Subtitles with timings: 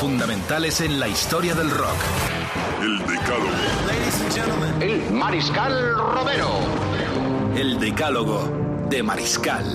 [0.00, 1.98] Fundamentales en la historia del rock.
[2.80, 4.80] El Decálogo.
[4.80, 6.48] El Mariscal Romero.
[7.54, 9.66] El decálogo de Mariscal.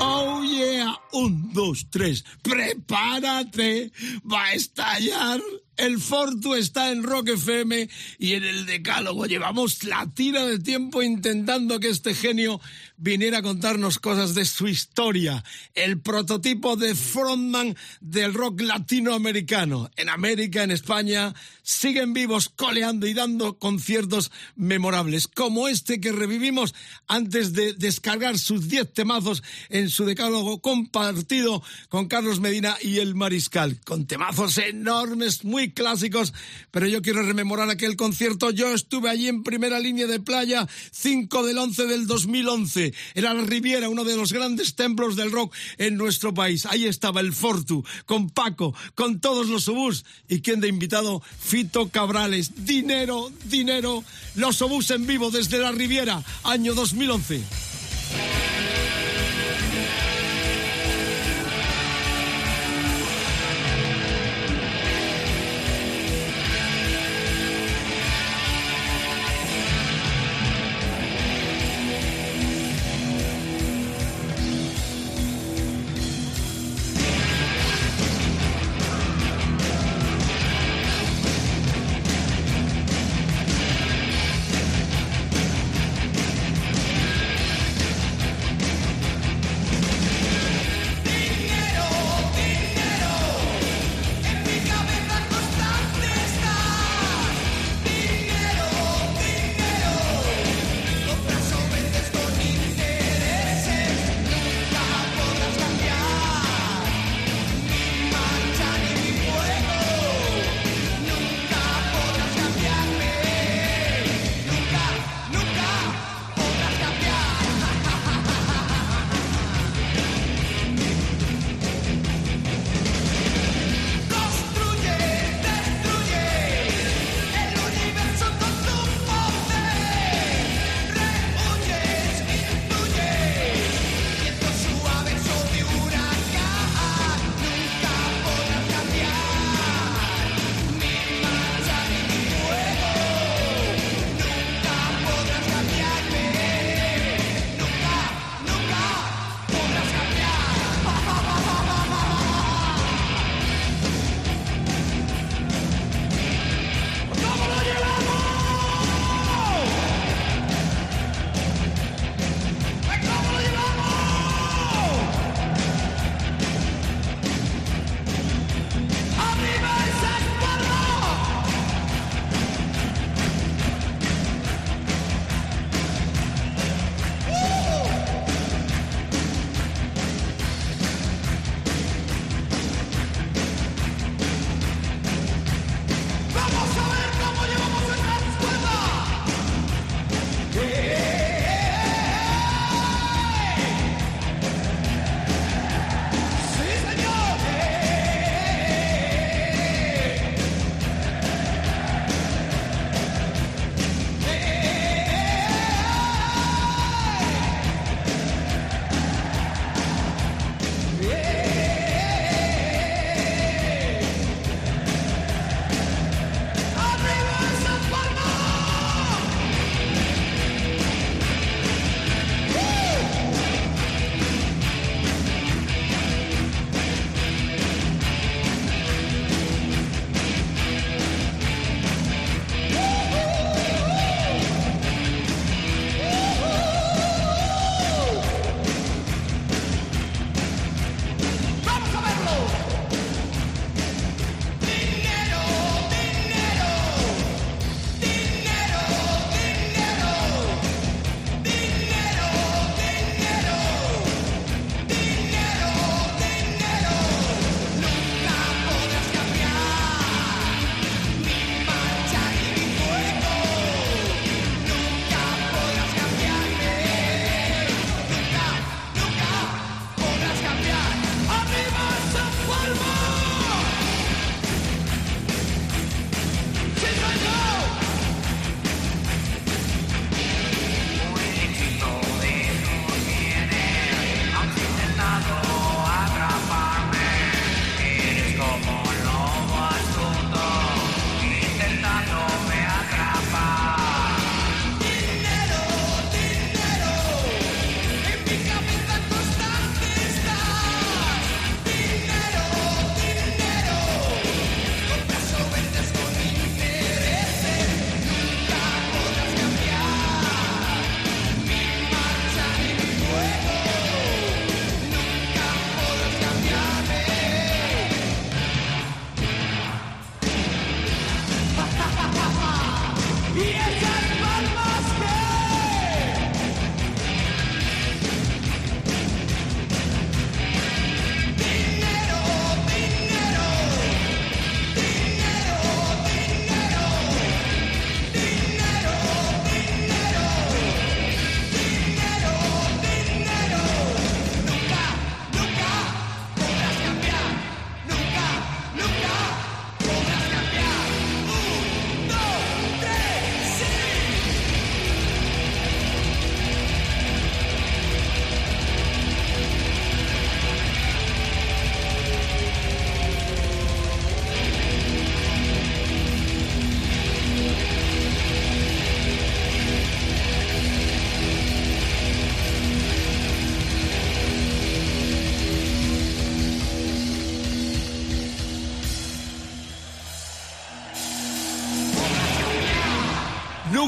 [0.00, 3.92] Oh yeah, un, dos, tres, prepárate,
[4.28, 5.40] va a estallar.
[5.76, 11.02] El Fortu está en Rock FM y en el Decálogo llevamos la tira de tiempo
[11.02, 12.60] intentando que este genio
[12.98, 15.42] viniera a contarnos cosas de su historia.
[15.74, 19.90] El prototipo de frontman del rock latinoamericano.
[19.96, 26.74] En América, en España, siguen vivos coleando y dando conciertos memorables, como este que revivimos
[27.06, 33.14] antes de descargar sus 10 temazos en su decálogo compartido con Carlos Medina y el
[33.14, 36.32] Mariscal, con temazos enormes, muy clásicos,
[36.70, 38.50] pero yo quiero rememorar aquel concierto.
[38.50, 42.94] Yo estuve allí en primera línea de playa, 5 del 11 del 2011.
[43.14, 46.66] Era la Riviera, uno de los grandes templos del rock en nuestro país.
[46.66, 50.04] Ahí estaba el Fortu, con Paco, con todos los obús.
[50.28, 51.22] ¿Y quién de invitado?
[51.52, 52.64] Fito Cabrales.
[52.64, 54.02] Dinero, dinero.
[54.36, 57.42] Los obús en vivo desde la Riviera, año 2011.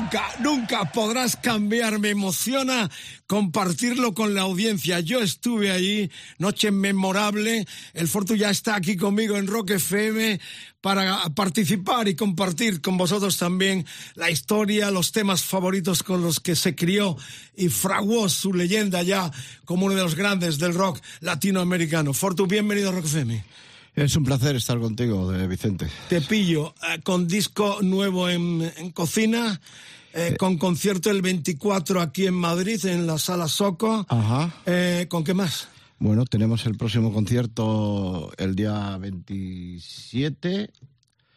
[0.04, 1.98] Nunca, nunca podrás cambiar.
[1.98, 2.90] Me emociona
[3.26, 5.00] compartirlo con la audiencia.
[5.00, 7.66] Yo estuve allí, noche memorable.
[7.94, 10.40] El Fortu ya está aquí conmigo en Rock FM
[10.80, 16.54] para participar y compartir con vosotros también la historia, los temas favoritos con los que
[16.56, 17.16] se crió
[17.56, 19.30] y fraguó su leyenda ya
[19.64, 22.12] como uno de los grandes del rock latinoamericano.
[22.12, 23.44] Fortu, bienvenido a Rock FM.
[23.94, 25.86] Es un placer estar contigo, Vicente.
[26.08, 29.60] Te pillo eh, con disco nuevo en, cocina.
[30.16, 34.06] Eh, con concierto el 24 aquí en Madrid, en la Sala Soco.
[34.08, 34.54] Ajá.
[34.64, 35.66] Eh, ¿Con qué más?
[35.98, 40.70] Bueno, tenemos el próximo concierto el día 27.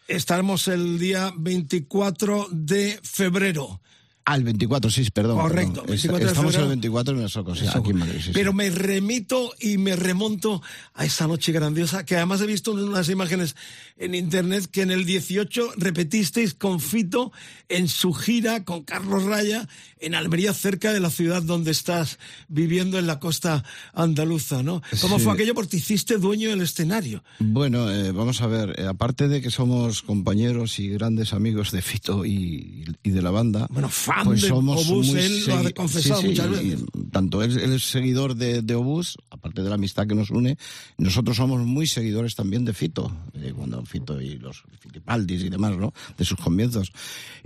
[0.08, 3.82] Estaremos el día 24 de febrero.
[4.28, 5.38] Al 24, sí, perdón.
[5.40, 5.86] Correcto.
[5.88, 8.20] Estamos el 24 en el Soco, sí, aquí en Madrid.
[8.34, 10.62] Pero me remito y me remonto
[10.96, 13.56] a esa noche grandiosa, que además he visto unas imágenes
[13.96, 17.32] en internet que en el 18 repetisteis con Fito
[17.70, 19.66] en su gira con Carlos Raya
[20.00, 23.64] en Almería, cerca de la ciudad donde estás viviendo en la costa
[23.94, 24.82] andaluza, ¿no?
[25.02, 25.54] ¿Cómo fue aquello?
[25.56, 27.24] Porque hiciste dueño del escenario.
[27.40, 31.82] Bueno, eh, vamos a ver, eh, aparte de que somos compañeros y grandes amigos de
[31.82, 33.68] Fito y, de la banda.
[33.70, 36.84] Bueno, fan pues de somos Obús, él lo ha confesado muchas veces.
[37.12, 40.58] tanto él, es seguidor de, de, Obús, aparte de la amistad que nos une,
[40.98, 45.78] nosotros somos muy seguidores también de Fito, eh, cuando Fito y los Fitipaldis y demás,
[45.78, 45.94] ¿no?
[46.18, 46.92] De sus comienzos.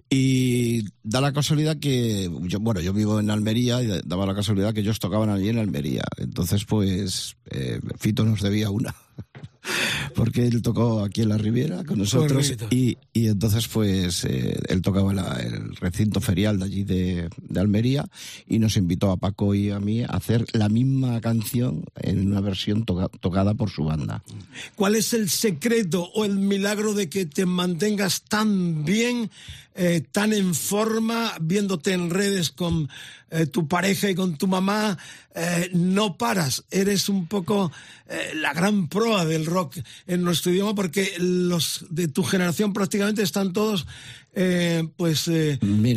[0.09, 4.73] Y da la casualidad que, yo, bueno, yo vivo en Almería y daba la casualidad
[4.73, 6.03] que ellos tocaban allí en Almería.
[6.17, 8.95] Entonces, pues, eh, Fito nos debía una
[10.15, 14.81] porque él tocó aquí en la Riviera con nosotros y, y, entonces pues eh, él
[14.81, 18.05] tocaba el recinto ferial de allí de, Almería
[18.47, 22.41] y nos invitó a Paco y a mí a hacer la misma canción en una
[22.41, 24.23] versión tocada por su banda.
[24.75, 29.29] ¿Cuál es el secreto o el milagro de que te mantengas tan bien
[29.73, 32.89] eh, tan en forma, viéndote en redes con
[33.29, 34.97] eh, tu pareja y con tu mamá,
[35.33, 36.65] eh, no paras.
[36.71, 37.71] Eres un poco
[38.35, 43.53] la gran proa del rock en nuestro idioma porque los de tu generación prácticamente están
[43.53, 43.87] todos
[44.95, 45.29] pues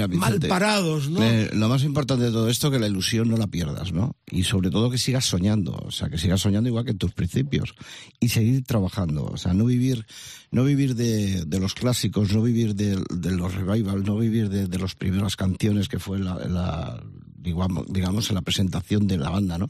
[0.09, 1.21] mal parados, ¿no?
[1.53, 4.17] lo más importante de todo esto es que la ilusión no la pierdas, ¿no?
[4.31, 7.13] Y sobre todo que sigas soñando, o sea, que sigas soñando igual que en tus
[7.13, 7.75] principios
[8.19, 10.05] y seguir trabajando, o sea, no vivir
[10.51, 12.97] no vivir de, los clásicos, no vivir de,
[13.33, 17.03] los revival, no vivir de, de las primeras canciones que fue la,
[17.89, 19.69] digamos, en la presentación de la banda, ¿no?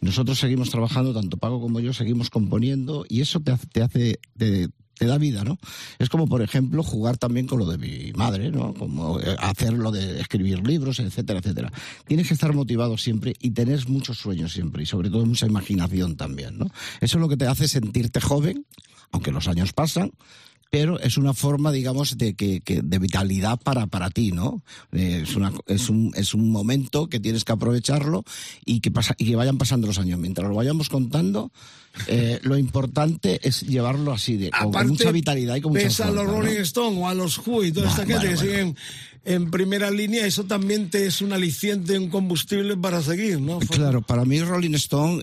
[0.00, 4.20] Nosotros seguimos trabajando, tanto Pago como yo, seguimos componiendo y eso te hace, te hace,
[4.36, 4.68] te,
[5.00, 5.58] da vida, ¿no?
[5.98, 8.74] Es como, por ejemplo, jugar también con lo de mi madre, ¿no?
[8.74, 11.72] Como eh, hacer lo de escribir libros, etcétera, etcétera.
[12.06, 16.16] Tienes que estar motivado siempre y tener muchos sueños siempre y sobre todo mucha imaginación
[16.16, 16.66] también, ¿no?
[17.00, 18.64] Eso es lo que te hace sentirte joven
[19.14, 20.10] aunque los años pasan,
[20.74, 24.60] pero es una forma, digamos, de, que, de vitalidad para, para ti, ¿no?
[24.90, 28.24] Eh, es, una, es, un, es un momento que tienes que aprovecharlo
[28.64, 30.18] y que, pasa, y que vayan pasando los años.
[30.18, 31.52] Mientras lo vayamos contando,
[32.08, 36.10] eh, lo importante es llevarlo así, de, con, mucha vitalidad y con mucha fuerza, a
[36.10, 38.76] los Rolling Stones o a los Who y toda esta gente que siguen
[39.24, 43.60] en primera línea, eso también te es un aliciente, un combustible para seguir, ¿no?
[43.60, 45.22] Claro, para mí Rolling Stone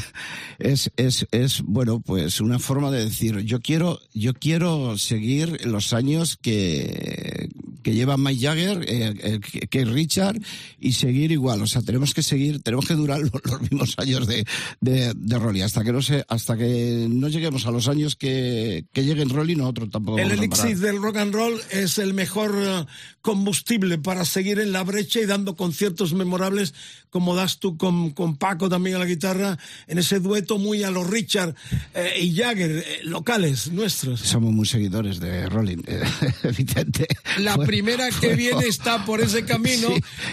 [0.58, 5.92] es, es, es, bueno, pues una forma de decir, yo quiero, yo quiero seguir los
[5.92, 7.48] años que,
[7.86, 10.40] que lleva Mike Jagger, eh, eh, que Richard,
[10.80, 11.62] y seguir igual.
[11.62, 14.44] O sea, tenemos que seguir, tenemos que durar los, mismos años de,
[14.80, 18.86] de, de Rolling, hasta que no sé, hasta que no lleguemos a los años que,
[18.92, 20.18] que lleguen Rolling, nosotros tampoco.
[20.18, 22.86] El elixir del rock and roll es el mejor eh,
[23.20, 26.74] combustible para seguir en la brecha y dando conciertos memorables
[27.16, 30.90] como das tú con, con Paco también a la guitarra, en ese dueto muy a
[30.90, 31.54] los Richard
[31.94, 34.20] eh, y Jagger, eh, locales nuestros.
[34.20, 36.02] Somos muy seguidores de Rolling, eh,
[36.42, 37.06] evidente.
[37.38, 39.88] La primera que viene está por ese camino,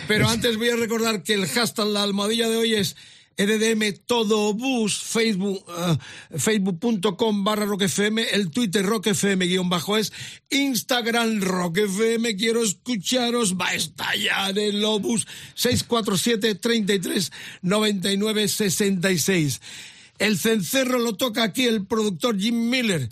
[0.08, 2.96] pero antes voy a recordar que el hashtag, la almohadilla de hoy es
[3.38, 10.14] RDM Todo Bus, Facebook, uh, facebook.com barra roquefm, el Twitter roquefm guion bajo es,
[10.52, 17.30] Instagram roquefm, quiero escucharos, va a estallar el Obus, 647 33
[17.62, 19.60] 99 66.
[20.18, 23.10] El cencerro lo toca aquí el productor Jim Miller.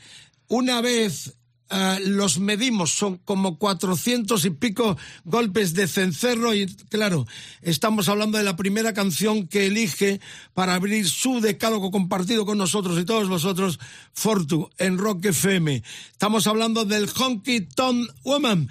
[0.48, 1.34] Una vez
[1.72, 7.26] eh, los medimos, son como cuatrocientos y pico golpes de cencerro y claro,
[7.62, 10.20] estamos hablando de la primera canción que elige
[10.54, 13.80] para abrir su decálogo compartido con nosotros y todos vosotros,
[14.14, 15.82] Fortu, en Rock FM.
[16.12, 18.68] Estamos hablando del Honky Tonk Woman.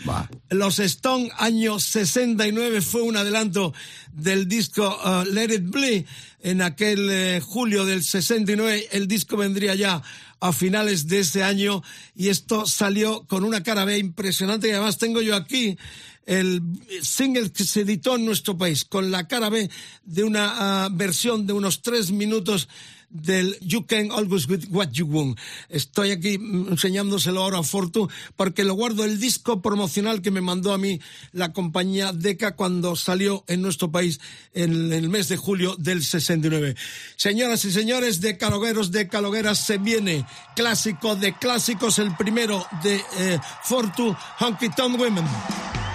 [0.50, 3.72] Los Stone, año 69, fue un adelanto
[4.12, 6.04] del disco uh, Let It Bleed
[6.42, 8.88] en aquel eh, julio del 69.
[8.92, 10.02] El disco vendría ya
[10.40, 11.82] a finales de ese año
[12.14, 14.68] y esto salió con una cara B impresionante.
[14.68, 15.76] Y además tengo yo aquí
[16.26, 16.62] el
[17.02, 19.70] single que se editó en nuestro país con la cara B
[20.04, 22.68] de una ah, versión de unos tres minutos
[23.10, 25.38] del You Can Always Get What You Want.
[25.68, 30.72] Estoy aquí enseñándoselo ahora a Fortu porque lo guardo el disco promocional que me mandó
[30.72, 31.00] a mí
[31.32, 34.20] la compañía Deca cuando salió en nuestro país
[34.54, 36.76] en el mes de julio del 69.
[37.16, 40.24] Señoras y señores de Calogueros, de Calogueras, se viene
[40.54, 45.89] clásico de clásicos, el primero de eh, Fortu, Honky Tonk Women.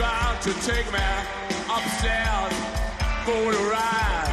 [0.00, 0.98] Try to take me
[1.68, 2.54] upstairs
[3.26, 4.29] for a ride.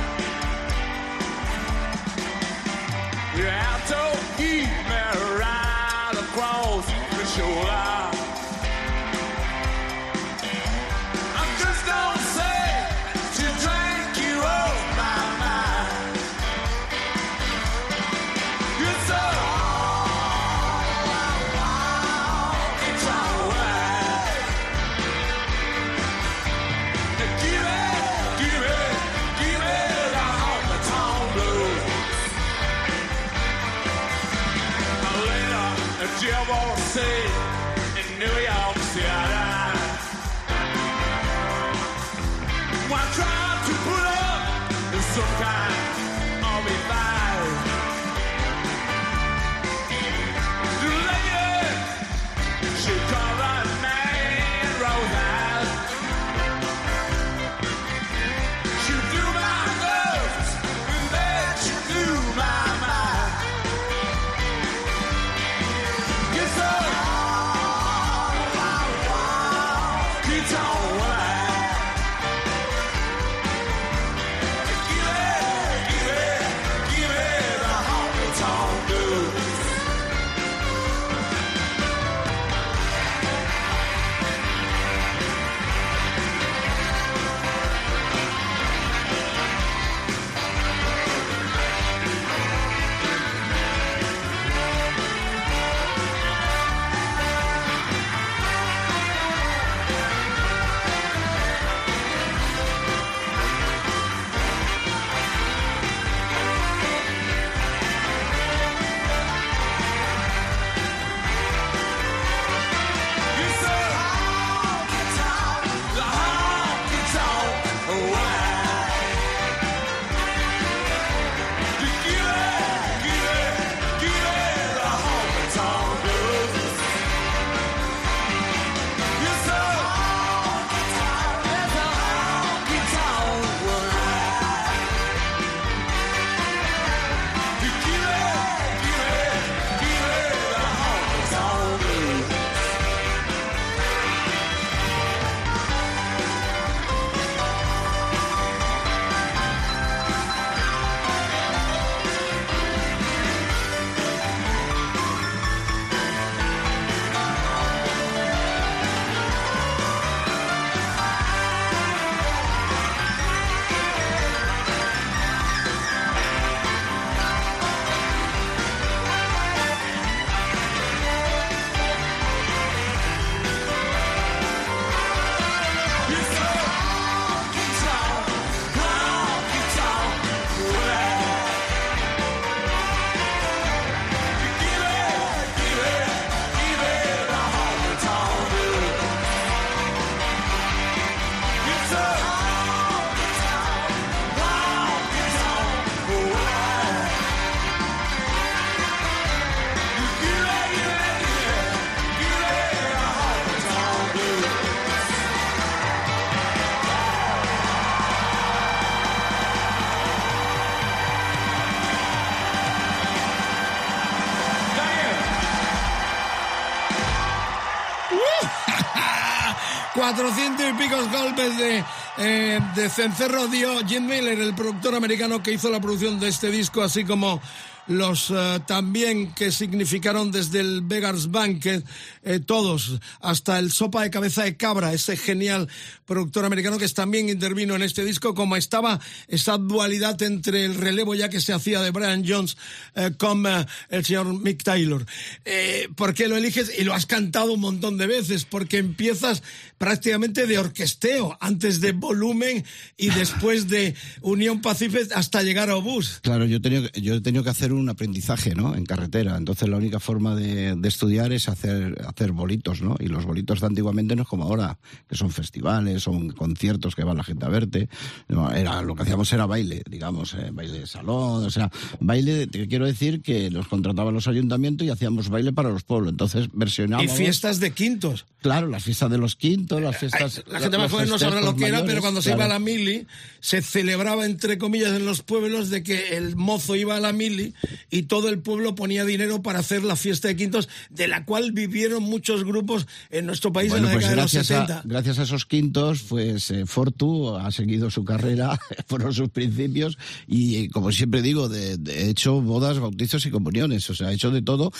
[220.14, 221.84] 400 y picos golpes de,
[222.18, 226.50] eh, de cencerro dio Jim Miller, el productor americano que hizo la producción de este
[226.50, 227.42] disco, así como
[227.88, 231.84] los uh, también que significaron desde el Vegas Banquet,
[232.28, 235.70] eh, todos, hasta el Sopa de Cabeza de Cabra, ese genial
[236.06, 241.16] productor americano que también intervino en este disco, como estaba esa dualidad entre el relevo
[241.16, 242.58] ya que se hacía de Brian Jones
[242.96, 245.06] eh, con uh, el señor Mick Taylor.
[245.46, 246.72] Eh, ¿Por qué lo eliges?
[246.78, 249.44] Y lo has cantado un montón de veces, porque empiezas
[249.78, 252.66] prácticamente de orquesteo, antes de volumen
[252.98, 256.20] y después de Unión Pacific hasta llegar a Obús.
[256.24, 258.76] Claro, yo he tenido, yo he tenido que hacer un aprendizaje, ¿no?
[258.76, 259.38] En carretera.
[259.38, 262.96] Entonces la única forma de, de, estudiar es hacer, hacer bolitos, ¿no?
[263.00, 267.04] Y los bolitos de antiguamente no es como ahora, que son festivales, son conciertos que
[267.04, 267.90] va la gente a verte.
[268.28, 272.48] No, era, lo que hacíamos era baile, digamos, eh, baile de salón, o sea, baile,
[272.48, 276.10] te quiero decir que los contrataban los ayuntamientos y hacíamos baile para los pueblos.
[276.10, 277.14] Entonces versionábamos...
[277.14, 278.26] Y fiestas de quintos.
[278.42, 280.44] Claro, las fiestas de los quintos, las fiestas...
[280.48, 282.48] La gente más joven no sabrá lo que mayores, era, pero cuando se iba a
[282.48, 283.06] la mili,
[283.40, 287.54] se celebraba, entre comillas, en los pueblos de que el mozo iba a la mili
[287.92, 291.52] y todo el pueblo ponía dinero para hacer la fiesta de quintos, de la cual
[291.52, 294.80] vivieron muchos grupos en nuestro país bueno, en la pues década de los 70.
[294.80, 299.98] A, gracias a esos quintos, pues eh, Fortu ha seguido su carrera, fueron sus principios,
[300.28, 304.32] y como siempre digo, de, de hecho bodas, bautizos y comuniones, o sea, ha hecho
[304.32, 304.72] de todo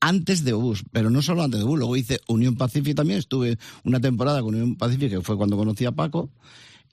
[0.00, 3.58] antes de Bus, pero no solo antes de Bus, luego hice Unión Pacific también, estuve
[3.84, 6.30] una temporada con Unión Pacific, que fue cuando conocí a Paco,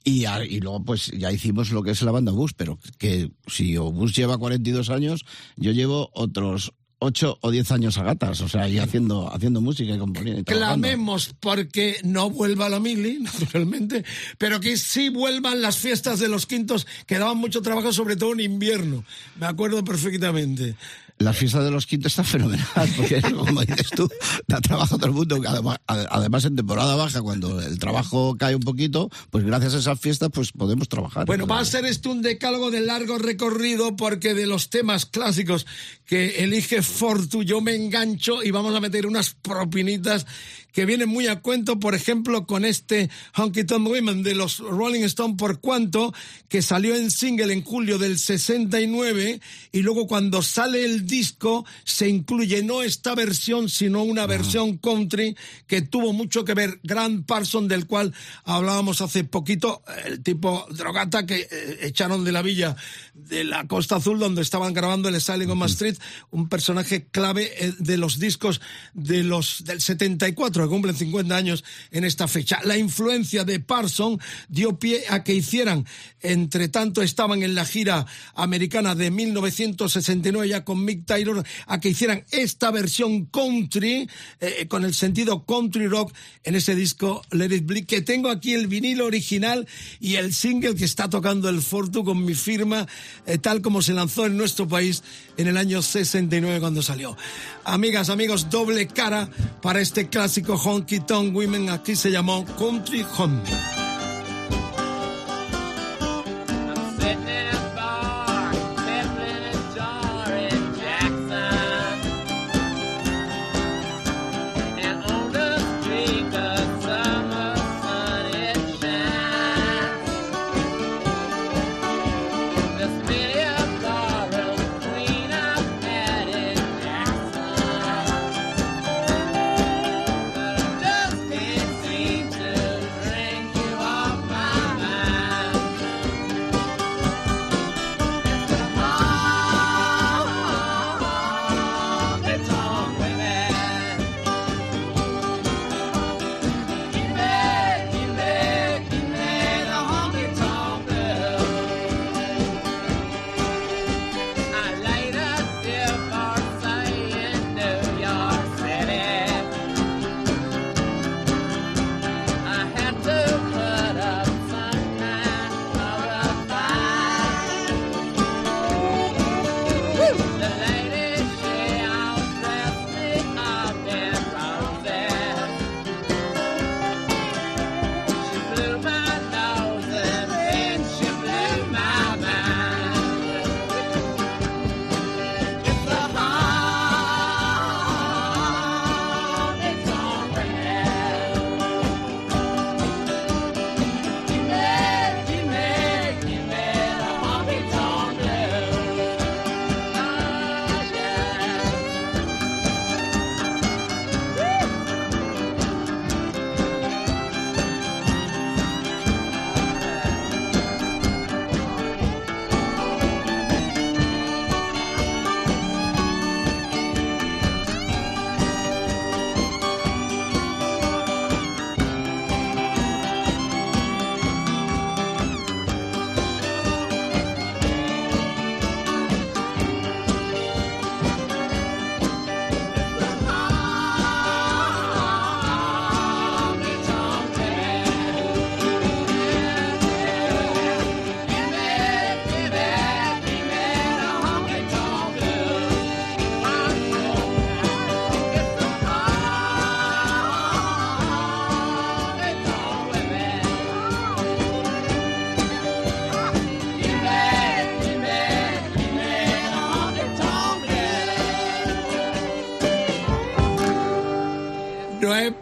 [0.04, 3.76] y, y, luego pues ya hicimos lo que es la banda Bus, pero que si
[3.78, 5.24] Bus lleva 42 años,
[5.56, 6.74] yo llevo otros
[7.04, 10.40] 8 o 10 años a gatas, o sea, y haciendo, haciendo música y componiendo.
[10.40, 14.04] Y Clamemos porque no vuelva la mili, naturalmente,
[14.38, 18.32] pero que sí vuelvan las fiestas de los quintos, que daban mucho trabajo, sobre todo
[18.32, 19.04] en invierno.
[19.38, 20.76] Me acuerdo perfectamente.
[21.18, 24.08] La fiesta de los quintos está fenomenal, porque como dices tú,
[24.48, 25.40] da trabajo a todo el mundo.
[25.46, 30.00] Además, además, en temporada baja, cuando el trabajo cae un poquito, pues gracias a esas
[30.00, 31.26] fiestas, pues podemos trabajar.
[31.26, 35.66] Bueno, va a ser esto un decálogo de largo recorrido, porque de los temas clásicos
[36.04, 40.26] que elige Fortu, yo me engancho y vamos a meter unas propinitas
[40.74, 45.04] que vienen muy a cuento, por ejemplo, con este Honky Tonk Women de los Rolling
[45.04, 46.12] Stones, por cuanto,
[46.48, 52.08] que salió en single en julio del 69, y luego cuando sale el disco se
[52.08, 55.36] incluye no esta versión, sino una versión country
[55.68, 61.24] que tuvo mucho que ver Grant Parson, del cual hablábamos hace poquito, el tipo drogata
[61.24, 62.74] que eh, echaron de la villa
[63.14, 65.96] de la Costa Azul, donde estaban grabando el Sailing on Street,
[66.32, 68.60] un personaje clave eh, de los discos
[68.92, 72.60] de los del 74 cumplen 50 años en esta fecha.
[72.64, 75.86] La influencia de Parson dio pie a que hicieran,
[76.20, 81.90] entre tanto estaban en la gira americana de 1969 ya con Mick Taylor, a que
[81.90, 84.08] hicieran esta versión country,
[84.40, 88.54] eh, con el sentido country rock en ese disco Let It Bleed, que tengo aquí
[88.54, 89.66] el vinilo original
[90.00, 92.86] y el single que está tocando el Fortu con mi firma,
[93.26, 95.02] eh, tal como se lanzó en nuestro país
[95.36, 97.16] en el año 69 cuando salió.
[97.64, 99.28] Amigas, amigos, doble cara
[99.62, 103.40] para este clásico Honky Tonk Women, aquí se llamó Country Home.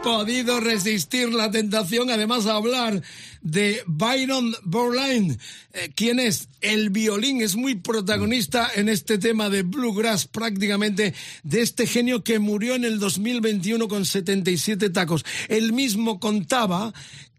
[0.03, 3.03] Podido resistir la tentación, además, a hablar
[3.41, 5.39] de Byron Borlaine,
[5.73, 11.61] eh, quien es el violín, es muy protagonista en este tema de Bluegrass, prácticamente de
[11.61, 15.25] este genio que murió en el 2021 con 77 tacos.
[15.49, 16.93] Él mismo contaba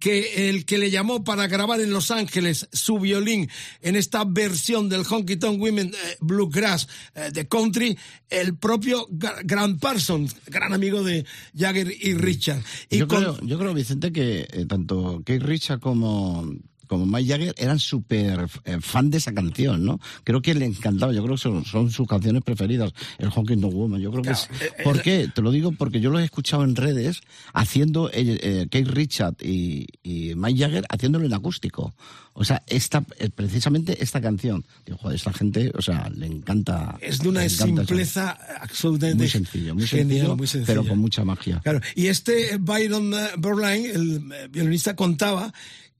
[0.04, 3.50] que el que le llamó para grabar en Los Ángeles su violín
[3.82, 7.98] en esta versión del Honky Tonk Women eh, Bluegrass eh, de country,
[8.30, 12.62] el propio Grant Parsons, gran amigo de Jagger y Richard.
[12.90, 16.54] Y yo, creo, yo creo, Vicente, que eh, tanto Keith Richard como
[16.94, 20.00] como Mike Jagger eran súper eh, fan de esa canción, ¿no?
[20.24, 24.00] Creo que le encantaba, yo creo que son, sus canciones preferidas, el Honky No Woman,
[24.00, 24.44] yo creo que es...
[24.62, 25.28] Eh, eh, ¿Por qué?
[25.34, 27.22] Te lo digo porque yo lo he escuchado en redes
[27.54, 29.88] haciendo eh, Kate Richard y,
[30.36, 31.96] Mike Jagger haciéndolo en acústico.
[32.34, 34.66] O sea, esta, precisamente esta canción.
[34.86, 36.98] Digo, joder, esta gente, o sea, le encanta.
[37.00, 39.24] Es de una simpleza absolutamente.
[39.24, 41.60] Muy sencillo, muy sencillo, pero con mucha magia.
[41.64, 45.54] Claro, y este Byron Berline, el violinista, contaba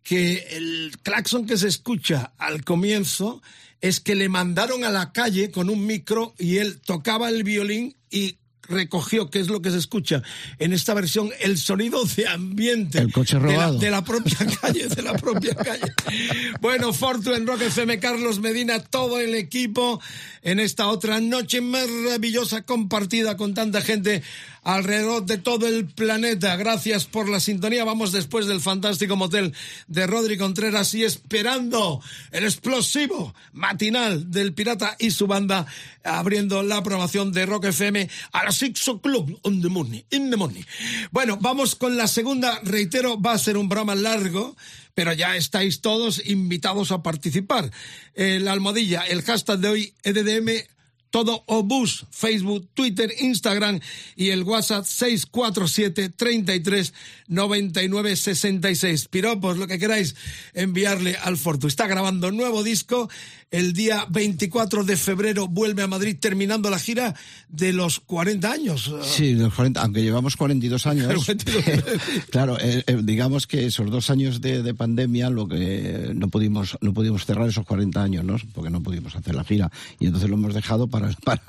[0.04, 3.42] que el claxon que se escucha al comienzo
[3.82, 7.96] es que le mandaron a la calle con un micro y él tocaba el violín
[8.10, 8.38] y
[8.68, 10.24] recogió, que es lo que se escucha
[10.60, 13.00] en esta versión, el sonido de ambiente.
[13.00, 13.80] El coche robado.
[13.80, 15.94] De la, propia calle, de la propia calle.
[16.62, 20.02] Bueno, Fortu en Rock FM, Carlos Medina, todo el equipo
[20.42, 24.24] en esta otra noche maravillosa compartida con tanta gente
[24.64, 26.56] alrededor de todo el planeta.
[26.56, 27.84] Gracias por la sintonía.
[27.84, 29.54] Vamos después del fantástico motel
[29.88, 35.66] de Rodri Contreras y esperando el explosivo matinal del Pirata y su banda
[36.04, 40.38] abriendo la programación de Rock FM a las Six Club on the morning, in the
[40.38, 40.64] morning.
[41.12, 42.60] Bueno, vamos con la segunda.
[42.64, 44.56] Reitero, va a ser un programa largo
[44.96, 47.72] pero ya estáis todos invitados a participar.
[48.16, 50.68] La almohadilla, el hashtag de hoy, EDDM
[51.14, 53.80] todo Obús, Facebook, Twitter, Instagram
[54.16, 56.92] y el WhatsApp 647 33
[57.28, 59.08] 99 66.
[59.10, 60.16] Piropos, lo que queráis
[60.56, 61.68] enviarle al Fortu.
[61.68, 63.12] Está grabando nuevo disco.
[63.54, 67.14] El día 24 de febrero vuelve a Madrid terminando la gira
[67.50, 68.92] de los 40 años.
[69.04, 71.14] Sí, de los 40, aunque llevamos 42 años.
[72.32, 76.96] claro, eh, eh, digamos que esos dos años de, pandemia lo que no pudimos no
[76.96, 78.38] pudimos cerrar esos 40 años, ¿no?
[78.56, 81.44] Porque no pudimos hacer la gira y entonces lo hemos dejado para para,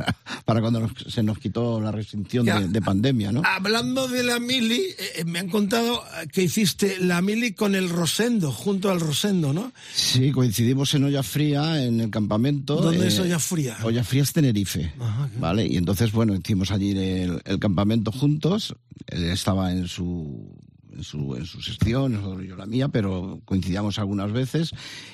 [0.45, 3.41] para, cuando se nos quitó la restricción de, pandemia, ¿no?
[3.47, 7.89] Hablando de la mili, eh, eh, me han contado que hiciste la mili con el
[7.89, 9.73] Rosendo, junto al Rosendo, ¿no?
[9.95, 12.77] Sí, coincidimos en Olla Fría, en el campamento.
[12.77, 13.77] ¿Dónde es eh, Olla Fría?
[13.83, 14.93] Olla Fría es Tenerife,
[15.39, 15.67] ¿vale?
[15.67, 18.75] Y entonces, bueno, hicimos allí el, el campamento juntos,
[19.07, 20.55] él estaba en su
[20.97, 24.71] en su, en su sección, yo la mía, pero coincidíamos algunas veces.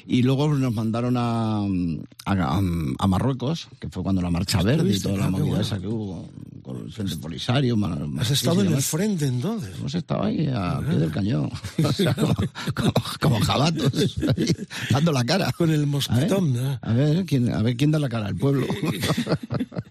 [0.06, 1.62] Y luego nos mandaron a,
[2.26, 6.28] a, Marruecos, que fue cuando la Marcha Verde y toda la movida esa que hubo
[6.62, 7.76] con el Frente Polisario.
[8.18, 9.76] ¿Has estado en el frente entonces?
[9.78, 11.50] Hemos estado ahí a pie del cañón,
[13.20, 14.16] como, jabatos,
[14.90, 15.52] dando la cara.
[15.52, 16.56] Con el mosquetón.
[16.80, 18.66] A ver, ¿quién, a ver quién da la cara, el pueblo.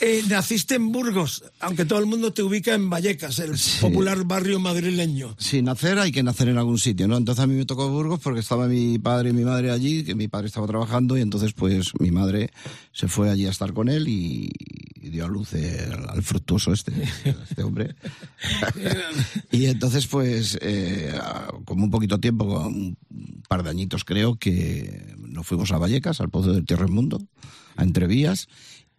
[0.00, 4.58] Eh, naciste en Burgos, aunque todo el mundo te ubica en Vallecas, el popular barrio
[4.58, 5.34] madrileño.
[5.38, 7.16] Sí, nacer hay que nacer en algún sitio, ¿no?
[7.16, 10.14] Entonces a mí me tocó Burgos porque estaba mi padre y mi madre allí, que
[10.14, 12.50] mi padre estaba trabajando y entonces pues mi madre
[12.92, 14.50] se fue allí a estar con él y,
[15.00, 16.92] dio a luz al, fructuoso este,
[17.24, 17.94] este hombre.
[19.52, 21.14] y entonces pues eh,
[21.64, 22.96] como un poquito tiempo, un
[23.48, 27.22] par de añitos creo, que nos fuimos a Vallecas, al Pozo del Mundo,
[27.76, 28.48] a Entrevías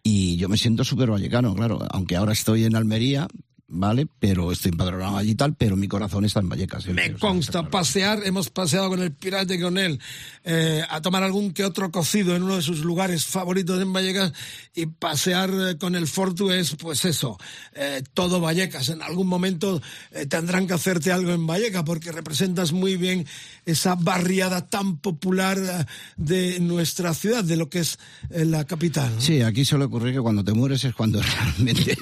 [0.08, 3.26] y yo me siento súper vallecano, claro, aunque ahora estoy en Almería,
[3.68, 4.06] ¿vale?
[4.18, 6.86] Pero estoy empadronado allí y tal, pero mi corazón está en Vallecas.
[6.86, 10.00] Me consta pasear, hemos paseado con el pirate con él,
[10.44, 14.32] eh, a tomar algún que otro cocido en uno de sus lugares favoritos en Vallecas
[14.74, 17.38] y pasear eh, con el Fortu es, pues eso,
[17.74, 18.88] eh, todo Vallecas.
[18.88, 19.82] En algún momento
[20.28, 23.26] tendrán que hacerte algo en Vallecas porque representas muy bien
[23.64, 27.98] esa barriada tan popular de nuestra ciudad, de lo que es
[28.30, 29.12] la capital.
[29.18, 31.20] Sí, aquí suele ocurrir que cuando te mueres es cuando
[31.56, 31.96] realmente,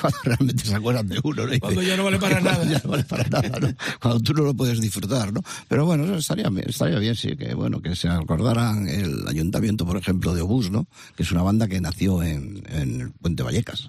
[0.00, 1.44] cuando realmente se acuerdan de uno.
[1.60, 2.64] Cuando ya no vale para nada.
[2.64, 3.74] Ya no vale para nada, ¿no?
[4.00, 5.40] Cuando tú no lo puedes disfrutar, ¿no?
[5.68, 9.96] Pero bueno, estaría bien, estaría bien, sí, que bueno, que se acordaran el ayuntamiento, por
[9.96, 10.86] ejemplo, de Obús, ¿no?
[11.16, 13.88] Que es una banda que nació en, en Puente Vallecas.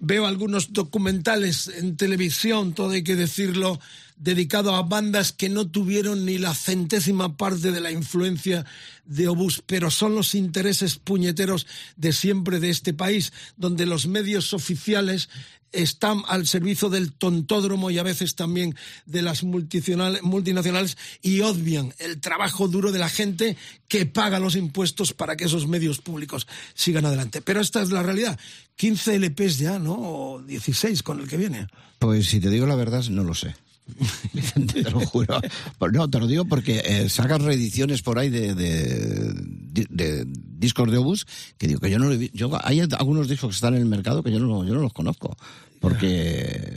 [0.00, 3.78] Veo algunos documentales en televisión, todo hay que decirlo,
[4.16, 8.64] dedicado a bandas que no tuvieron ni la centésima parte de la influencia
[9.04, 14.52] de Obús, pero son los intereses puñeteros de siempre de este país, donde los medios
[14.52, 15.28] oficiales
[15.72, 22.20] están al servicio del tontódromo y a veces también de las multinacionales y obvian el
[22.20, 23.56] trabajo duro de la gente
[23.88, 27.40] que paga los impuestos para que esos medios públicos sigan adelante.
[27.40, 28.38] Pero esta es la realidad.
[28.76, 29.94] 15 LPs ya, ¿no?
[29.94, 31.66] O 16 con el que viene.
[31.98, 33.54] Pues si te digo la verdad, no lo sé.
[34.72, 35.40] Te lo juro.
[35.92, 41.26] No, te lo digo porque eh, sacan reediciones por ahí de, de, discos de obús
[41.58, 43.86] que digo que yo no lo he Yo, hay algunos discos que están en el
[43.86, 45.36] mercado que yo no, yo no los conozco.
[45.80, 46.70] Porque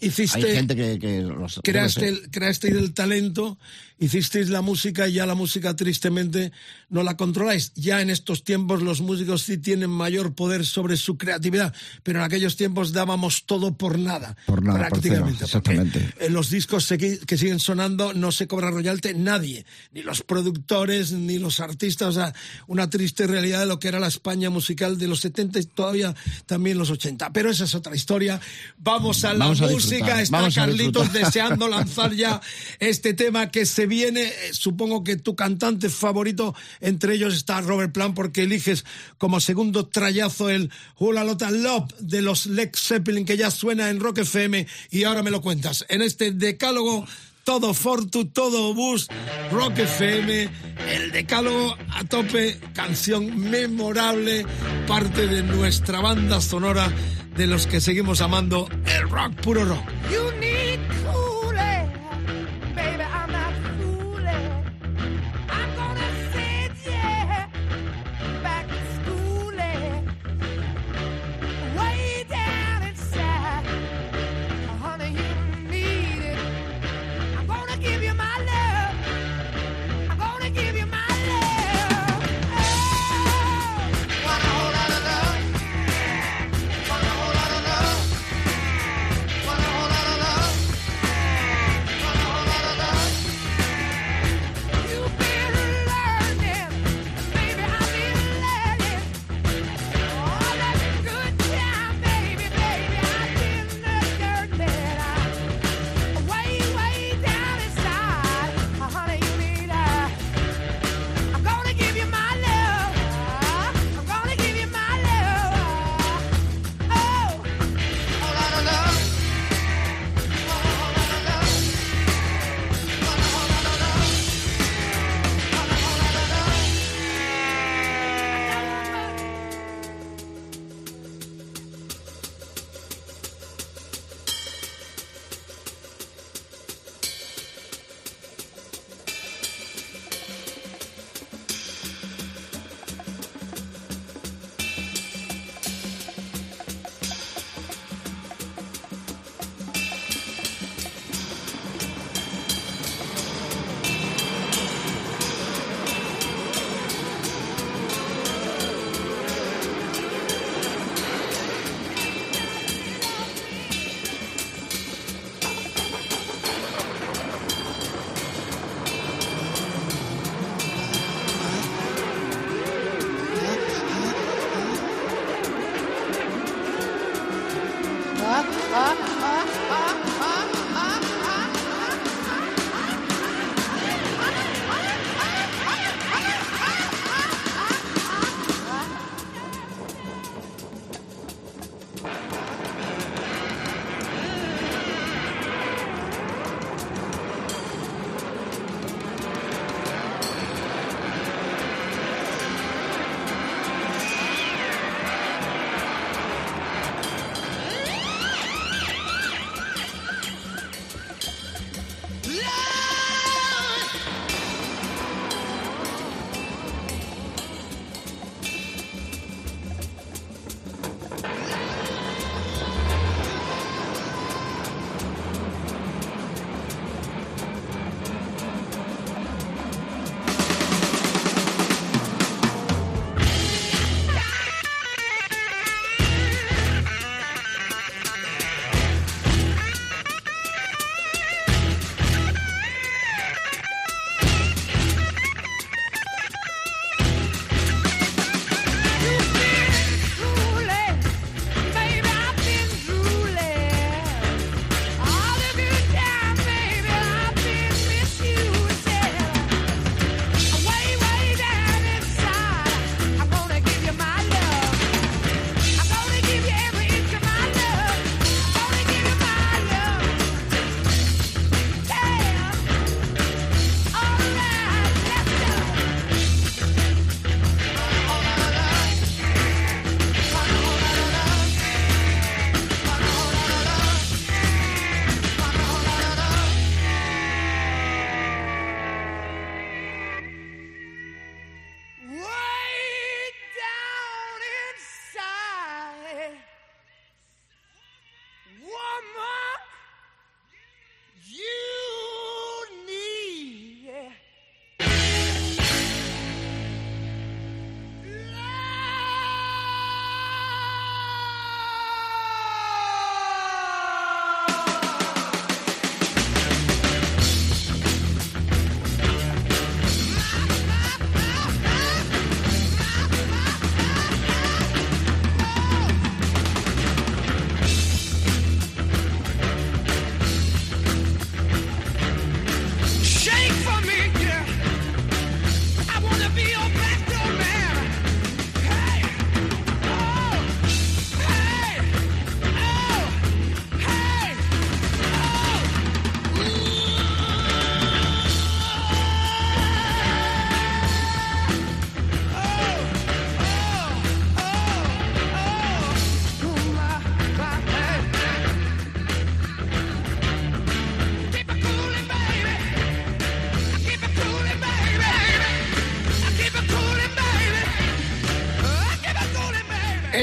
[0.00, 3.58] hiciste, hay gente que, que los, creaste, el, creaste el talento
[3.98, 6.52] hicisteis la música y ya la música tristemente
[6.88, 7.72] no la controláis.
[7.74, 12.24] Ya en estos tiempos los músicos sí tienen mayor poder sobre su creatividad, pero en
[12.24, 14.36] aquellos tiempos dábamos todo por nada.
[14.46, 15.44] Por nada, prácticamente.
[15.44, 16.14] exactamente.
[16.20, 21.38] En los discos que siguen sonando no se cobra royalty nadie, ni los productores, ni
[21.38, 22.08] los artistas.
[22.08, 22.34] O sea,
[22.66, 26.14] una triste realidad de lo que era la España musical de los 70 y todavía
[26.46, 27.32] también los 80.
[27.32, 28.40] Pero esa es otra historia.
[28.78, 30.22] Vamos a la música.
[30.22, 32.40] Está Carlitos deseando lanzar ya
[32.78, 37.92] este tema que se viene, eh, supongo que tu cantante favorito, entre ellos está Robert
[37.92, 38.84] Plant, porque eliges
[39.18, 44.00] como segundo trayazo el Hula Lota Love de los Lex Zeppelin, que ya suena en
[44.00, 45.84] Rock FM, y ahora me lo cuentas.
[45.88, 47.06] En este decálogo
[47.48, 49.08] todo Fortu, todo Bus,
[49.50, 50.50] Rock FM,
[50.92, 54.44] el decálogo a tope, canción memorable,
[54.86, 56.92] parte de nuestra banda sonora
[57.38, 59.88] de los que seguimos amando el rock puro rock.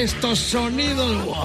[0.06, 1.36] Estos sonidos.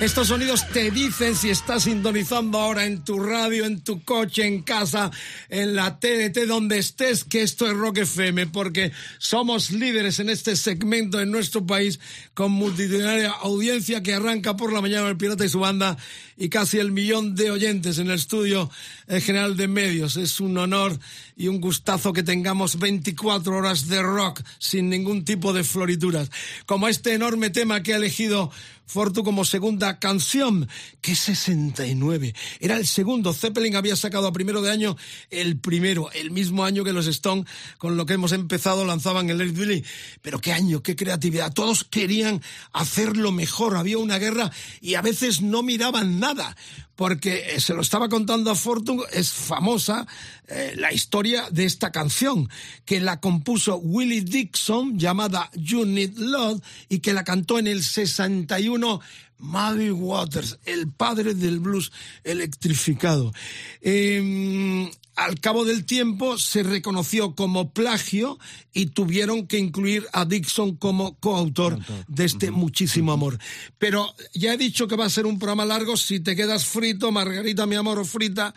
[0.00, 4.62] Estos sonidos te dicen si estás sintonizando ahora en tu radio, en tu coche, en
[4.62, 5.12] casa,
[5.48, 10.56] en la TDT, donde estés, que esto es Rock FM, porque somos líderes en este
[10.56, 12.00] segmento en nuestro país
[12.34, 15.96] con multitudinaria audiencia que arranca por la mañana el Pirata y su banda
[16.36, 18.68] y casi el millón de oyentes en el estudio
[19.08, 20.16] general de medios.
[20.16, 20.98] Es un honor
[21.36, 26.30] y un gustazo que tengamos 24 horas de rock sin ningún tipo de florituras.
[26.66, 28.50] Como este enorme tema que ha elegido
[28.86, 30.68] Fortu como segunda canción,
[31.00, 32.34] que 69.
[32.60, 33.32] Era el segundo.
[33.32, 34.96] Zeppelin había sacado a primero de año
[35.30, 37.44] el primero, el mismo año que los Stone,
[37.78, 39.84] con lo que hemos empezado, lanzaban el Led Billy.
[40.22, 41.52] Pero qué año, qué creatividad.
[41.52, 43.76] Todos querían hacerlo mejor.
[43.76, 46.56] Había una guerra y a veces no miraban nada
[46.96, 50.06] porque eh, se lo estaba contando a Fortune, es famosa
[50.48, 52.48] eh, la historia de esta canción,
[52.84, 57.82] que la compuso Willie Dixon, llamada You Need Love, y que la cantó en el
[57.82, 59.00] 61
[59.38, 61.92] Muddy Waters, el padre del blues
[62.24, 63.32] electrificado.
[63.80, 68.38] Em, al cabo del tiempo se reconoció como plagio
[68.72, 71.78] y tuvieron que incluir a Dixon como coautor
[72.08, 73.38] de este Muchísimo Amor.
[73.78, 75.96] Pero ya he dicho que va a ser un programa largo.
[75.96, 78.54] Si te quedas frito, Margarita, mi amor, o frita,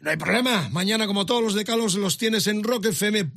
[0.00, 0.68] no hay problema.
[0.70, 3.32] Mañana, como todos los decalos, los tienes en rockfm.fm.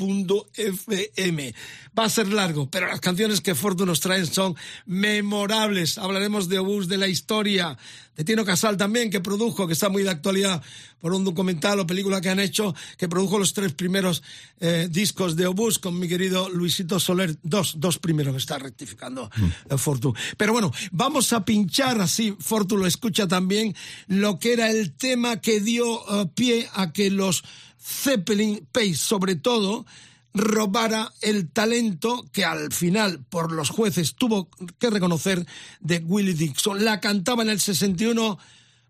[1.98, 4.56] Va a ser largo, pero las canciones que Fortune nos traen son
[4.86, 5.98] memorables.
[5.98, 7.78] Hablaremos de Obús, de la historia,
[8.16, 10.62] de Tino Casal también, que produjo, que está muy de actualidad
[11.00, 14.24] por un documental o película que han hecho, que produjo los tres primeros
[14.60, 17.38] eh, discos de Obús con mi querido Luisito Soler.
[17.44, 19.74] Dos, dos primeros, me está rectificando mm.
[19.74, 20.14] Eh, Fortu.
[20.38, 23.76] Pero bueno, vamos a pinchar así, Fortu lo escucha también,
[24.08, 27.44] lo que era el tema que dio eh, pie a que los
[27.80, 29.86] Zeppelin Pace, sobre todo,
[30.34, 35.46] robara el talento que al final por los jueces tuvo que reconocer
[35.80, 36.84] de Willie Dixon.
[36.84, 38.40] La cantaba en el 61,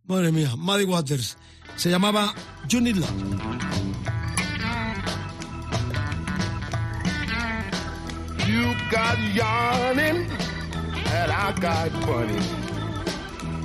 [0.06, 1.38] madre mía, Muddy Waters.
[1.76, 2.34] Se llamaba
[2.68, 3.10] You Love.
[8.48, 10.28] You got yarning
[11.14, 12.39] and I got funny.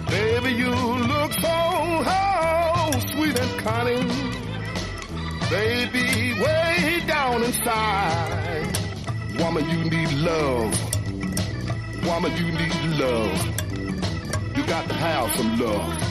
[0.07, 1.69] Baby, you look so
[3.01, 4.38] sweet and cunning.
[5.51, 8.77] Baby, way down inside.
[9.39, 10.75] Woman, you need love.
[12.05, 13.57] Woman, you need love.
[14.55, 16.09] You got to have some love.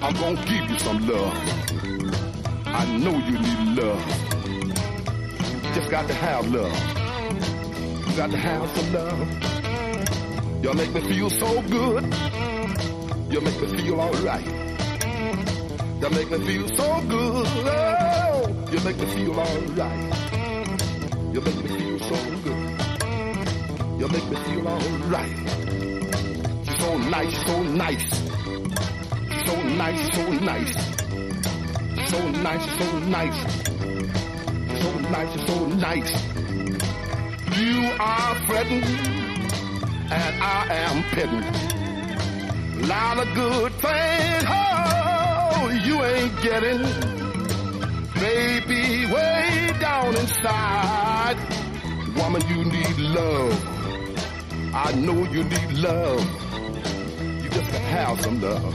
[0.00, 1.34] I'm gonna give you some love.
[2.66, 4.04] I know you need love.
[5.74, 6.72] Just got to have love.
[8.08, 9.28] You got to have some love.
[10.62, 12.04] Y'all make me feel so good.
[13.28, 14.60] You make me feel alright.
[16.00, 17.46] You make me feel so good.
[17.46, 20.10] Oh, you make me feel alright.
[20.32, 21.34] Mm.
[21.34, 22.78] You make me feel so good.
[23.00, 24.00] Mm.
[24.00, 25.36] You make me feel alright.
[26.78, 28.08] So nice, so nice.
[29.44, 30.74] So nice, so nice.
[32.10, 33.40] So nice, so nice.
[34.80, 36.12] So nice, so nice.
[37.58, 38.84] You are fretting,
[40.10, 42.88] and I am petting.
[42.88, 44.44] Lot of good things.
[44.48, 45.09] Oh,
[45.62, 46.80] Oh, you ain't getting,
[48.14, 51.36] baby, way down inside.
[52.16, 53.52] Woman, you need love.
[54.74, 56.24] I know you need love.
[57.42, 58.74] You just have some love.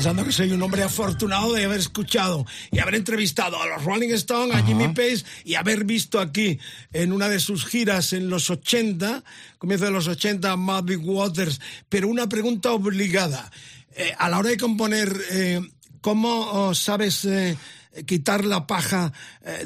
[0.00, 4.08] Pensando que soy un hombre afortunado de haber escuchado y haber entrevistado a los Rolling
[4.14, 6.58] Stones, a Jimmy Page y haber visto aquí
[6.94, 9.22] en una de sus giras en los 80,
[9.58, 11.60] comienzo de los 80, Muddy Waters.
[11.90, 13.50] Pero una pregunta obligada.
[13.94, 15.60] Eh, a la hora de componer eh,
[16.00, 17.58] ¿cómo oh, sabes eh,
[18.06, 19.12] quitar la paja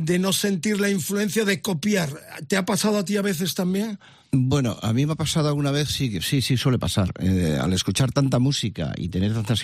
[0.01, 2.11] de no sentir la influencia de copiar?
[2.49, 4.01] ¿Te ha pasado a ti a veces también?
[4.37, 7.12] Bueno, a mí me ha pasado alguna vez, sí, sí, sí suele pasar.
[7.20, 9.62] Eh, al escuchar tanta música y tener tantas,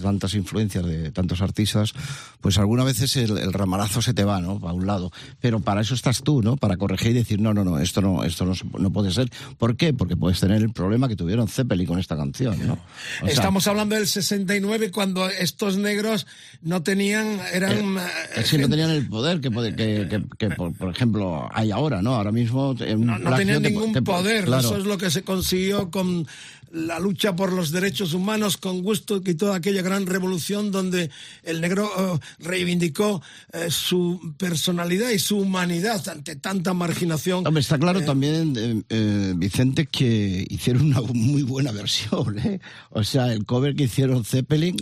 [0.00, 1.92] tantas influencias de tantos artistas,
[2.40, 4.60] pues algunas veces el, el, ramalazo se te va, ¿no?
[4.66, 5.12] A un lado.
[5.40, 6.56] Pero para eso estás tú, ¿no?
[6.56, 9.28] Para corregir y decir, no, no, no, esto no, esto no, no puede ser.
[9.58, 9.92] ¿Por qué?
[9.92, 12.78] Porque puedes tener el problema que tuvieron Zeppelin con esta canción, ¿no?
[13.22, 16.26] O Estamos sea, hablando del 69 cuando estos negros
[16.62, 17.98] no tenían, eran...
[17.98, 18.00] Eh,
[18.36, 22.00] eh, sí, no tenían el poder que, que, que, que por, por, ejemplo, hay ahora,
[22.00, 22.14] ¿no?
[22.14, 22.74] Ahora mismo...
[22.74, 24.44] no, no tenían ningún poder.
[24.44, 24.66] Claro.
[24.66, 26.26] Eso es lo que se consiguió con
[26.70, 31.10] la lucha por los derechos humanos, con gusto y toda aquella gran revolución donde
[31.42, 33.22] el negro uh, reivindicó
[33.52, 37.46] uh, su personalidad y su humanidad ante tanta marginación.
[37.46, 42.38] Hombre, está claro eh, también, eh, Vicente, que hicieron una muy buena versión.
[42.38, 42.60] ¿eh?
[42.90, 44.76] O sea, el cover que hicieron Zeppelin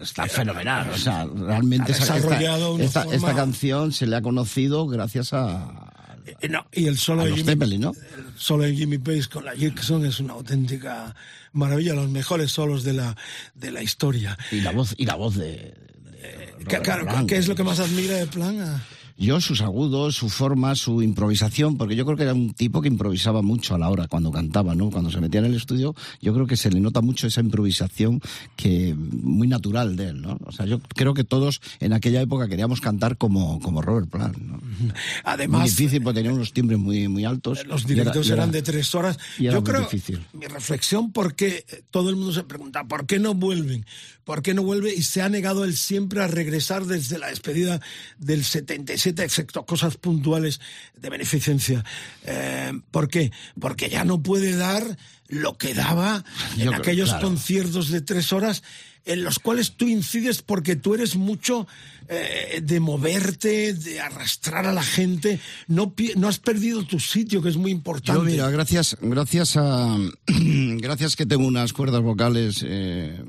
[0.00, 0.90] está fenomenal.
[0.90, 5.91] O sea, realmente esa, esta, esta, esta, canción se le ha conocido gracias a,
[6.26, 7.90] eh, no, y el solo, de Jimmy, Zeppelin, ¿no?
[7.90, 11.14] el solo de Jimmy Page con la Gibson es una auténtica
[11.52, 13.16] maravilla, los mejores solos de la,
[13.54, 14.38] de la historia.
[14.50, 15.46] Y la voz, y la voz de...
[15.46, 15.74] de
[16.22, 18.82] eh, claro, Blanc, ¿qué es lo que más admira de Plan?
[19.22, 22.88] Yo, sus agudos, su forma, su improvisación, porque yo creo que era un tipo que
[22.88, 24.90] improvisaba mucho a la hora cuando cantaba, ¿no?
[24.90, 28.20] Cuando se metía en el estudio, yo creo que se le nota mucho esa improvisación
[28.56, 30.40] que muy natural de él, ¿no?
[30.44, 34.38] O sea, yo creo que todos en aquella época queríamos cantar como, como Robert Plant,
[34.38, 34.60] ¿no?
[35.24, 35.60] Además...
[35.60, 37.64] Muy difícil porque tenía unos timbres muy, muy altos.
[37.64, 39.18] Los directos era, eran de tres horas.
[39.38, 40.20] yo creo, difícil.
[40.32, 43.86] mi reflexión, porque todo el mundo se pregunta, ¿por qué no vuelven?
[44.24, 44.94] ¿Por qué no vuelve?
[44.94, 47.80] Y se ha negado él siempre a regresar desde la despedida
[48.18, 50.60] del 77, excepto cosas puntuales
[50.96, 51.84] de beneficencia.
[52.24, 53.32] Eh, ¿Por qué?
[53.60, 54.96] Porque ya no puede dar
[55.28, 56.24] lo que daba
[56.58, 57.28] en aquellos claro.
[57.28, 58.62] conciertos de tres horas
[59.04, 61.66] en los cuales tú incides porque tú eres mucho
[62.08, 65.40] eh, de moverte, de arrastrar a la gente.
[65.66, 68.20] No, no has perdido tu sitio, que es muy importante.
[68.20, 69.96] Yo, mira, gracias, gracias a.
[70.26, 73.20] gracias que tengo unas cuerdas vocales eh,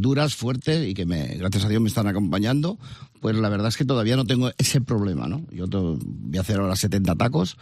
[0.00, 2.78] duras, fuertes y que me, gracias a Dios me están acompañando.
[3.20, 5.44] Pues la verdad es que todavía no tengo ese problema, ¿no?
[5.52, 7.56] Yo voy a hacer ahora 70 tacos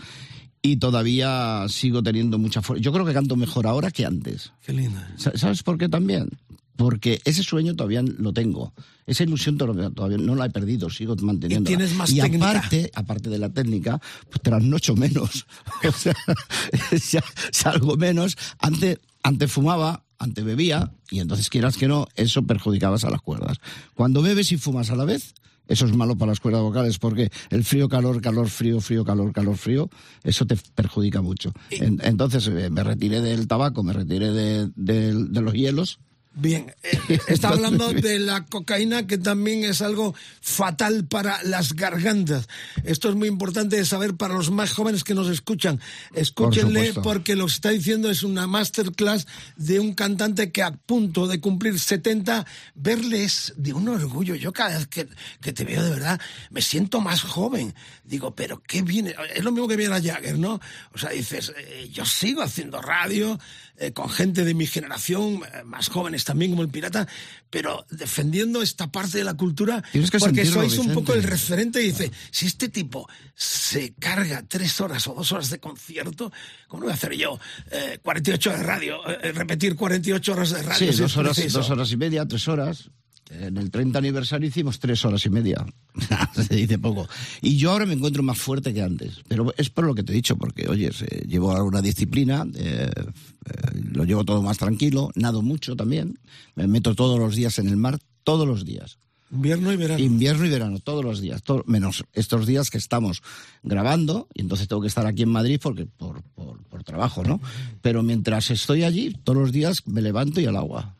[0.62, 2.82] y todavía sigo teniendo mucha fuerza.
[2.82, 4.52] Yo creo que canto mejor ahora que antes.
[4.64, 5.00] Qué lindo.
[5.16, 6.28] ¿Sabes por qué también?
[6.76, 8.72] Porque ese sueño todavía lo tengo.
[9.06, 11.68] Esa ilusión todavía no la he perdido, sigo manteniendo.
[11.68, 12.50] Y tienes más y técnica.
[12.50, 14.00] aparte, aparte de la técnica,
[14.30, 15.46] pues trasnocho menos.
[15.88, 16.14] o sea,
[17.52, 18.36] salgo menos.
[18.58, 23.56] Antes, antes fumaba, antes bebía, y entonces quieras que no, eso perjudicabas a las cuerdas.
[23.94, 25.34] Cuando bebes y fumas a la vez,
[25.66, 29.32] eso es malo para las cuerdas vocales porque el frío, calor, calor, frío, frío, calor,
[29.32, 29.88] calor, frío,
[30.22, 31.52] eso te perjudica mucho.
[31.70, 36.00] Entonces eh, me retiré del tabaco, me retiré de, de, de los hielos.
[36.32, 42.48] Bien, eh, está hablando de la cocaína que también es algo fatal para las gargantas.
[42.84, 45.80] Esto es muy importante de saber para los más jóvenes que nos escuchan.
[46.14, 49.26] Escúchenle Por porque lo que está diciendo es una masterclass
[49.56, 54.36] de un cantante que a punto de cumplir 70, verles de un orgullo.
[54.36, 55.08] Yo cada vez que,
[55.40, 56.20] que te veo de verdad
[56.50, 57.74] me siento más joven.
[58.04, 59.16] Digo, pero qué viene.
[59.34, 60.60] Es lo mismo que viene a Jagger, ¿no?
[60.94, 63.38] O sea, dices, eh, yo sigo haciendo radio
[63.80, 67.08] eh, con gente de mi generación, eh, más jóvenes también como el pirata,
[67.48, 71.86] pero defendiendo esta parte de la cultura, que porque sois un poco el referente y
[71.86, 76.30] dice, si este tipo se carga tres horas o dos horas de concierto,
[76.68, 77.40] ¿cómo voy a hacer yo?
[77.70, 80.92] Eh, 48 horas de radio, eh, repetir 48 horas de radio.
[80.92, 82.90] Sí, si dos horas, dos horas y media, tres horas.
[83.30, 85.64] En el 30 aniversario hicimos tres horas y media.
[86.34, 87.08] Se dice poco.
[87.40, 89.20] Y yo ahora me encuentro más fuerte que antes.
[89.28, 92.90] Pero es por lo que te he dicho, porque, oye, eh, llevo alguna disciplina, eh,
[92.90, 93.52] eh,
[93.92, 96.18] lo llevo todo más tranquilo, nado mucho también.
[96.56, 98.98] Me meto todos los días en el mar, todos los días.
[99.32, 100.02] Invierno y verano.
[100.02, 103.22] Invierno y verano, todos los días, todo, menos estos días que estamos
[103.62, 107.40] grabando, y entonces tengo que estar aquí en Madrid porque por, por, por trabajo, ¿no?
[107.80, 110.96] Pero mientras estoy allí, todos los días me levanto y al agua.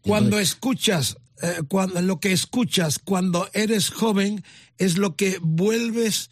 [0.00, 4.44] Cuando escuchas, eh, cuando, lo que escuchas cuando eres joven
[4.78, 6.30] es lo que vuelves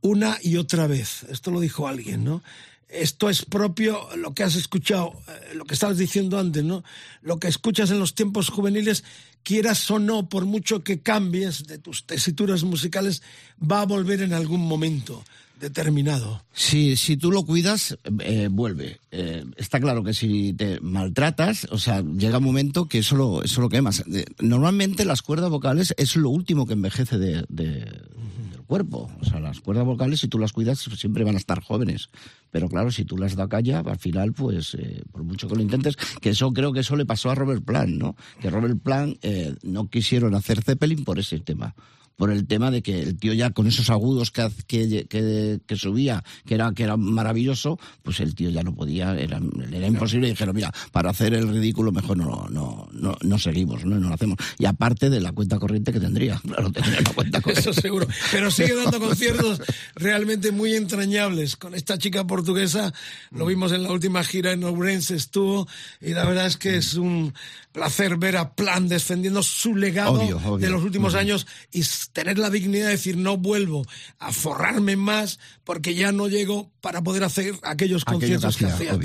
[0.00, 1.24] una y otra vez.
[1.28, 2.42] Esto lo dijo alguien, ¿no?
[2.88, 6.84] Esto es propio lo que has escuchado, eh, lo que estabas diciendo antes, ¿no?
[7.22, 9.04] Lo que escuchas en los tiempos juveniles,
[9.42, 13.22] quieras o no, por mucho que cambies de tus tesituras musicales,
[13.60, 15.24] va a volver en algún momento
[15.60, 16.42] determinado.
[16.52, 19.00] Si, si tú lo cuidas, eh, vuelve.
[19.10, 23.42] Eh, está claro que si te maltratas, o sea, llega un momento que eso lo,
[23.42, 24.04] eso lo quemas.
[24.12, 29.10] Eh, Normalmente las cuerdas vocales es lo último que envejece de, de, del cuerpo.
[29.20, 32.10] O sea, las cuerdas vocales, si tú las cuidas, siempre van a estar jóvenes.
[32.50, 35.62] Pero claro, si tú las das calla, al final, pues, eh, por mucho que lo
[35.62, 38.16] intentes, que eso creo que eso le pasó a Robert Plant, ¿no?
[38.40, 39.24] Que Robert Plant
[39.62, 41.74] no quisieron hacer Zeppelin por ese tema
[42.16, 46.22] por el tema de que el tío ya con esos agudos que, que, que, subía,
[46.46, 49.40] que era, que era maravilloso, pues el tío ya no podía, era,
[49.72, 50.28] era imposible.
[50.28, 53.98] Y dijeron, mira, para hacer el ridículo mejor no, no, no, no seguimos, ¿no?
[53.98, 54.38] no lo hacemos.
[54.58, 57.70] Y aparte de la cuenta corriente que tendría, claro, tendría la cuenta corriente.
[57.70, 58.06] Eso seguro.
[58.30, 59.60] Pero sigue dando conciertos
[59.94, 61.56] realmente muy entrañables.
[61.56, 62.92] Con esta chica portuguesa,
[63.30, 65.68] lo vimos en la última gira en Ourense, estuvo,
[66.00, 67.32] y la verdad es que es un
[67.72, 70.18] placer ver a Plan defendiendo su legado
[70.58, 73.86] de los últimos años y tener la dignidad de decir no vuelvo
[74.18, 78.98] a forrarme más porque ya no llego para poder hacer aquellos conciertos que, hacía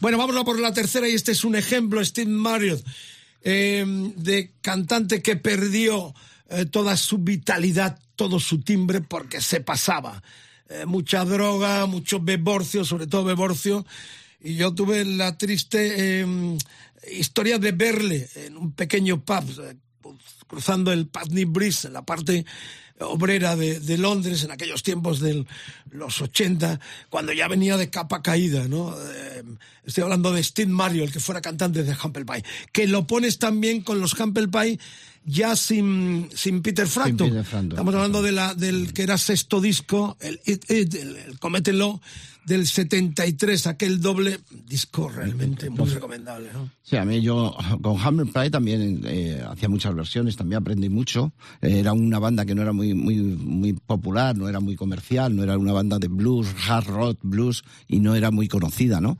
[0.00, 2.84] Bueno, vamos a por la tercera y este es un ejemplo, Steve Marriott,
[3.42, 6.14] em, de cantante que perdió
[6.50, 10.22] eh, toda su vitalidad, todo su timbre porque se pasaba.
[10.68, 13.86] Eh, mucha droga, mucho beborcio, sobre todo beborcio.
[14.40, 16.58] Y yo tuve la triste em,
[17.12, 19.76] historia de verle en un pequeño pub eh,
[20.46, 22.44] cruzando el Putney Bridge, en la parte
[23.00, 25.44] obrera de, Londres en aquellos tiempos de
[25.90, 26.80] los 80,
[27.10, 28.94] cuando ya venía de capa caída, ¿no?
[28.96, 29.42] Eh,
[29.84, 33.38] estoy hablando de Steve Mario, el que fuera cantante de Humble Pie, que lo pones
[33.38, 34.78] también con los Humble Pie
[35.26, 37.38] ya sin, sin Peter Frampton.
[37.38, 42.00] Estamos hablando de la, del que era sexto disco, el It It, el, el Comételo,
[42.46, 46.48] del 73, aquel doble disco realmente muy recomendable.
[46.52, 46.70] ¿no?
[46.82, 51.32] Sí, a mí yo con Hammer Pride también eh, hacía muchas versiones, también aprendí mucho.
[51.62, 55.42] era una banda que no era muy, muy, muy popular, no era muy comercial, no
[55.42, 59.18] era una banda de blues, hard rock, blues, y no era muy conocida, ¿no?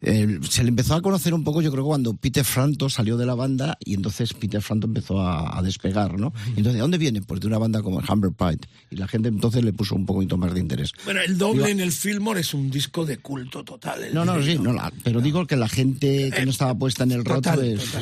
[0.00, 3.24] Eh, se le empezó a conocer un poco, yo creo, cuando Peter Frampton salió de
[3.24, 6.32] la banda y entonces Peter Frampton empezó a, despegar, ¿no?
[6.48, 7.22] entonces, ¿de dónde viene?
[7.22, 8.58] Pues de una banda como Humber Pie.
[8.90, 10.92] Y la gente entonces le puso un poquito más de interés.
[11.04, 14.12] Bueno, el doble en el Fillmore es un disco de culto total.
[14.12, 17.24] No, no, sí, no, pero digo que la gente que no estaba puesta en el
[17.24, 17.92] roto es...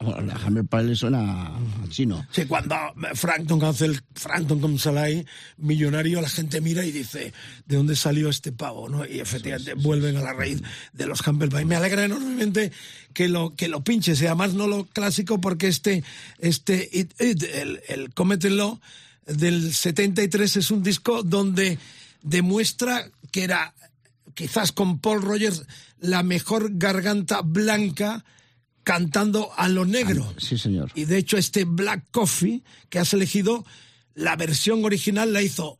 [0.00, 1.58] la Humber Pie le suena a
[1.88, 2.26] chino.
[2.30, 2.76] Sí, cuando
[3.14, 5.24] Frampton hace el Frampton con Salai,
[5.58, 7.32] millonario, la gente mira y dice,
[7.66, 8.88] ¿de dónde salió este pavo?
[8.88, 9.06] ¿no?
[9.06, 10.62] Y efectivamente vuelven a la raíz
[10.92, 12.72] de los Humber y me alegra enormemente
[13.12, 16.02] que lo, que lo pinches, y además no lo clásico, porque este,
[16.38, 18.80] este el, el Comételo
[19.26, 21.78] del 73 es un disco donde
[22.22, 23.74] demuestra que era,
[24.34, 25.64] quizás con Paul Rogers,
[26.00, 28.24] la mejor garganta blanca
[28.82, 30.34] cantando a lo negro.
[30.38, 30.90] Sí, señor.
[30.94, 33.64] Y de hecho este Black Coffee que has elegido,
[34.14, 35.78] la versión original la hizo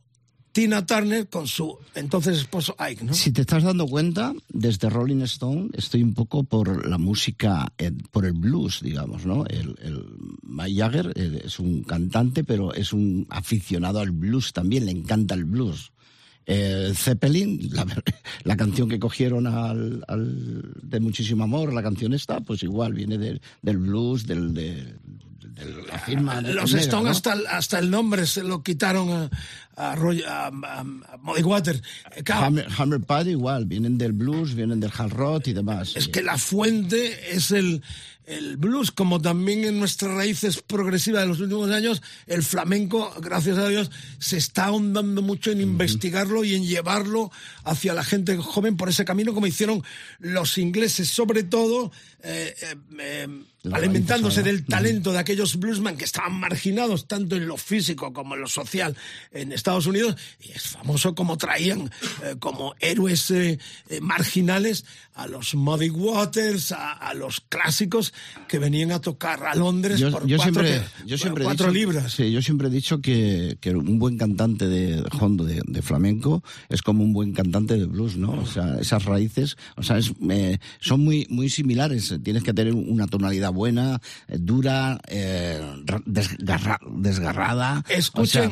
[0.53, 3.13] Tina Turner con su entonces esposo Ike, ¿no?
[3.13, 7.91] Si te estás dando cuenta, desde Rolling Stone estoy un poco por la música, eh,
[8.11, 9.45] por el blues, digamos, ¿no?
[9.47, 10.05] El, el
[10.43, 15.33] Mike Jagger eh, es un cantante, pero es un aficionado al blues también, le encanta
[15.33, 15.91] el blues.
[16.45, 17.69] Eh, Zeppelin,
[18.43, 20.03] la, canción que cogieron al,
[20.81, 24.95] de Muchísimo Amor, la canción esta, pues igual viene del blues, del, de,
[25.87, 26.41] la firma.
[26.41, 29.29] Los Stones hasta, hasta el nombre se lo quitaron a,
[29.75, 31.81] a, a, a Water.
[32.27, 35.95] Hammer, Hammer Pad igual, vienen del blues, vienen del hard rock y demás.
[35.95, 37.81] Es que la fuente es el,
[38.25, 43.57] el blues, como también en nuestras raíces progresivas de los últimos años, el flamenco, gracias
[43.57, 47.31] a Dios, se está ahondando mucho en investigarlo y en llevarlo
[47.63, 49.83] hacia la gente joven por ese camino, como hicieron
[50.19, 51.91] los ingleses, sobre todo
[52.25, 53.27] eh, eh, eh,
[53.73, 58.41] alimentándose del talento de aquellos bluesmen que estaban marginados tanto en lo físico como en
[58.41, 58.95] lo social
[59.31, 60.15] en Estados Unidos.
[60.39, 61.91] Y es famoso como traían
[62.39, 63.33] como héroes
[64.01, 68.12] marginales a los Muddy Waters, a, los clásicos
[68.47, 72.13] que venían a tocar a Londres por cuatro, siempre, yo siempre cuatro libras.
[72.13, 76.81] Sí, yo siempre he dicho que, que un buen cantante de hondo de, flamenco es
[76.81, 78.31] como un buen cantante de blues, ¿no?
[78.31, 80.13] O sea, esas raíces, o sea, es,
[80.79, 85.61] son muy, muy similares tienes que tener una tonalidad buena, eh, dura, eh,
[86.05, 87.83] desgarrada.
[87.89, 88.51] Escuchen,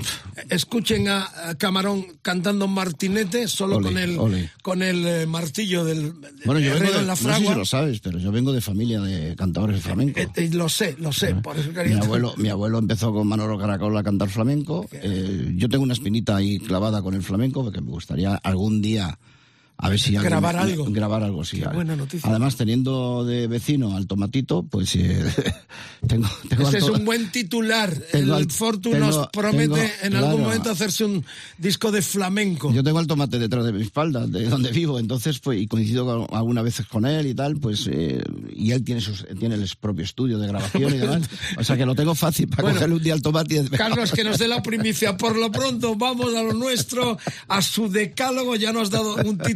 [0.49, 4.18] escuchen a, Camarón cantando Martinete solo con el
[4.62, 6.14] con el eh, martillo del,
[6.45, 7.39] bueno, yo vengo de, la fragua.
[7.39, 10.20] No sé si lo sabes, pero yo vengo de familia de cantadores de flamenco.
[10.54, 14.04] lo sé, lo sé, por eso mi abuelo, mi abuelo empezó con Manolo Caracol a
[14.04, 14.88] cantar flamenco.
[15.56, 19.20] yo tengo una espinita ahí clavada con el flamenco porque me gustaría algún día
[19.82, 20.86] a ver si alguien Grabar me- algo.
[20.90, 22.30] grabar algo sí Qué buena noticia.
[22.30, 25.24] además teniendo de vecino al tomatito pues eh,
[26.08, 27.94] tengo, tengo Ese al es un buen titular.
[28.12, 30.26] Tengo el al- Fortu tengo- nos promete tengo- en claro.
[30.28, 31.26] algún momento hacerse un
[31.58, 32.72] disco de flamenco.
[32.74, 36.06] Yo tengo al tomate detrás de mi espalda, de donde vivo, entonces, pues, y coincido
[36.06, 38.22] con- algunas veces con él y tal, pues, eh,
[38.56, 41.22] y él tiene sus, tiene el propio estudio de grabación y demás.
[41.58, 43.78] O sea que lo tengo fácil para Bueno, cogerle un día al tomate y decir,
[43.78, 45.18] Carlos, que nos dé la primicia.
[45.18, 47.18] Por lo pronto, vamos a lo nuestro,
[47.48, 48.56] a su decálogo.
[48.56, 49.38] Ya nos ha dado un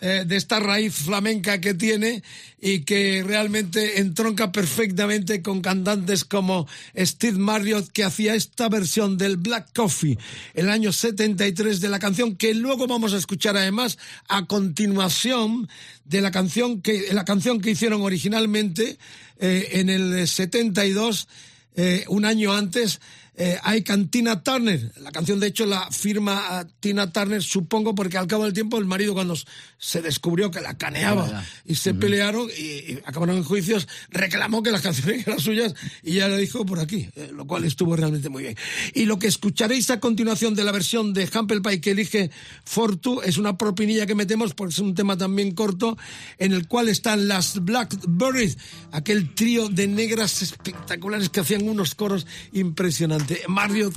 [0.00, 2.22] eh, de esta raíz flamenca que tiene
[2.60, 9.38] y que realmente entronca perfectamente con cantantes como Steve Marriott, que hacía esta versión del
[9.38, 10.18] Black Coffee
[10.54, 13.98] el año 73 de la canción, que luego vamos a escuchar además
[14.28, 15.68] a continuación
[16.04, 18.98] de la canción que, la canción que hicieron originalmente
[19.38, 21.26] eh, en el 72
[21.74, 23.00] eh, un año antes
[23.38, 24.92] eh, hay Cantina Turner.
[25.02, 28.78] La canción, de hecho, la firma a Tina Turner, supongo, porque al cabo del tiempo
[28.78, 29.36] el marido, cuando
[29.76, 34.70] se descubrió que la caneaba y se pelearon y, y acabaron en juicios, reclamó que
[34.70, 38.30] las canciones eran suyas y ya le dijo por aquí, eh, lo cual estuvo realmente
[38.30, 38.56] muy bien.
[38.94, 42.30] Y lo que escucharéis a continuación de la versión de Humble Pie que elige
[42.64, 45.98] Fortu es una propinilla que metemos porque es un tema también corto
[46.38, 48.56] en el cual están las Blackberries,
[48.92, 53.25] aquel trío de negras espectaculares que hacían unos coros impresionantes.
[53.48, 53.92] Mario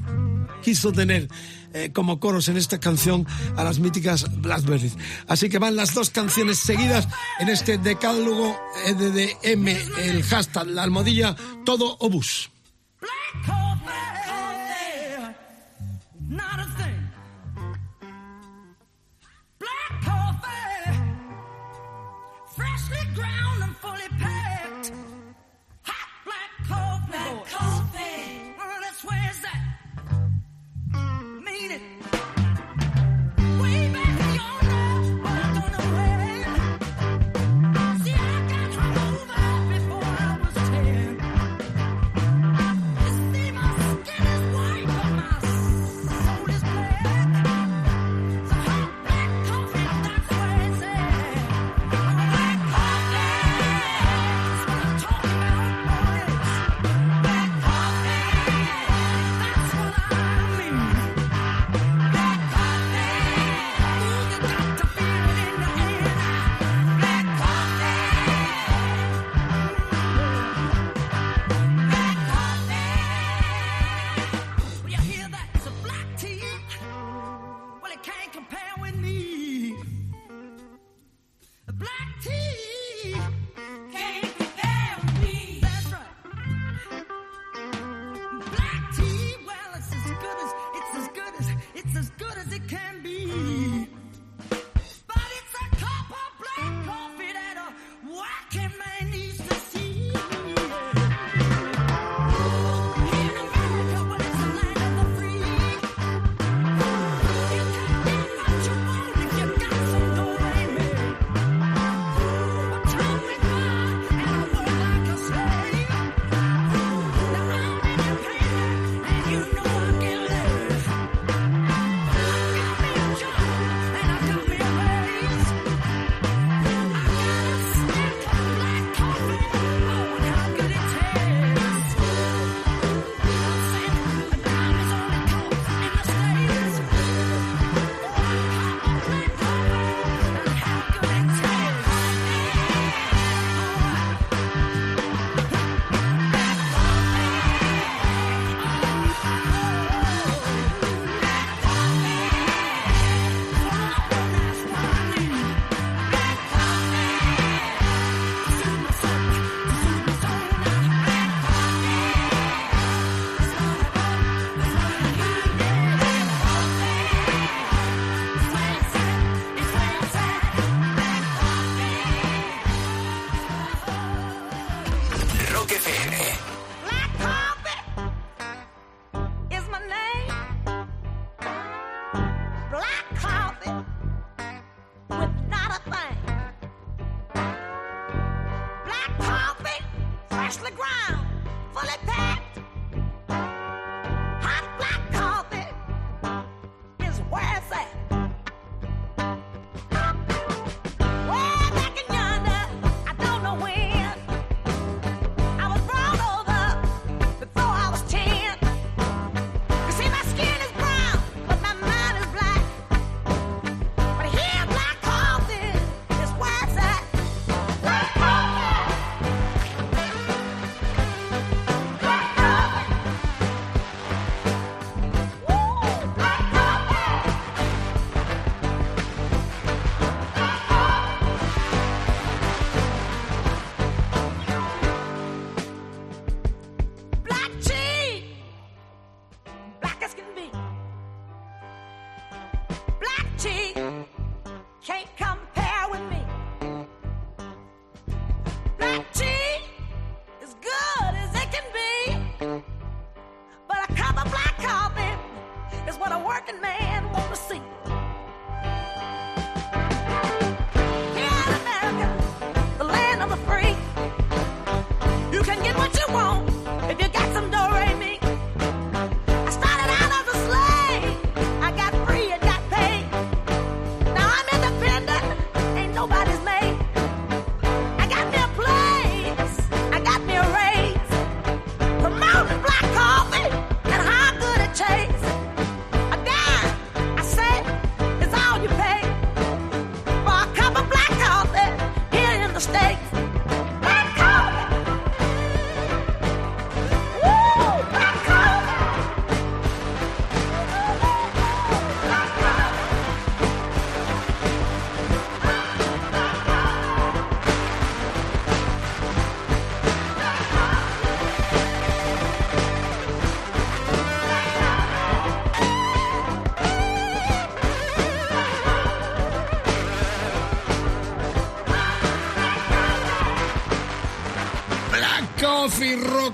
[0.61, 1.27] quiso tener
[1.73, 4.97] eh, como coros en esta canción a las míticas Blackberries.
[5.27, 7.07] Así que van las dos canciones seguidas
[7.39, 12.49] en este decálogo eh, de, de M, el hashtag, la almohadilla, todo obús.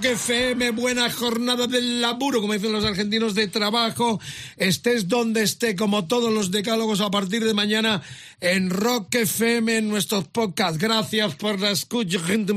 [0.06, 4.20] Rock FM, buena jornada del laburo, como dicen los argentinos, de trabajo.
[4.56, 8.04] Estés donde esté, como todos los decálogos a partir de mañana
[8.40, 10.78] en Rock FM, en nuestros podcasts.
[10.78, 12.54] Gracias por la escucha, gente.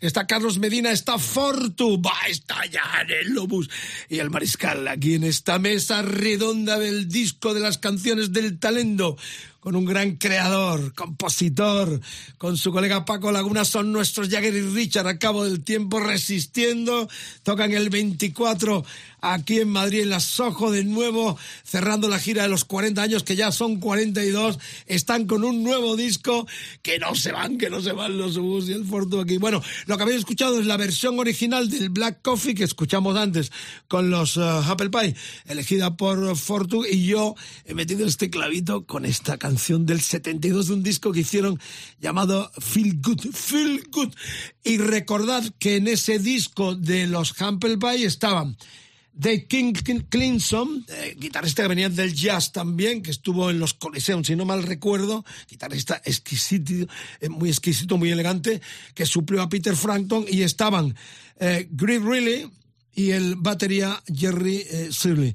[0.00, 2.28] Está Carlos Medina, está Fortu, va a
[2.74, 3.70] estallar el Lobus
[4.08, 9.16] y el Mariscal aquí en esta mesa redonda del disco de las canciones del talento
[9.64, 11.98] con un gran creador, compositor,
[12.36, 15.08] con su colega Paco Laguna, son nuestros Jagger y Richard.
[15.08, 17.08] A cabo del tiempo resistiendo,
[17.44, 18.84] tocan el 24
[19.22, 23.22] aquí en Madrid, en la Sojo de nuevo, cerrando la gira de los 40 años,
[23.22, 26.46] que ya son 42, están con un nuevo disco,
[26.82, 29.38] que no se van, que no se van los Ubus y el Fortu aquí.
[29.38, 33.52] Bueno, lo que habéis escuchado es la versión original del Black Coffee que escuchamos antes
[33.88, 35.14] con los uh, Apple Pie,
[35.46, 37.34] elegida por Fortu, y yo
[37.64, 41.60] he metido este clavito con esta canción del 72 de un disco que hicieron
[42.00, 44.14] llamado Feel Good, Feel Good.
[44.62, 48.56] Y recordad que en ese disco de los Humble Pie estaban
[49.14, 49.72] de King
[50.08, 54.44] Clinton, eh, guitarrista que venía del jazz también, que estuvo en los Coliseum, si no
[54.44, 58.60] mal recuerdo, guitarrista exquisito, eh, muy exquisito, muy elegante,
[58.94, 60.96] que suplió a Peter Frampton, y estaban
[61.38, 62.50] eh, Greg Riley
[62.94, 65.34] y el batería Jerry eh, Shirley.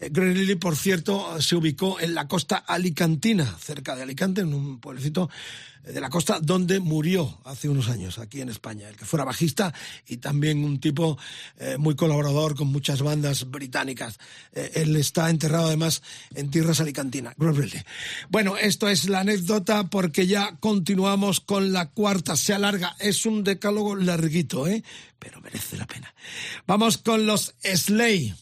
[0.00, 5.28] Riley, por cierto, se ubicó en la costa alicantina, cerca de Alicante, en un pueblecito
[5.84, 8.88] de la costa donde murió hace unos años, aquí en España.
[8.88, 9.72] El que fuera bajista
[10.06, 11.18] y también un tipo
[11.58, 14.18] eh, muy colaborador con muchas bandas británicas.
[14.52, 16.02] Eh, él está enterrado además
[16.34, 17.34] en tierras alicantinas.
[18.28, 22.36] Bueno, esto es la anécdota porque ya continuamos con la cuarta.
[22.36, 22.94] Se alarga.
[22.98, 24.84] Es un decálogo larguito, ¿eh?
[25.18, 26.14] Pero merece la pena.
[26.66, 28.34] Vamos con los Slay.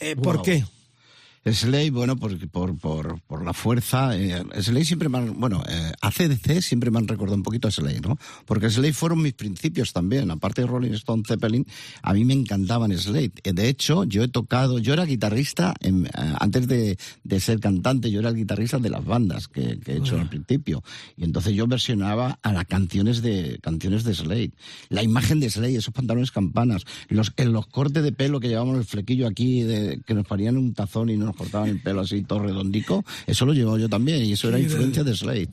[0.00, 0.64] Eh, ¿Por qué?
[1.44, 4.16] Slay, bueno, por, por, por, por la fuerza.
[4.16, 7.70] Eh, Slay siempre me han, bueno, eh, ACDC siempre me han recordado un poquito a
[7.72, 8.16] Slay, ¿no?
[8.46, 10.30] Porque Slay fueron mis principios también.
[10.30, 11.66] Aparte de Rolling Stone Zeppelin,
[12.02, 13.32] a mí me encantaban Slade.
[13.42, 17.58] Eh, De hecho, yo he tocado, yo era guitarrista, en- eh, antes de, de ser
[17.58, 20.84] cantante, yo era el guitarrista de las bandas que, que he hecho al principio.
[21.16, 24.52] Y entonces yo versionaba a las canciones de, canciones de Slade.
[24.90, 28.78] La imagen de Slade, esos pantalones campanas, los, en los cortes de pelo que llevábamos
[28.78, 32.22] el flequillo aquí, de, que nos ponían un tazón y nos cortaban el pelo así
[32.22, 35.48] todo redondico, eso lo llevaba yo también y eso era influencia de Slade.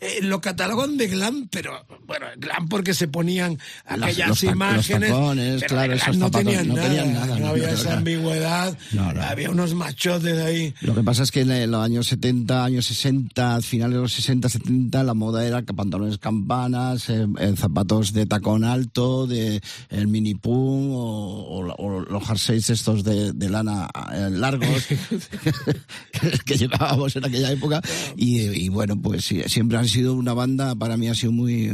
[0.00, 3.58] Eh, lo catalogan de glam, pero bueno, glam porque se ponían
[3.88, 5.08] Las- aquellas los tac- los imágenes.
[5.10, 7.72] tacones, pero claro, esos no zapatos, tenían no nada, tenían nada, no, no, había no,
[7.74, 7.96] esa no.
[7.98, 9.22] ambigüedad, No, no.
[9.22, 10.74] había unos machotes ahí.
[10.80, 14.48] Lo que pasa es que en los años 70, años 60, finales de los 60,
[14.48, 19.60] 70, la moda era pantalones campanas, eh, eh, zapatos de tacón alto, de
[19.90, 24.84] el mini pum o, o o los jerseys estos de, de lana eh, largos
[26.44, 27.80] que, llevábamos en aquella época.
[28.16, 31.68] Y, y bueno, pues siempre han sido una banda, para mí ha sido muy,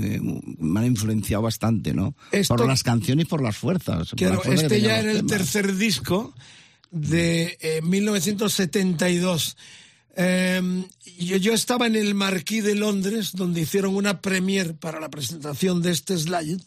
[0.59, 2.15] me han influenciado bastante, ¿no?
[2.33, 4.11] Esto- Por las canciones y por las fuerzas.
[4.17, 6.35] Claro, este ya era el tercer disco
[6.91, 9.57] de eh, 1972.
[10.17, 10.85] Eh,
[11.19, 15.83] yo, yo estaba en el Marquis de Londres, donde hicieron una premiere para la presentación
[15.83, 16.61] de este slide,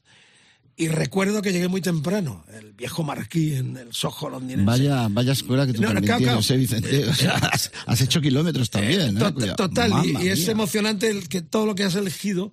[0.76, 4.66] y recuerdo que llegué muy temprano, el viejo Marquis en el Soho londinense.
[4.66, 7.06] Vaya, vaya escuela que tú No, también claro, tienes, eh, Vicente.
[7.06, 9.16] O sea, has, has hecho kilómetros también.
[9.18, 9.20] ¿eh?
[9.20, 9.56] Tot- Cuidado.
[9.56, 12.52] Total, y- Mamma y, es emocionante el que todo lo que has elegido,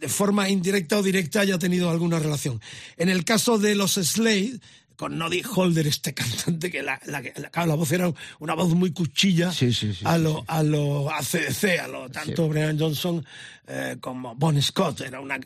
[0.00, 2.60] de forma indirecta o directa, haya tenido alguna relación.
[2.96, 4.58] En el caso de los Slade,
[4.96, 8.92] con Noddy Holder, este cantante, que la, la, la- la voz era una voz muy
[8.92, 13.24] cuchilla Sí, sí, sí, a, lo, a lo ACDC, a lo tanto Brian Johnson
[13.66, 15.38] eh, como Bon Scott, era una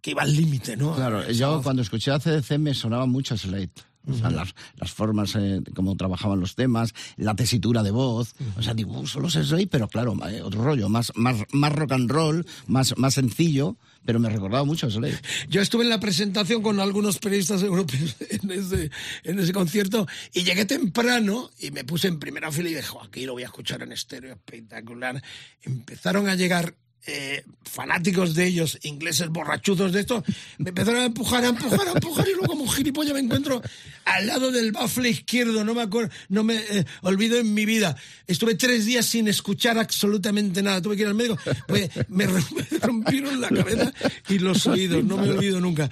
[0.00, 0.94] que iba al límite, ¿no?
[0.94, 1.62] Claro, Esa yo voz.
[1.64, 3.70] cuando escuché a CDC me sonaba mucho a Slade.
[4.10, 8.34] O sea, las, las formas, eh, cómo trabajaban los temas, la tesitura de voz.
[8.56, 11.92] O sea, digo, solo es Slade, pero claro, eh, otro rollo, más, más, más rock
[11.92, 15.18] and roll, más, más sencillo, pero me recordaba mucho a Slade.
[15.48, 18.90] Yo estuve en la presentación con algunos periodistas europeos en ese,
[19.24, 23.02] en ese concierto y llegué temprano y me puse en primera fila y dije, "Jo,
[23.02, 25.22] aquí lo voy a escuchar en estéreo, espectacular.
[25.62, 26.74] Empezaron a llegar
[27.06, 30.24] eh, fanáticos de ellos, ingleses borrachuzos de esto,
[30.58, 33.60] me empezaron a empujar, a empujar, a empujar y luego como gilipollas me encuentro
[34.04, 37.94] al lado del bafle izquierdo, no me acuerdo, no me eh, olvido en mi vida.
[38.26, 41.36] Estuve tres días sin escuchar absolutamente nada, tuve que ir al médico,
[41.66, 43.92] pues, me, rom- me rompieron la cabeza
[44.28, 45.90] y los oídos, no me olvido nunca.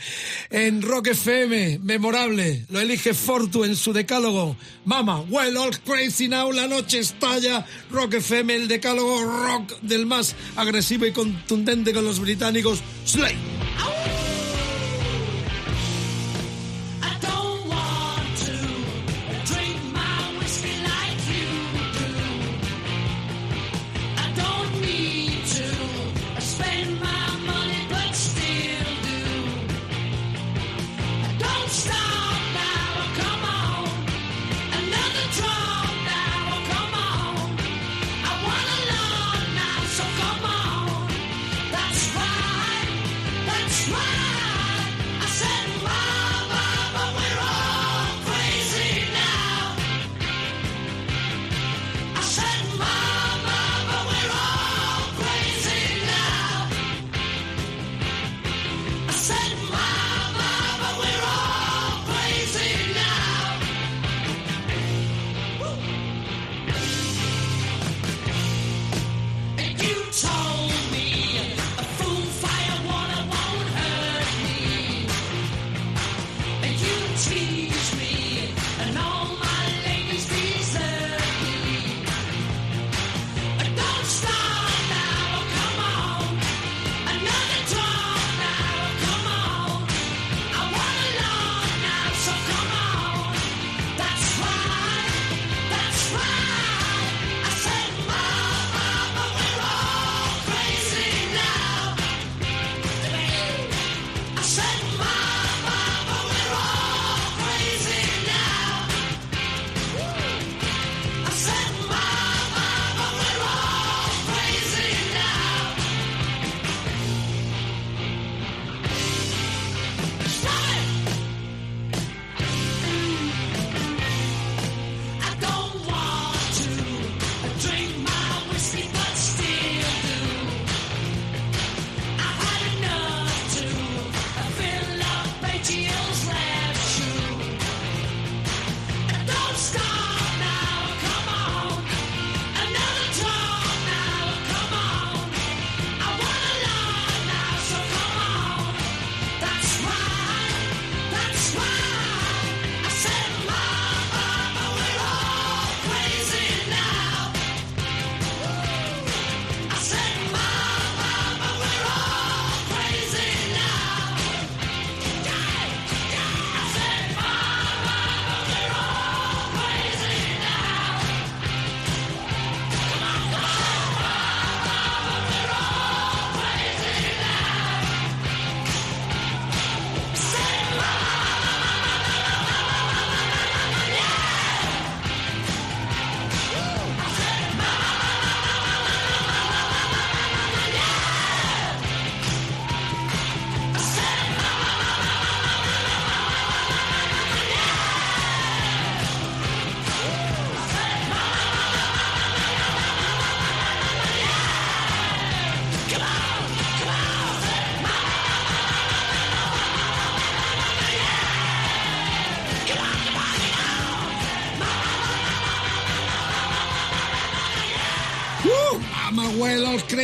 [0.50, 4.56] En Rock FM, memorable, lo elige Fortu en su decálogo.
[4.86, 7.66] Mama, well, all crazy now, la noche estalla.
[7.90, 12.80] Rock FM, el decálogo rock del más agresivo y contundente con los británicos.
[13.04, 13.36] Slay.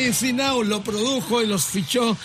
[0.03, 0.63] Crazy now.
[0.63, 2.17] Lo produjo y los fichó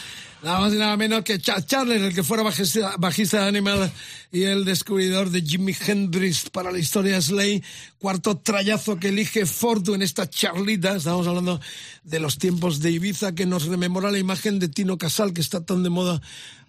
[0.41, 3.91] nada más y nada menos que Chad Charles, el que fuera bajista, bajista de Animal
[4.31, 7.63] y el descubridor de Jimi Hendrix para la historia Slay.
[7.99, 10.95] Cuarto trayazo que elige Fortu en esta charlita.
[10.95, 11.59] Estamos hablando
[12.03, 15.63] de los tiempos de Ibiza que nos rememora la imagen de Tino Casal que está
[15.63, 16.19] tan de moda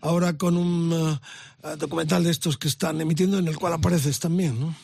[0.02, 4.60] ahora con un uh, documental de estos que están emitiendo en el cual apareces también,
[4.60, 4.74] ¿no?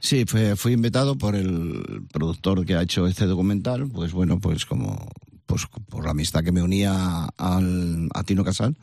[0.00, 4.64] Sí, fue, fui invitado por el productor que ha hecho este documental, pues bueno, pues
[4.64, 5.08] como
[5.48, 8.76] pues por la amistad que me unía al, a Tino Casal,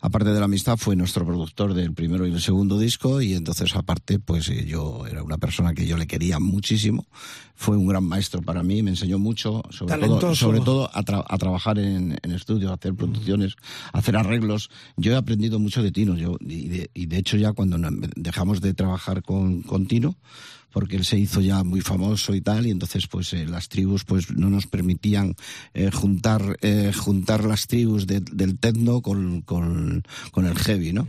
[0.00, 3.74] aparte de la amistad, fue nuestro productor del primero y el segundo disco y entonces
[3.76, 7.06] aparte, pues eh, yo era una persona que yo le quería muchísimo.
[7.54, 10.34] Fue un gran maestro para mí, me enseñó mucho, sobre todo, Talentoso.
[10.36, 13.56] sobre todo a, tra- a trabajar en, en estudio, a hacer producciones,
[13.92, 14.70] a hacer arreglos.
[14.96, 17.76] Yo he aprendido mucho de Tino, yo, y, de, y de hecho ya cuando
[18.16, 20.14] dejamos de trabajar con, con Tino,
[20.72, 24.04] porque él se hizo ya muy famoso y tal, y entonces pues eh, las tribus
[24.04, 25.34] pues no nos permitían
[25.74, 31.06] eh, juntar eh, juntar las tribus de- del techno con, con, con el heavy, ¿no?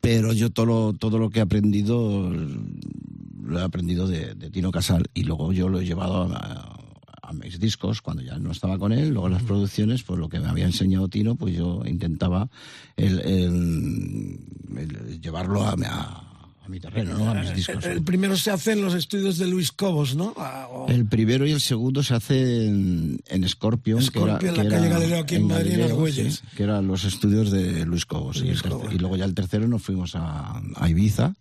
[0.00, 4.70] Pero yo todo lo, todo lo que he aprendido lo he aprendido de, de Tino
[4.70, 6.80] Casal y luego yo lo he llevado a,
[7.22, 10.40] a mis discos cuando ya no estaba con él, luego las producciones, pues lo que
[10.40, 12.48] me había enseñado Tino, pues yo intentaba
[12.96, 14.38] el, el-
[14.76, 16.33] el llevarlo a, a-
[16.64, 17.30] a mi terreno, ¿no?
[17.30, 17.84] A mis discos.
[17.84, 20.32] El primero se hace en los estudios de Luis Cobos, ¿no?
[20.38, 24.62] Ah, El primero y el segundo se hace en, en Scorpion, Scorpion, que era, la
[24.62, 26.34] que calle era- Galileo, aquí en Madrid, en Argüelles.
[26.36, 28.42] sí, que eran los estudios de Luis Cobos.
[28.42, 28.94] y, Cobos.
[28.94, 31.34] luego ya el tercero nos fuimos a, a Ibiza.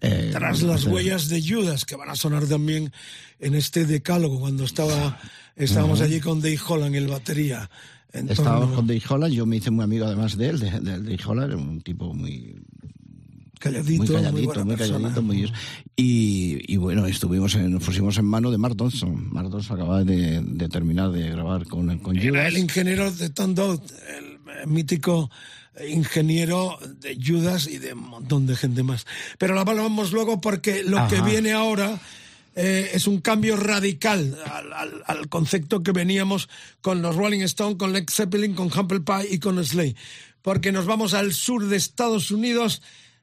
[0.00, 2.92] Eh, tras las huellas de Judas, que van a sonar también
[3.38, 5.20] en este decálogo, cuando estaba
[5.54, 7.70] estábamos allí con Dave Holland, el batería.
[8.12, 10.98] en Estábamos con Dave Holland, yo me hice muy amigo además de él, de, de
[10.98, 12.56] Dave Holland, un tipo muy,
[13.62, 14.98] calladito, muy muy, calladito, buena muy persona.
[14.98, 15.52] calladito, muy...
[15.96, 19.32] Y, y bueno, estuvimos en, nos pusimos en mano de Mark Donson.
[19.32, 22.46] Mark Donson acababa de, de terminar de grabar con, con Era Judas.
[22.48, 23.80] el ingeniero de Tom Dowd,
[24.18, 25.30] el mítico
[25.88, 29.06] ingeniero de Judas y de un montón de gente más.
[29.38, 31.98] Pero lo hablamos luego porque lo que viene ahora
[32.54, 36.48] eh, es un cambio radical al, al- al concepto que veníamos
[36.82, 39.96] con los Rolling Stones, con Led Zeppelin, con Humble Pie y con Slade.
[40.42, 42.82] Porque nos vamos al sur de Estados Unidos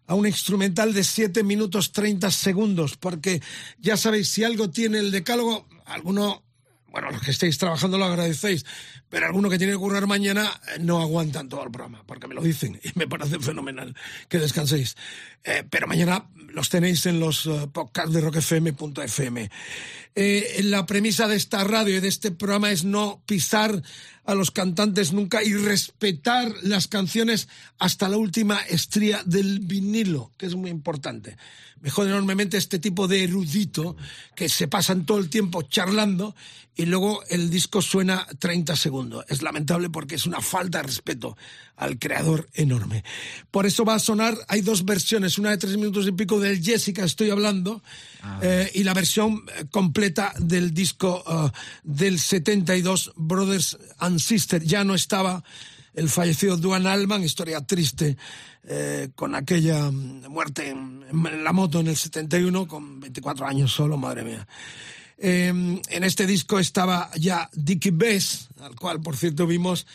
[0.10, 2.97] a un instrumental de 7 minutos 30 segundos.
[2.97, 3.41] Porque
[3.78, 6.43] ya sabéis, si algo tiene el decálogo, alguno
[6.91, 8.66] bueno, los que estéis trabajando lo agradecéis,
[9.10, 12.36] pero alguno que tiene que currar mañana eh, no aguantan todo el programa, porque me
[12.36, 13.95] lo dicen y me parece fenomenal
[14.28, 14.95] que descanséis.
[15.43, 17.70] Eh, pero mañana los tenéis en los eh,
[18.10, 19.49] de rockfm.fm.
[20.16, 23.82] Eh, la premisa de esta radio y de este programa es no pisar
[24.26, 27.47] a los cantantes nunca y respetar las canciones
[27.78, 31.38] hasta la última estría del vinilo, que es muy importante.
[31.80, 33.95] Me jode enormemente este tipo de erudito
[34.36, 36.36] que se pasan todo el tiempo charlando
[36.76, 38.98] y luego el disco suena 30 segundos.
[39.27, 41.37] Es lamentable porque es una falta de respeto
[41.75, 43.03] al creador enorme.
[43.51, 46.61] Por eso va a sonar, hay dos versiones, una de tres minutos y pico del
[46.61, 47.81] Jessica, estoy hablando,
[48.41, 51.51] eh, y la versión eh, completa del disco eh,
[51.83, 54.65] del 72, Brothers and Sisters.
[54.65, 55.43] Ya no estaba
[55.93, 58.17] el fallecido Duan Allman, historia triste,
[58.63, 63.71] eh, con aquella mm, muerte en, en la moto en el 71, con 24 años
[63.71, 64.47] solo, madre mía.
[65.22, 69.86] Eh, en este disco estaba ya Dickie Bess, al cual, por cierto, vimos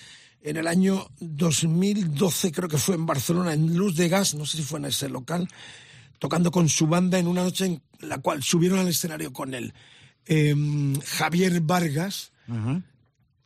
[0.42, 4.58] en el año 2012, creo que fue en Barcelona, en Luz de Gas, no sé
[4.58, 5.48] si fue en ese local,
[6.18, 9.72] tocando con su banda en una noche en la cual subieron al escenario con él
[10.26, 10.54] eh,
[11.04, 12.32] Javier Vargas,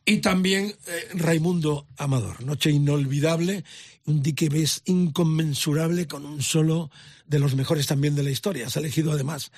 [0.05, 2.43] y también eh, Raimundo Amador.
[2.43, 3.63] Noche inolvidable,
[4.05, 4.49] un dique
[4.85, 6.89] inconmensurable con un solo
[7.27, 8.67] de los mejores también de la historia.
[8.67, 9.51] Has elegido además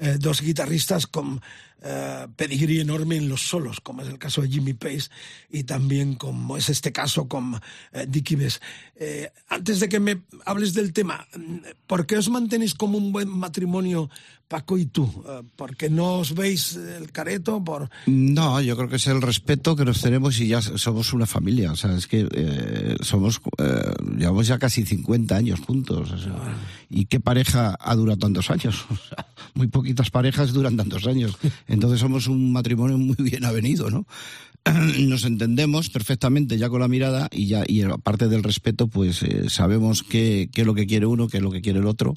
[0.00, 1.40] eh, dos guitarristas con
[1.82, 5.10] eh, pedigrí enorme en los solos, como es el caso de Jimmy Pace
[5.50, 7.60] y también como es este caso con
[7.92, 8.60] eh, Dickie Bess.
[8.96, 13.12] Eh, antes de que me hables del tema, mm, ¿por qué os mantenéis como un
[13.12, 14.08] buen matrimonio
[14.48, 15.10] Paco y tú?
[15.28, 17.62] Eh, ¿Porque no os veis el careto?
[17.64, 17.90] Por...
[18.06, 21.72] No, yo creo que es el respeto que nos tenemos y ya somos una familia.
[21.72, 26.10] O sea, es que eh, somos, eh, llevamos ya casi 50 años juntos.
[26.88, 28.86] ¿Y qué pareja ha durado tantos años?
[29.54, 31.36] Muy poquitas parejas duran tantos años.
[31.66, 34.06] Entonces somos un matrimonio muy bien avenido, ¿no?
[35.00, 40.02] Nos entendemos perfectamente ya con la mirada y ya y aparte del respeto, pues sabemos
[40.02, 42.14] qué, qué es lo que quiere uno, qué es lo que quiere el otro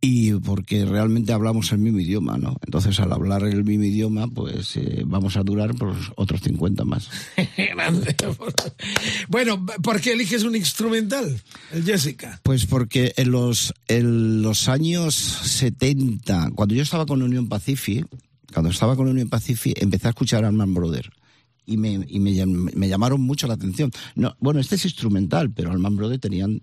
[0.00, 2.56] y porque realmente hablamos el mismo idioma, ¿no?
[2.64, 7.08] Entonces, al hablar el mismo idioma, pues eh, vamos a durar por otros 50 más.
[9.28, 11.40] Bueno, ¿por qué eliges un instrumental?
[11.72, 12.40] El Jessica.
[12.42, 18.06] Pues porque en los, en los años 70, cuando yo estaba con Unión Pacific,
[18.52, 21.10] cuando estaba con Unión Pacific, empecé a escuchar a Alman Brother.
[21.64, 23.90] Y, me, y me, me llamaron mucho la atención.
[24.14, 26.62] No, bueno, este es instrumental, pero Alman Brother tenían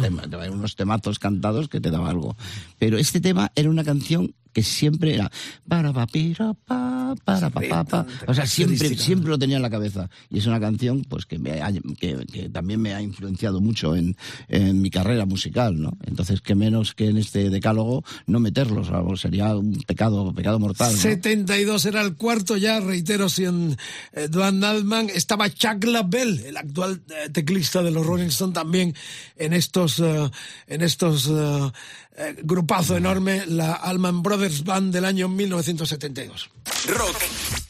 [0.00, 2.36] tema- unos temazos cantados que te daba algo.
[2.78, 5.30] Pero este tema era una canción que siempre era
[5.68, 8.06] para pa, pira, pa, pa, para, pa, pa, pa.
[8.26, 10.08] O sea, siempre, siempre lo tenía en la cabeza.
[10.30, 13.96] Y es una canción pues que, me ha- que, que también me ha influenciado mucho
[13.96, 14.16] en,
[14.48, 15.96] en mi carrera musical, ¿no?
[16.06, 20.92] Entonces, que menos que en este decálogo no meterlos, algo sería un pecado, pecado mortal.
[20.92, 20.98] ¿no?
[20.98, 23.76] 72 era el cuarto ya, reitero, sin
[24.12, 25.10] eh, Duane Allman.
[25.14, 28.94] Estaba Chuck LaBelle, el actual eh, teclista de los Rolling Stones, también
[29.36, 30.30] en estos, eh,
[30.66, 31.70] en estos eh,
[32.16, 36.50] eh, grupazo enorme, la Allman Brothers Band del año 1972.
[36.88, 37.16] Rock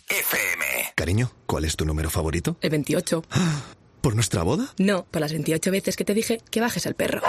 [0.08, 0.64] FM.
[0.94, 2.56] Cariño, ¿cuál es tu número favorito?
[2.60, 3.24] El 28.
[4.04, 4.66] ¿Por nuestra boda?
[4.76, 7.22] No, por las 28 veces que te dije que bajes al perro.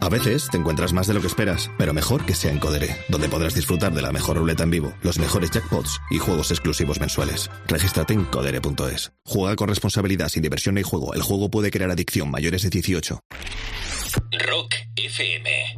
[0.00, 2.96] A veces te encuentras más de lo que esperas, pero mejor que sea en Codere,
[3.10, 7.00] donde podrás disfrutar de la mejor ruleta en vivo, los mejores jackpots y juegos exclusivos
[7.00, 7.50] mensuales.
[7.68, 9.12] Regístrate en codere.es.
[9.26, 11.12] Juega con responsabilidad sin diversión y juego.
[11.12, 13.20] El juego puede crear adicción mayores de 18.
[14.48, 15.74] Rock FM.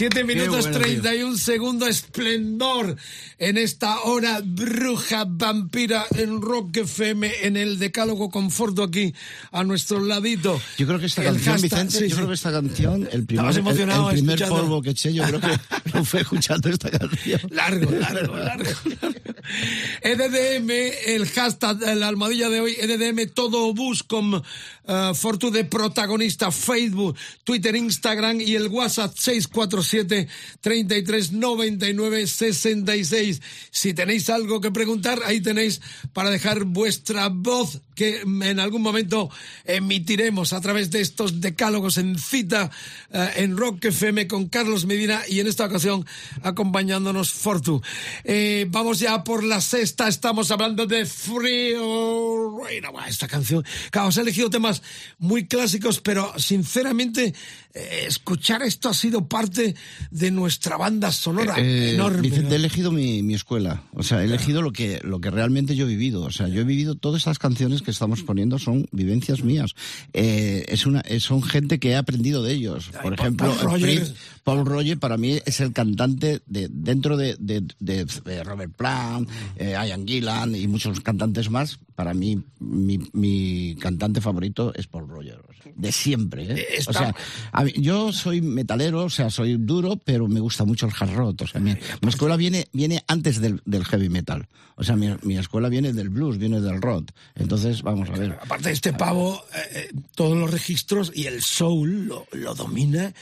[0.00, 1.02] 7 minutos bueno, tío.
[1.02, 2.96] 31 segundos, esplendor
[3.38, 9.12] en esta hora bruja vampira en Rock FM, en el decálogo conforto aquí
[9.52, 10.58] a nuestro ladito.
[10.78, 12.16] Yo creo que esta El canción, hashtag, Vicente, sí, yo sí.
[12.16, 15.48] creo que esta canción, el primer, el- primer polvo que eché, yo creo que
[15.92, 17.40] lo fue escuchando esta canción.
[17.50, 18.70] Largo, largo, largo.
[20.02, 20.70] EDDM,
[21.08, 24.42] el hashtag, la almohadilla de hoy, EDDM, todo bus con
[24.90, 30.26] eh, Fortu de protagonista, Facebook, Twitter, Instagram y el WhatsApp 647
[30.60, 33.40] 33 99 66.
[33.70, 35.80] Si tenéis algo que preguntar, ahí tenéis
[36.12, 39.30] para dejar vuestra voz que en algún momento
[39.66, 42.70] emitiremos a través de estos decálogos en cita
[43.12, 46.06] eh, en Rock FM con Carlos Medina y en esta ocasión
[46.42, 47.82] acompañándonos Fortu.
[48.24, 52.66] Eh, vamos ya por la sexta, estamos hablando de Frío.
[53.06, 54.79] Esta canción, claro, os he elegido temas
[55.18, 57.34] muy clásicos, pero sinceramente
[57.74, 59.74] eh, escuchar esto ha sido parte
[60.10, 62.22] de nuestra banda sonora Eh, enorme.
[62.22, 62.52] Vicente, ¿no?
[62.52, 63.82] he elegido mi, mi escuela.
[63.94, 66.22] O sea, he elegido lo que, lo que realmente yo he vivido.
[66.22, 69.72] O sea, yo he vivido todas estas canciones que estamos poniendo son vivencias mías.
[70.12, 72.90] Eh, es una, eh, son gente que he aprendido de ellos.
[73.02, 73.80] Por ejemplo, Paul Roger.
[73.82, 78.72] Prince, Paul Roger para mí es el cantante de, dentro de, de- de- de Robert
[78.74, 81.78] Plant, eh, Ian Gillan y muchos cantantes más.
[81.94, 85.38] Para mí, mi, mi cantante favorito es Paul Roger.
[85.48, 86.44] o sea, de siempre.
[86.44, 86.66] ¿eh?
[86.76, 87.14] O Está- sea,
[87.52, 91.14] a mí- yo soy metalero, o sea, soy duro, pero me gusta mucho el hard
[91.14, 91.42] rock.
[91.42, 94.46] O sea, mi, mi escuela viene, viene antes del, del heavy metal.
[94.76, 97.10] O sea, mi, mi escuela viene del blues, viene del rock.
[97.34, 98.38] Entonces, vamos a ver.
[98.42, 99.58] Aparte de este pavo, eh,
[99.92, 103.12] eh, todos los registros y el soul lo, lo domina,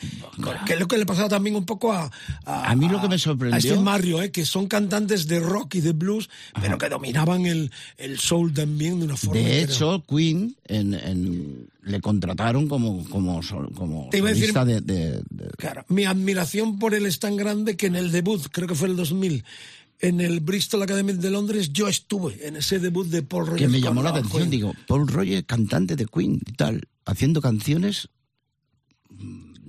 [0.66, 2.10] que es lo que le pasaba también un poco a...
[2.46, 5.74] A mí lo que me sorprendió- A Steve Mario, eh, que son cantantes de rock
[5.76, 9.40] y de blues, pero que dominaban el, el soul también de una forma...
[9.40, 11.27] De hecho, Queen en, en-
[11.82, 13.40] le contrataron como, como,
[13.74, 17.36] como Te iba a decir- de, de- de- Claro, mi admiración por él es tan
[17.36, 19.44] grande que en el debut, creo que fue el 2000,
[20.00, 23.62] en el Bristol Academy de Londres, yo estuve en ese debut de Paul Rogers.
[23.62, 24.42] que me llamó la atención.
[24.42, 24.50] Queen.
[24.50, 28.08] Digo, Paul Roger, cantante de Queen y tal, haciendo canciones.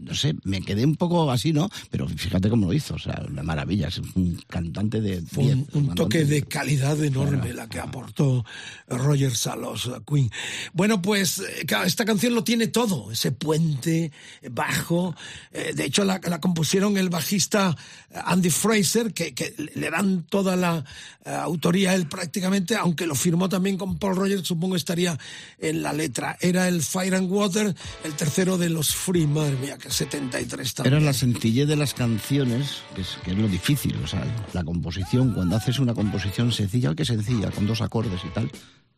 [0.09, 1.69] No sé, me quedé un poco así, ¿no?
[1.91, 3.89] Pero fíjate cómo lo hizo, o sea, una maravilla.
[3.89, 5.21] Es un cantante de.
[5.21, 8.43] Fue 10, un, toque de calidad enorme la que aportó
[8.87, 10.31] Rogers a los uh, Queen.
[10.73, 14.11] Bueno, pues eh, esta canción lo tiene todo, ese puente
[14.41, 15.15] eh, bajo.
[15.53, 17.75] eh, de hecho, la, la compusieron el bajista
[18.09, 20.83] eh, Andy Fraser, que, que le dan toda la
[21.25, 25.17] eh, autoría a él prácticamente, aunque lo firmó también con Paul Rogers, supongo estaría
[25.59, 26.37] en la letra.
[26.39, 30.93] Era el Fire and Water, el tercero de los Free, mía, que 73 también.
[30.93, 34.23] Era la sencillez de las canciones, que es, que es lo difícil, o sea,
[34.53, 38.49] la composición, cuando haces una composición sencilla, que sencilla, con dos acordes y tal,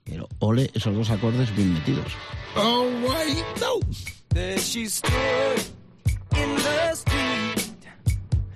[0.03, 2.11] pero ole esos dos acordes bien metidos.
[2.55, 3.79] Oh, wait, no.
[4.29, 5.11] There she stood
[6.37, 7.77] in the street,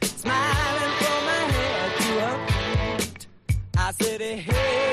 [0.04, 2.38] smiling from her head to her
[3.00, 3.28] feet.
[3.76, 4.85] I said, hey,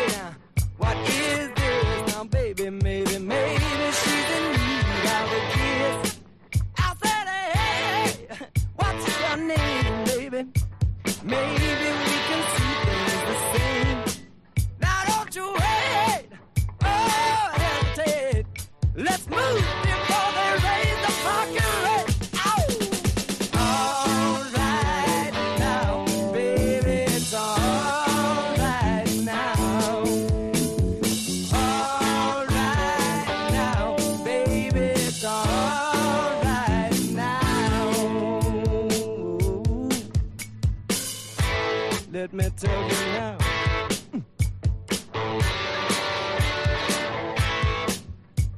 [42.34, 43.36] Let me tell you now.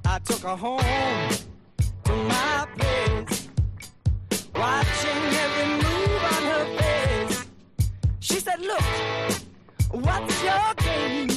[0.05, 0.78] I took her home
[2.05, 3.48] to my place,
[4.55, 7.46] watching every move on her face.
[8.20, 8.84] She said, Look,
[9.90, 11.34] what's your game,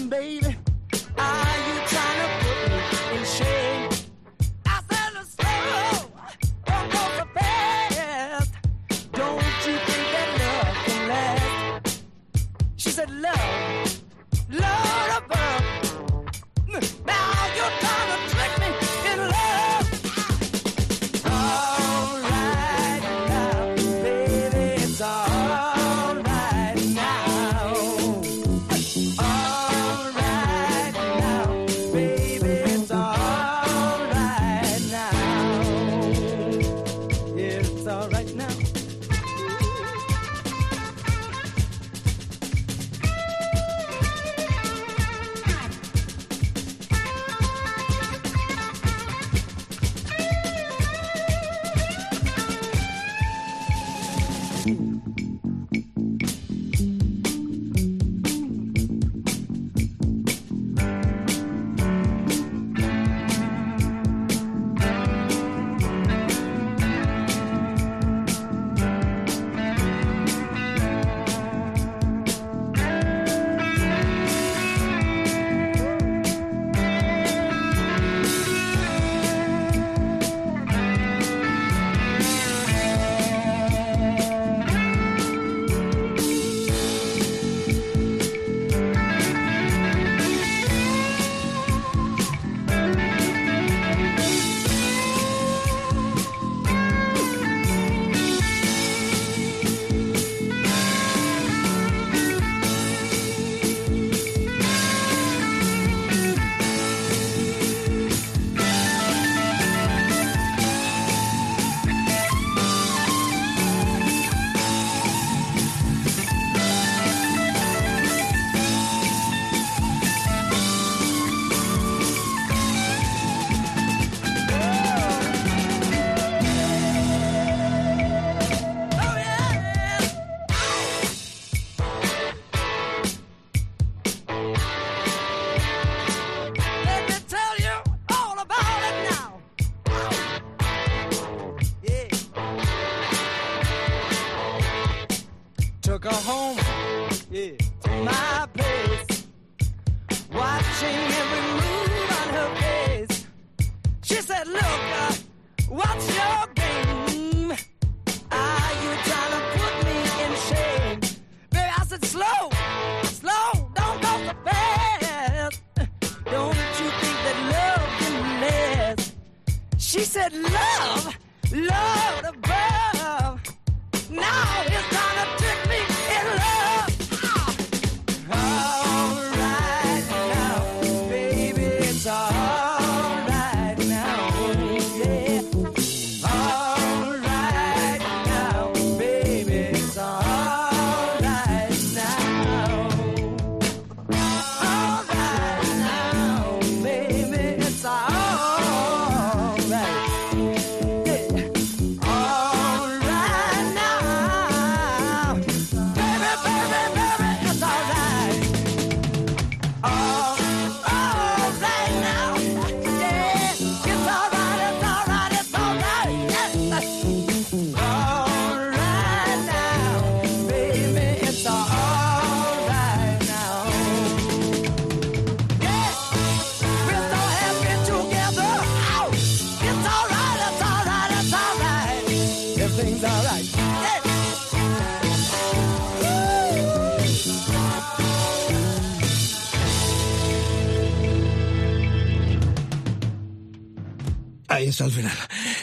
[244.82, 245.18] Al final.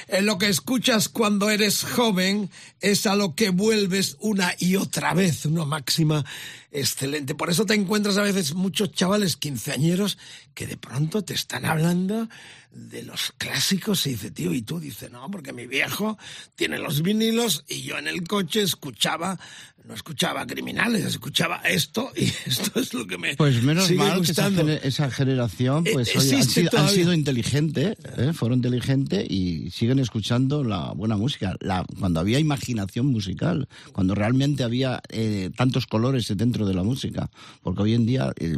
[0.09, 2.51] En lo que escuchas cuando eres joven
[2.81, 6.25] es a lo que vuelves una y otra vez, una máxima
[6.73, 7.35] excelente.
[7.35, 10.19] Por eso te encuentras a veces muchos chavales quinceañeros
[10.55, 12.29] que de pronto te están hablando
[12.75, 16.19] de los clásicos y dice, tío, y tú dices, no, porque mi viejo
[16.57, 19.39] tiene los vinilos y yo en el coche escuchaba,
[19.85, 24.23] no escuchaba criminales, escuchaba esto y esto es lo que me Pues menos sigue mal
[24.23, 24.63] que esa, gustando.
[24.73, 28.33] gener- esa generación pues, Eh, oye, han, sido, han sido inteligentes, ¿eh?
[28.33, 31.55] fueron inteligentes y siguen escuchando la buena música.
[31.61, 37.31] La, cuando había imaginación musical, cuando realmente había eh, tantos colores dentro de la música.
[37.63, 38.57] Porque hoy en día eh,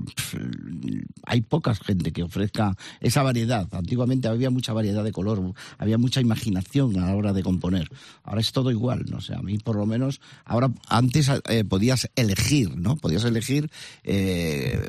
[1.24, 3.68] hay poca gente que ofrezca esa variedad.
[4.06, 7.88] Antiguamente había mucha variedad de color, había mucha imaginación a la hora de componer.
[8.22, 12.08] Ahora es todo igual, no sé, a mí por lo menos, ahora antes eh, podías
[12.14, 12.96] elegir, ¿no?
[12.96, 13.68] Podías elegir
[14.04, 14.80] eh,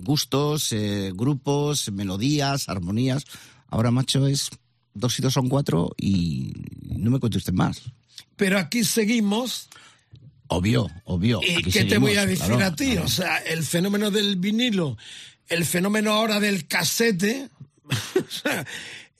[0.00, 3.24] gustos, eh, grupos, melodías, armonías.
[3.68, 4.50] Ahora, macho, es
[4.94, 6.54] dos y dos son cuatro y
[6.96, 7.82] no me cuente usted más.
[8.36, 9.68] Pero aquí seguimos
[10.46, 11.40] Obvio, obvio.
[11.42, 12.92] ¿Y qué te voy a decir claro, a ti?
[12.92, 13.06] claro.
[13.06, 14.96] O sea, el fenómeno del vinilo,
[15.48, 17.48] el fenómeno ahora del casete,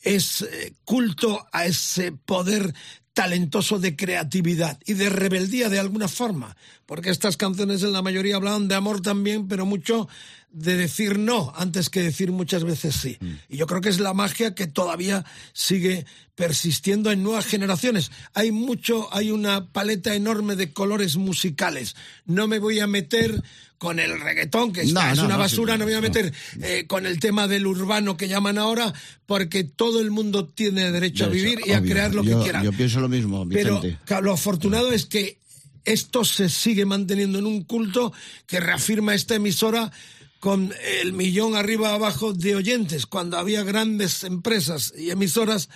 [0.03, 2.75] es eh, culto a ese poder
[3.15, 8.37] talentoso de creatividad y de rebeldía de alguna forma, porque estas canciones en la mayoría
[8.37, 10.09] hablaban de amor también, pero mucho
[10.51, 13.17] de decir no antes que decir muchas veces sí.
[13.21, 13.33] Mm.
[13.49, 18.11] Y yo creo que es la magia que todavía sigue persistiendo en nuevas generaciones.
[18.35, 21.95] Hay mucho, hay una paleta enorme de colores musicales.
[22.25, 23.43] No me voy a meter
[23.85, 26.01] con el reggaetón, que está- No, es no, una no, basura, no me voy a
[26.01, 26.33] meter
[26.63, 28.95] eh, con el tema del urbano que llaman ahora,
[29.27, 31.93] porque todo el mundo tiene derecho a vivir y a obvio.
[31.93, 32.65] crear lo Yo- que quiera.
[32.65, 33.99] Yo pienso lo mismo, Pero Vicente.
[34.07, 35.39] claro, lo afortunado es que
[35.85, 38.11] esto se sigue manteniendo en un culto
[38.47, 39.93] que reafirma esta emisora
[40.41, 45.69] con el millón arriba abajo de oyentes, cuando había grandes empresas y emisoras,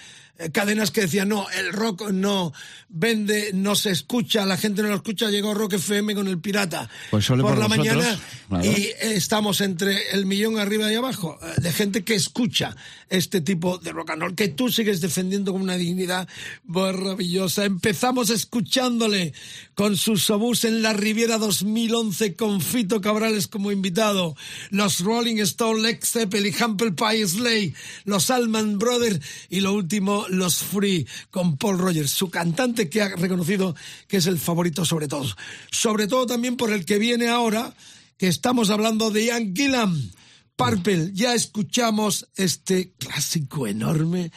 [0.53, 2.53] cadenas que decían, no, el rock no
[2.89, 6.89] vende, no se escucha, la gente no lo escucha, llegó Rock FM con el pirata
[7.11, 8.65] Pues por por la nosotros, mañana claro.
[8.65, 12.77] y eh, estamos entre el millón arriba y abajo eh, de gente que escucha
[13.11, 16.29] este tipo de rock and roll que tú sigues defendiendo con una dignidad
[16.67, 17.65] maravillosa.
[17.65, 19.33] Empezamos escuchándole
[19.75, 24.37] con sus obús en la Riviera 2011 con Fito Cabrales como invitado,
[24.71, 27.75] los Rolling Stones, Led Zeppelin, Humble Pie Slay,
[28.05, 33.09] los Allman Brothers y lo último, los Free con Paul Rogers, su cantante que ha
[33.17, 33.75] reconocido
[34.07, 35.37] que es el favorito sobre todos.
[35.71, 37.75] Sobre todo también por el que viene ahora,
[38.17, 40.13] que estamos hablando de Ian Gillan.
[40.57, 44.33] Purple, ya escuchamos este clásico enorme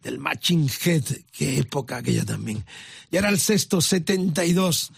[0.00, 2.64] del Matching Head, qué época aquella también.
[3.10, 4.92] Y era el sexto, 72,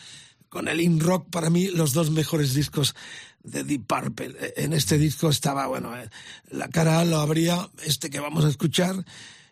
[0.51, 2.94] con el In Rock, para mí los dos mejores discos
[3.43, 4.35] de Deep Purple.
[4.39, 6.10] Eh, En este disco estaba, bueno, eh,
[6.51, 9.05] la cara lo abría este que vamos a escuchar,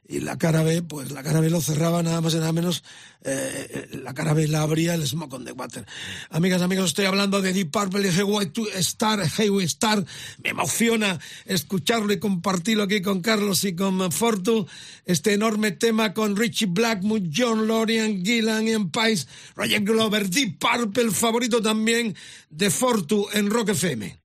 [0.07, 2.85] y la cara B, pues la cara B lo cerraba nada más y nada menos,
[3.23, 5.87] eh, eh, la cara B la abría el Smoke on the Water.
[6.31, 10.05] Amigas, amigos, estoy hablando de Deep Purple y Hey Way to Star, Hey We Star.
[10.43, 14.67] Me emociona escucharlo y compartirlo aquí con Carlos y con Fortu.
[15.07, 19.27] Este enorme tema con Richie Blackwood, John Lorian, Gillan, Ian Pais,
[19.57, 22.15] Roger Glover, Deep Purple, favorito también
[22.51, 24.24] de Fortu en Rock FM.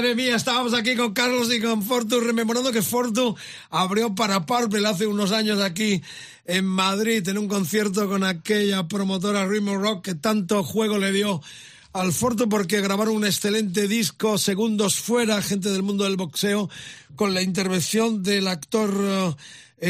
[0.00, 3.36] Madre mía, estábamos aquí con Carlos y con Fortu, rememorando que Fortu
[3.68, 6.00] abrió para Purple hace unos años aquí
[6.46, 11.42] en Madrid, en un concierto con aquella promotora Rhythm Rock que tanto juego le dio
[11.92, 16.70] al Fortu porque grabaron un excelente disco, Segundos Fuera, gente del mundo del boxeo,
[17.14, 19.34] con la intervención del actor eh,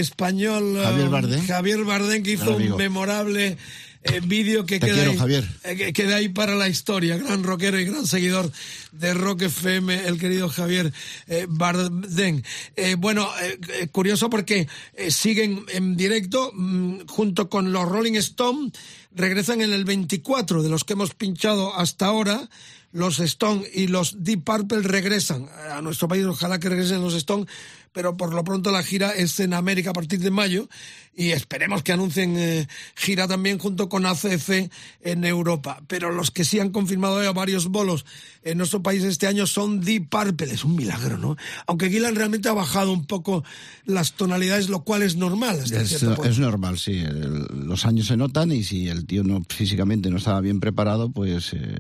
[0.01, 1.47] español eh, Javier Bardem.
[1.47, 3.57] Javier Bardem, que hizo un memorable
[4.03, 5.45] eh, vídeo que Te queda, quiero, ahí, Javier.
[5.63, 7.19] eh, que queda ahí para la historia.
[7.19, 8.51] Gran rockero y gran seguidor
[8.93, 10.93] de Rock FM, el querido Javier
[11.27, 12.43] eh, Bardem.
[12.77, 14.69] Eh, bueno, eh, eh, curioso porque
[15.09, 18.73] siguen en directo mm, junto con los Rolling Stone.
[19.13, 22.49] Regresan en el 24 de los que hemos pinchado hasta ahora.
[22.93, 26.25] Los Stone y los Deep Purple regresan a nuestro país.
[26.25, 27.47] Ojalá que regresen los Stone,
[27.93, 30.69] pero por lo pronto la gira es en América a partir de mayo
[31.15, 34.71] y esperemos que anuncien eh, gira también junto con ACC
[35.03, 35.83] en Europa.
[35.89, 38.07] Pero los que sí han confirmado ya varios bolos
[38.43, 40.53] en nuestro país este año son Deep Purple.
[40.53, 41.37] Es un milagro, ¿no?
[41.67, 43.45] Aunque Gillan realmente ha bajado un poco
[43.85, 45.59] las tonalidades, lo cual es normal.
[45.61, 46.93] hasta Es, cierto es normal, sí.
[47.01, 51.11] El- los años se notan y si el tío no físicamente no estaba bien preparado,
[51.11, 51.77] pues eh,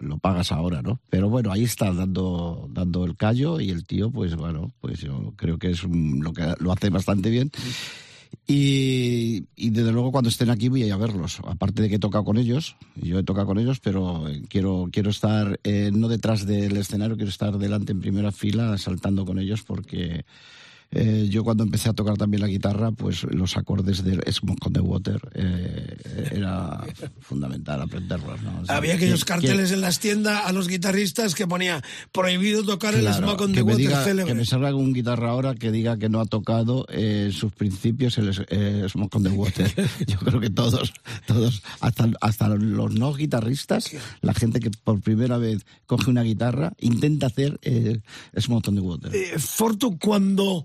[0.00, 1.00] lo pagas ahora, ¿no?
[1.10, 5.27] Pero bueno, ahí está dando dando el callo y el tío, pues bueno, pues yo
[5.36, 7.50] creo que es un- lo que lo hace bastante bien.
[8.46, 11.38] Y, y desde luego cuando estén aquí voy a ir a verlos.
[11.46, 14.88] Aparte de que he tocado con ellos, yo he tocado con ellos, pero eh, quiero
[14.92, 19.38] quiero estar eh, no detrás del escenario, quiero estar delante en primera fila saltando con
[19.38, 20.24] ellos porque
[20.90, 24.72] eh, yo cuando empecé a tocar también la guitarra, pues los acordes de Smoke on
[24.72, 26.84] the Water eh, era
[27.20, 28.40] fundamental aprenderlos.
[28.42, 28.60] ¿no?
[28.62, 31.82] O sea, Había aquellos que- carteles en las tiendas a los guitarristas que ponía
[32.12, 34.32] prohibido tocar el Claro, Smoke on que the Water diga- célebre.
[34.32, 37.52] Que me salga un guitarra ahora que diga que no ha tocado eh, en sus
[37.52, 39.72] principios el eh, Smoke on the Water.
[40.06, 40.92] Yo creo que todos,
[41.26, 43.90] todos, hasta, hasta los no guitarristas,
[44.22, 48.00] la gente que por primera vez coge una guitarra, intenta hacer eh,
[48.38, 49.14] Smoke on the Water.
[49.14, 50.64] Eh, Fortu, cuando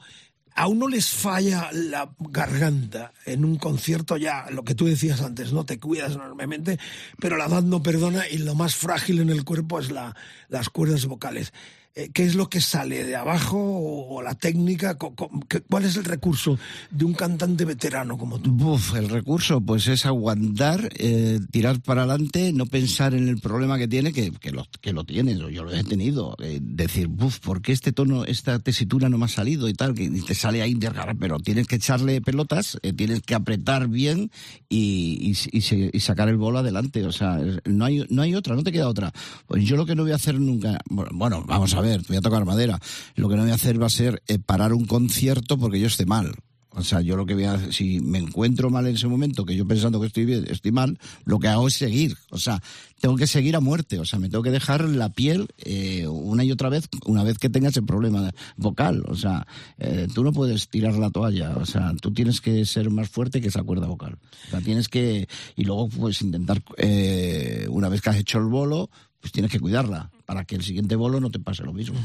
[0.55, 5.53] a uno les falla la garganta en un concierto ya, lo que tú decías antes,
[5.53, 6.80] no te cuidas enormemente,
[7.19, 10.15] pero la edad no perdona y lo más frágil en el cuerpo es la,
[10.49, 11.53] las cuerdas vocales.
[11.95, 14.98] Eh, ¿Qué es lo que sale de abajo o, la técnica?
[14.98, 16.57] ¿Cuál es el recurso
[16.90, 18.52] de un cantante veterano como tú?
[18.52, 23.78] Buf, el recurso pues es aguantar, eh, tirar para adelante, no pensar en el problema
[23.78, 26.36] que tiene, que, que, lo, que lo tienes, o yo lo he tenido.
[26.40, 29.94] eh, decir, buf, ¿por qué este tono, esta tesitura no me ha salido y tal?
[29.94, 30.76] Que te sale ahí,
[31.20, 34.32] pero tienes que echarle pelotas, eh, tienes que apretar bien
[34.68, 35.61] y, y, y
[35.94, 37.06] y sacar el bolo adelante.
[37.06, 39.11] O sea, no hay, no hay otra, no te queda otra.
[39.45, 42.22] Pues yo lo que no voy a hacer nunca, bueno, vamos a ver, voy a
[42.22, 42.80] tocar madera.
[43.15, 45.88] Lo que no voy a hacer va a ser eh, parar un concierto porque yo
[45.88, 46.34] esté mal.
[46.76, 49.55] O sea, yo lo que voy a si me encuentro mal en ese momento, que
[49.55, 52.18] yo pensando que estoy bien, estoy mal, lo que hago es seguir.
[52.31, 52.61] O sea,
[52.99, 53.99] tengo que seguir a muerte.
[53.99, 57.38] O sea, me tengo que dejar la piel eh, una y otra vez, una vez
[57.38, 59.03] que tengas el problema vocal.
[59.07, 59.45] O sea,
[59.77, 61.55] eh, tú no puedes tirar la toalla.
[61.57, 64.18] O sea, tú tienes que ser más fuerte que esa cuerda vocal.
[64.47, 68.45] O sea, tienes que, y luego pues intentar, eh, una vez que has hecho el
[68.45, 68.89] bolo,
[69.22, 71.99] pues tienes que cuidarla para que el siguiente bolo no te pase lo mismo.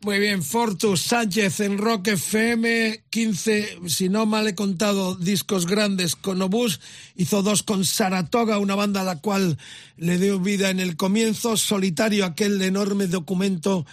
[0.00, 6.16] Muy bien, Fortus Sánchez en Rock FM, 15, si no mal he contado, discos grandes
[6.16, 6.80] con Obús,
[7.16, 9.58] hizo dos con Saratoga, una banda a la cual
[9.96, 13.84] le dio vida en el comienzo, Solitario, aquel enorme documento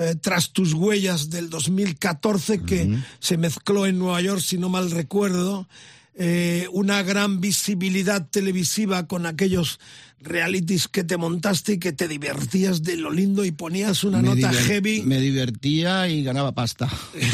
[0.00, 4.92] eh, Tras tus huellas del 2014 que se mezcló en Nueva York, si no mal
[4.92, 5.66] recuerdo,
[6.14, 9.80] eh, una gran visibilidad televisiva con aquellos
[10.20, 14.28] realities que te montaste y que te divertías de lo lindo y ponías una Me
[14.28, 16.88] nota heavy Me divertía y ganaba pasta.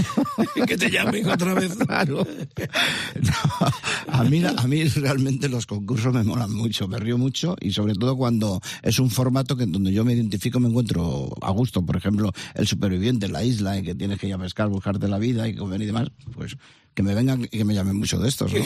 [0.66, 1.72] que te llamen otra vez.
[1.84, 2.26] Claro.
[3.20, 3.66] No,
[4.08, 7.94] a, mí, a mí realmente los concursos me molan mucho, me río mucho y sobre
[7.94, 11.84] todo cuando es un formato que donde yo me identifico me encuentro a gusto.
[11.84, 15.08] Por ejemplo, el superviviente en la isla y que tienes que ir a pescar, buscarte
[15.08, 16.56] la vida y comer y demás, pues
[16.94, 18.52] que me vengan y que me llamen mucho de estos.
[18.52, 18.60] ¿no?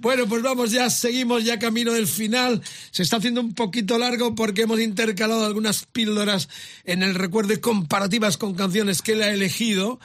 [0.00, 2.62] Bueno, pues vamos ya, seguimos ya camino del final.
[2.90, 6.48] Se está haciendo un poquito largo porque hemos intercalado algunas píldoras
[6.84, 10.00] en el recuerdo y comparativas con canciones que él ha elegido.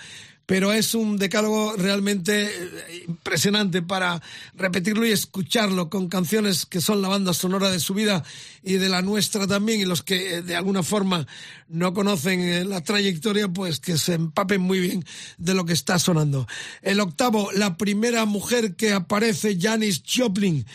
[0.47, 4.21] Pero es un decálogo realmente eh, impresionante para
[4.55, 8.23] repetirlo y escucharlo con canciones que son la banda sonora de su vida
[8.63, 9.81] y de la nuestra también.
[9.81, 11.27] Y los que eh, de alguna forma
[11.67, 15.03] no conocen eh, la trayectoria, pues que se empapen muy bien
[15.37, 16.47] de lo que está sonando.
[16.81, 20.65] El octavo, la primera mujer que aparece, Janis Joplin.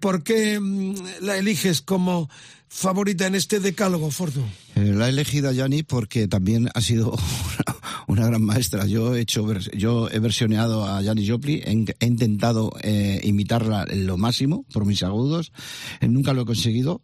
[0.00, 2.30] ¿Por qué mm, la eliges como
[2.68, 4.44] favorita en este decálogo, Fortu?
[4.78, 7.16] Eh, La he elegido a Yanni porque también ha sido
[8.06, 8.86] una gran maestra.
[8.86, 9.46] Yo he hecho,
[9.76, 15.02] yo he versioneado a Janis Joplin, he, he intentado eh, imitarla lo máximo por mis
[15.02, 15.52] agudos,
[16.00, 17.02] eh, nunca lo he conseguido.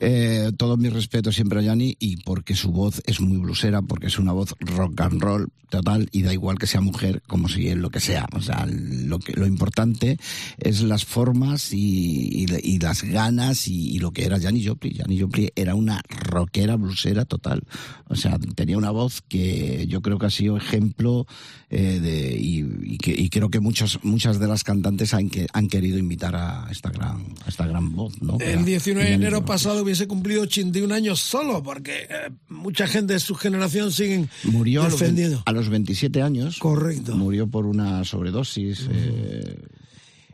[0.00, 4.06] Eh, todo mi respeto siempre a Janis y porque su voz es muy blusera, porque
[4.06, 7.68] es una voz rock and roll total y da igual que sea mujer como si
[7.68, 8.26] es lo que sea.
[8.32, 10.18] O sea, lo que lo importante
[10.58, 14.94] es las formas y, y- y las ganas y, y lo que era Janis Joplin.
[14.96, 17.62] Janis Joplin era una rockera blusera total.
[18.08, 21.26] O sea, tenía una voz que yo creo que ha sido ejemplo
[21.70, 22.64] eh, de, y,
[22.94, 26.34] y que, y creo que muchas muchas de las cantantes han, que, han querido invitar
[26.36, 28.20] a esta gran a esta gran voz.
[28.22, 28.38] ¿no?
[28.40, 33.14] El era 19 de enero pasado hubiese cumplido 81 años solo, porque eh, mucha gente
[33.14, 35.42] de su generación siguen Murió a los, vein- defendiendo.
[35.46, 36.58] a los 27 años.
[36.58, 37.16] Correcto.
[37.16, 38.86] Murió por una sobredosis.
[38.90, 39.58] eh,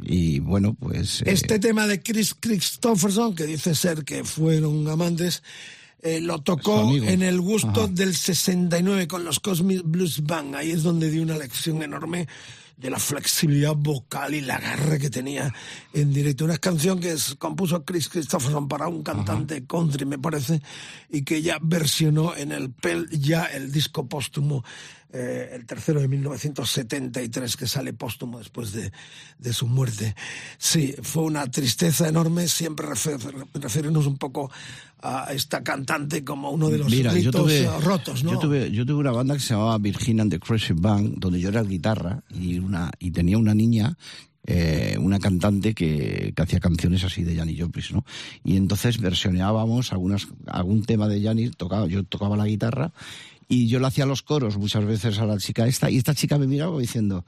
[0.00, 1.22] y bueno, pues.
[1.22, 5.42] eh, Este tema de Chris Christopherson, que dice ser que fueron amantes,
[6.02, 7.86] eh, lo tocó en el gusto Ajá.
[7.88, 10.54] del 69 con los Cosmic Blues Band.
[10.54, 12.28] Ahí es donde dio una lección enorme
[12.76, 15.52] de la flexibilidad vocal y la garra que tenía
[15.92, 16.44] en directo.
[16.44, 20.62] Una canción que es- compuso Chris Christopherson para un cantante country, me parece,
[21.10, 24.62] y que ya versionó en el PEL, ya el disco póstumo,
[25.12, 28.92] eh, el tercero de 1973, que sale póstumo después de,
[29.38, 30.14] de su muerte.
[30.58, 34.50] Sí, fue una tristeza enorme, siempre refer- referirnos un poco
[35.00, 38.32] a esta cantante como uno de los Mira, yo tuve, eh, rotos, ¿no?
[38.32, 41.40] yo tuve, yo tuve una banda que se llamaba Virgin and the Crazy Band, donde
[41.40, 43.96] yo era guitarra y una y tenía una niña,
[44.44, 48.04] eh, una cantante que, que hacía canciones así de Janis Joplin, ¿no?
[48.44, 52.92] Y entonces versioneábamos algunas, algún tema de Janis, tocaba, yo tocaba la guitarra
[53.48, 56.38] y yo le hacía los coros muchas veces a la chica esta y esta chica
[56.38, 57.24] me miraba diciendo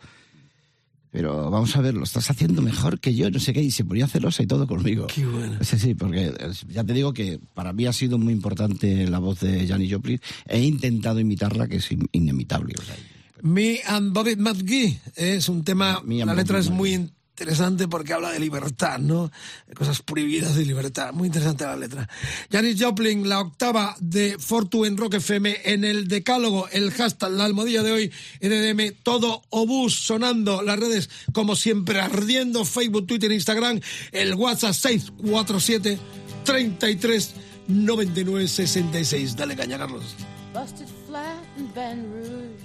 [1.13, 3.85] pero vamos a ver, lo estás haciendo mejor que yo, no sé qué, y se
[3.85, 5.09] ponía celosa y todo conmigo.
[5.09, 5.59] Qué bueno.
[5.61, 6.33] Sí, sí, porque
[6.69, 10.21] ya te digo que para mí ha sido muy importante la voz de Janis Joplin.
[10.47, 12.75] He intentado imitarla, que es in- inimitable.
[12.79, 12.95] o sea,
[13.43, 17.11] Me and Bobby McGee es un tema, la letra es muy.
[17.41, 19.31] Interesante porque habla de libertad, ¿no?
[19.67, 21.15] De cosas prohibidas de libertad.
[21.15, 22.07] Muy interesante la letra.
[22.53, 27.47] Janis Joplin, la octava de Fortu en Rock FM, en el decálogo, el hashtag, la
[27.47, 28.12] almohadilla de hoy,
[28.43, 33.81] NDM, todo obús sonando, las redes como siempre ardiendo, Facebook, Twitter, Instagram,
[34.12, 35.99] el WhatsApp 647
[36.45, 37.35] 33
[37.69, 39.37] 99 66.
[39.37, 40.15] Dale caña, Carlos.
[40.53, 42.61] Busted flat in Baton Rouge,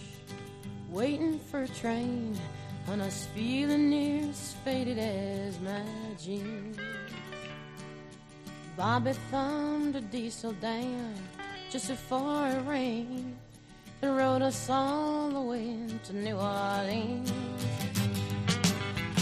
[0.90, 2.36] waiting for a train,
[2.88, 5.82] and I was feeling near as faded as my
[6.22, 6.78] jeans.
[8.78, 11.14] Bobby thumbed a diesel down
[11.70, 13.36] just before it rained
[14.02, 17.32] and rode us all the way to New Orleans.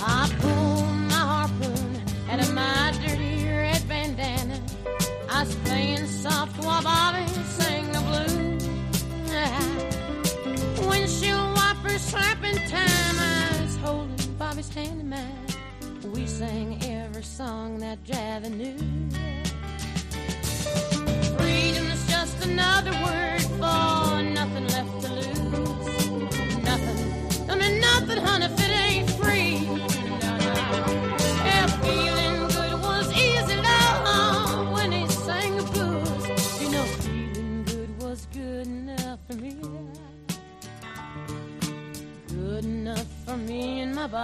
[0.05, 4.59] I pulled my harpoon out of my dirty red bandana.
[5.29, 7.25] I was playing soft while Bobby
[7.57, 8.67] sang the blues.
[10.87, 13.32] Windshield wipers slapping time.
[14.53, 15.15] Bobby's hand.
[16.13, 18.77] We sang every song that Javi knew.
[21.39, 26.07] Freedom is just another word for nothing left to lose.
[26.63, 28.62] Nothing, don't mean nothing, honey,
[44.03, 44.19] From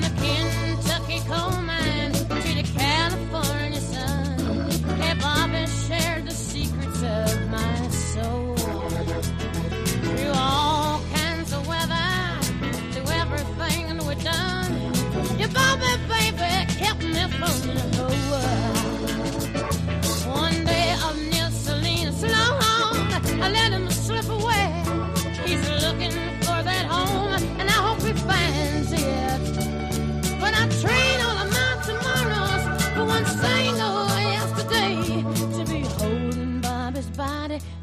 [0.00, 1.59] the Kentucky coal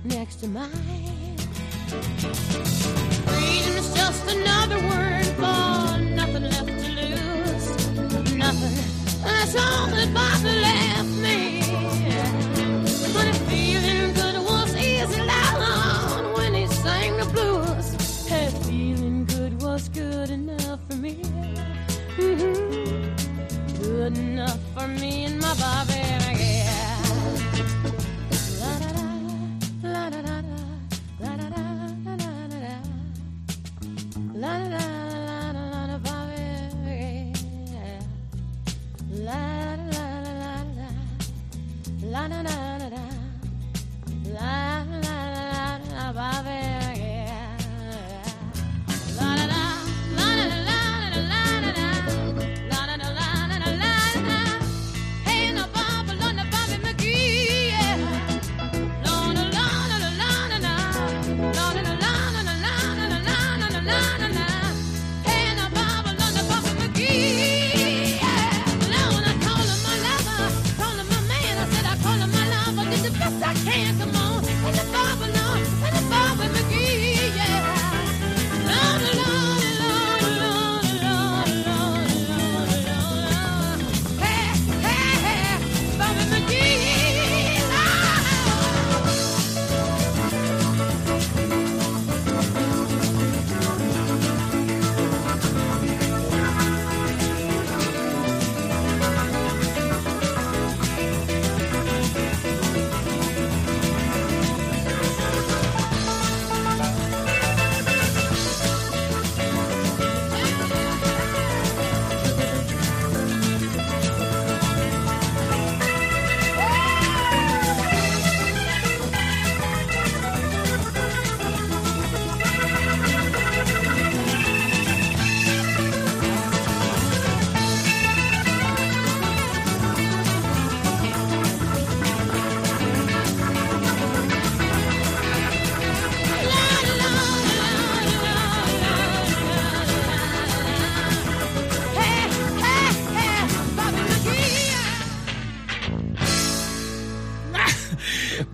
[0.08, 1.38] next to mine.
[3.28, 7.68] Freedom is just another word for nothing left to lose.
[8.34, 8.76] Nothing.
[9.24, 11.62] That's all that Bobby left me.
[13.14, 18.28] But if feeling good was easy loud when he sang the blues.
[18.28, 21.16] Hey, feeling good was good enough for me.
[22.18, 23.82] Mm-hmm.
[23.82, 26.27] Good enough for me and my Bobby.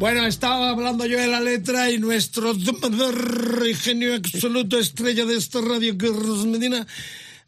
[0.03, 2.53] Bueno, estaba hablando yo de la letra y nuestro
[3.73, 6.85] genio absoluto estrella de esta radio, Carlos Medina,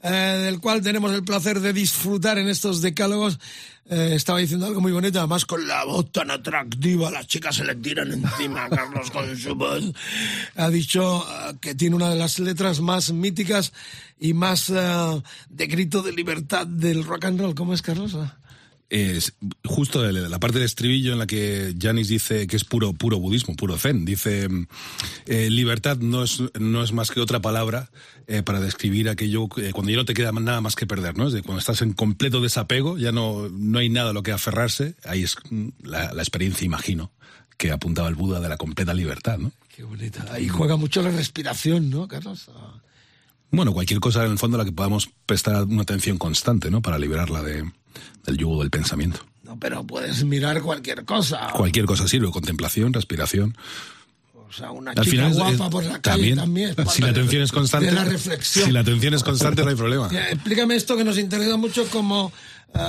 [0.02, 3.40] eh, del cual tenemos el placer de disfrutar en estos decálogos,
[3.90, 7.66] eh, estaba diciendo algo muy bonito, además con la voz tan atractiva, las chicas se
[7.66, 9.84] le tiran encima a Carlos con su voz.
[10.56, 13.74] Ha dicho eh, que tiene una de las letras más míticas
[14.18, 17.54] y más eh, de grito de libertad del rock and roll.
[17.54, 18.16] ¿Cómo es, Carlos?
[18.90, 19.34] Es
[19.64, 23.56] justo la parte del estribillo en la que Janis dice que es puro puro budismo,
[23.56, 24.06] puro zen.
[24.06, 24.48] Dice,
[25.26, 27.90] eh, libertad no es, no es más que otra palabra
[28.28, 31.28] eh, para describir aquello eh, cuando ya no te queda nada más que perder, ¿no?
[31.28, 34.32] Es de cuando estás en completo desapego, ya no, no hay nada a lo que
[34.32, 34.96] aferrarse.
[35.04, 35.36] Ahí es
[35.82, 37.12] la, la experiencia, imagino,
[37.58, 39.52] que apuntaba el Buda de la completa libertad, ¿no?
[39.76, 40.26] Qué bonita.
[40.32, 42.52] Ahí juega mucho la respiración, ¿no, Carlos?
[43.50, 46.82] Bueno, cualquier cosa en el fondo a la que podamos prestar una atención constante, ¿no?
[46.82, 47.66] Para liberarla de,
[48.26, 49.20] del yugo del pensamiento.
[49.44, 51.50] No, pero puedes mirar cualquier cosa.
[51.56, 53.56] Cualquier cosa sirve, contemplación, respiración.
[54.48, 56.74] O sea, una Al chica final es- guapa por la calle también.
[56.78, 58.66] es si la atención es constante, De la reflexión.
[58.66, 60.10] si la atención es constante no hay problema.
[60.12, 62.32] Ya, Explícame esto que nos interesa mucho como
[62.74, 62.80] eh,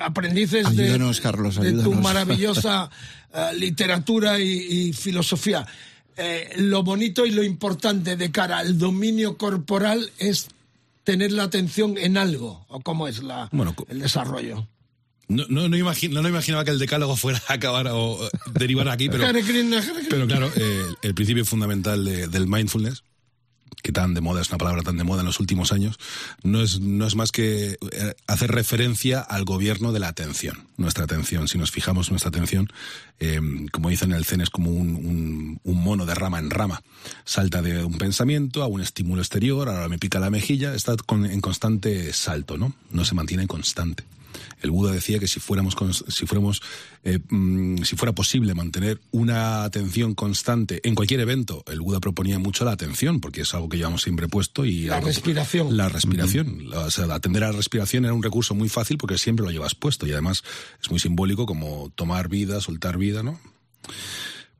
[0.00, 2.88] aprendices de, Ayúdanos, Carlos, de tu maravillosa
[3.34, 5.66] eh, literatura y, y filosofía.
[6.16, 10.48] Eh, lo bonito y lo importante de cara al dominio corporal es
[11.04, 14.68] tener la atención en algo, o cómo es la, Bueno, el desarrollo.
[15.28, 18.18] No, no, no, imagi- no, no imaginaba que el decálogo fuera a acabar o
[18.52, 19.24] derivar aquí, pero,
[20.10, 23.02] pero claro, eh, el principio fundamental de- del mindfulness,
[23.82, 25.98] que tan de moda es una palabra tan de moda en los últimos años,
[26.42, 31.04] no es, no es más que eh, hacer referencia al gobierno de la atención, nuestra
[31.04, 31.48] atención.
[31.48, 32.68] Si nos fijamos nuestra atención,
[33.18, 33.40] eh,
[33.72, 36.82] como dicen en el Zen, es como un, mono de rama en rama.
[37.24, 41.40] Salta de un pensamiento a un estímulo exterior, ahora me pica la mejilla, está en
[41.40, 42.72] constante salto, ¿no?
[42.90, 44.04] No se mantiene constante.
[44.60, 45.76] El Buda decía que si fuéramos,
[46.08, 46.62] si fuéramos,
[47.04, 52.38] eh, mm, si fuera posible mantener una atención constante en cualquier evento, el Buda proponía
[52.38, 55.76] mucho la atención, porque es algo que llevamos siempre puesto y La algo- respiración.
[55.76, 59.18] La respiración, La- o sea, atender a la respiración era un recurso muy fácil porque
[59.18, 60.42] siempre lo llevas puesto y además
[60.82, 63.40] es muy simbólico como tomar vida, soltar vida, ¿no?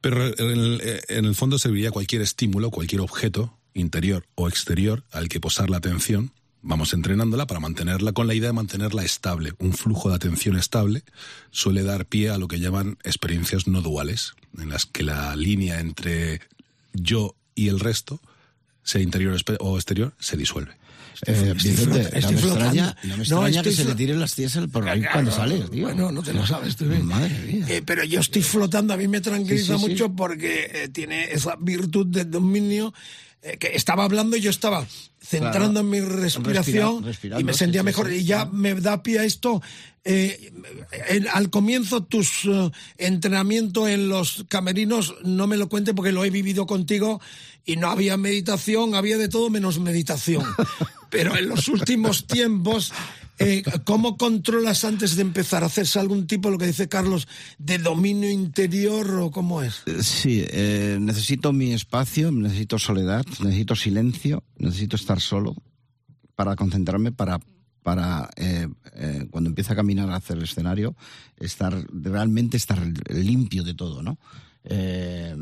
[0.01, 5.29] Pero en el, en el fondo serviría cualquier estímulo, cualquier objeto, interior o exterior, al
[5.29, 6.33] que posar la atención.
[6.65, 9.53] Vamos entrenándola para mantenerla con la idea de mantenerla estable.
[9.59, 11.03] Un flujo de atención estable
[11.51, 15.81] suele dar pie a lo que llaman experiencias no duales, en las que la línea
[15.81, 16.41] entre
[16.93, 18.21] yo y el resto,
[18.85, 20.73] sea interior o exterior, se disuelve.
[21.27, 24.35] Eh, Vicente, no me extraña, no me No, extraña que estoy se le tiren las
[24.35, 25.85] tías por ahí Claro, cuando sales, tío.
[25.85, 27.07] Bueno, no te lo sabes tú bien.
[27.07, 27.67] Madre mía.
[27.69, 29.91] Eh, pero yo estoy flotando, a mí me tranquiliza Sí, sí, sí.
[29.91, 32.93] mucho porque eh, tiene esa virtud de dominio
[33.43, 34.87] eh, que estaba hablando y yo estaba
[35.21, 39.03] centrando en mi respiración Respira- y me sentía sí, mejor sí, y ya me da
[39.03, 39.63] pie a esto.
[40.05, 40.53] eh,
[41.33, 46.31] al comienzo tus eh, entrenamiento en los camerinos no me lo cuente porque lo he
[46.31, 47.21] vivido contigo
[47.65, 50.45] y no había meditación, había de todo menos meditación.
[51.11, 52.93] Pero en los últimos tiempos,
[53.43, 57.29] eh, ¿cómo controlas antes de empezar a hacerse algún tipo, lo que dice Carlos,
[57.59, 59.83] de dominio interior o cómo es?
[59.87, 65.55] Eh, Sí, eh, necesito mi espacio, necesito soledad, necesito silencio, necesito estar solo
[66.35, 67.41] para concentrarme, para,
[67.83, 68.31] para
[69.31, 70.95] cuando empiece a caminar hacia el escenario,
[71.39, 72.79] estar realmente estar
[73.09, 74.19] limpio de todo, ¿no?
[74.65, 75.35] Eh,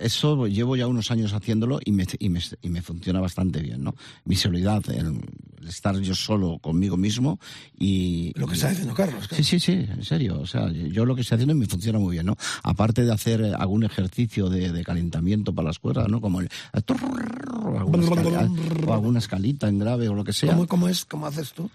[0.00, 3.84] eso llevo ya unos años haciéndolo y me, y me, y me funciona bastante bien,
[3.84, 3.94] ¿no?
[4.24, 5.20] Mi soledad, el,
[5.60, 7.38] el estar yo solo conmigo mismo
[7.78, 8.32] y...
[8.34, 9.28] Lo que está diciendo Carlos.
[9.30, 10.40] Sí, sí, sí, en serio.
[10.40, 12.36] O sea, yo lo que estoy haciendo me funciona muy bien, ¿no?
[12.62, 16.20] Aparte de hacer algún ejercicio de, de calentamiento para las cuerdas, ¿no?
[16.20, 16.48] Como el...
[16.72, 18.50] alguna escala-
[18.86, 20.52] o alguna escalita en grave o lo que sea.
[20.52, 21.04] ¿Cómo, cómo es?
[21.04, 21.70] ¿Cómo haces tú?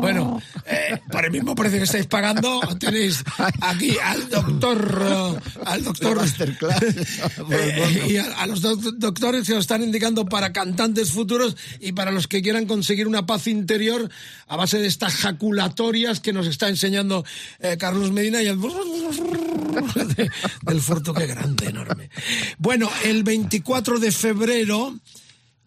[0.00, 3.22] Bueno, eh, por el mismo precio que estáis pagando, tenéis
[3.60, 6.18] aquí al doctor, al doctor
[7.50, 11.92] eh, y a, a los doc- doctores que os están indicando para cantantes futuros y
[11.92, 14.08] para los que quieran conseguir una paz interior
[14.46, 17.24] a base de estas jaculatorias que nos está enseñando
[17.60, 18.58] eh, Carlos Medina y el
[20.16, 20.30] de-
[20.62, 22.08] del Forto, qué grande, enorme.
[22.58, 24.94] Bueno, el 24 de febrero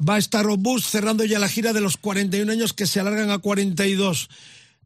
[0.07, 3.29] va a estar Obús cerrando ya la gira de los 41 años que se alargan
[3.29, 4.29] a 42.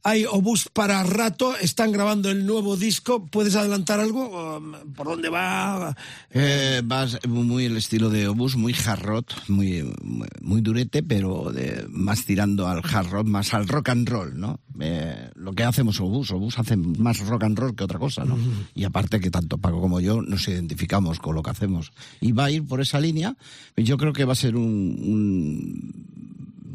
[0.07, 3.26] Hay Obús para rato, están grabando el nuevo disco.
[3.26, 4.57] ¿Puedes adelantar algo?
[4.57, 5.98] Um, ¿Por dónde va?
[6.30, 9.84] Eh, vas muy el estilo de Obús, muy hard rock, muy,
[10.41, 14.60] muy, durete, pero de- más tirando al hard rock, más al rock and roll, ¿no?
[14.80, 18.38] Eh, lo que hacemos Obús, Obús hace más rock and roll que otra cosa, ¿no?
[18.76, 21.91] Y aparte que tanto Paco como yo nos identificamos con lo que hacemos.
[22.22, 23.36] Y va a ir por esa línea,
[23.76, 26.06] yo creo que va a ser un, un-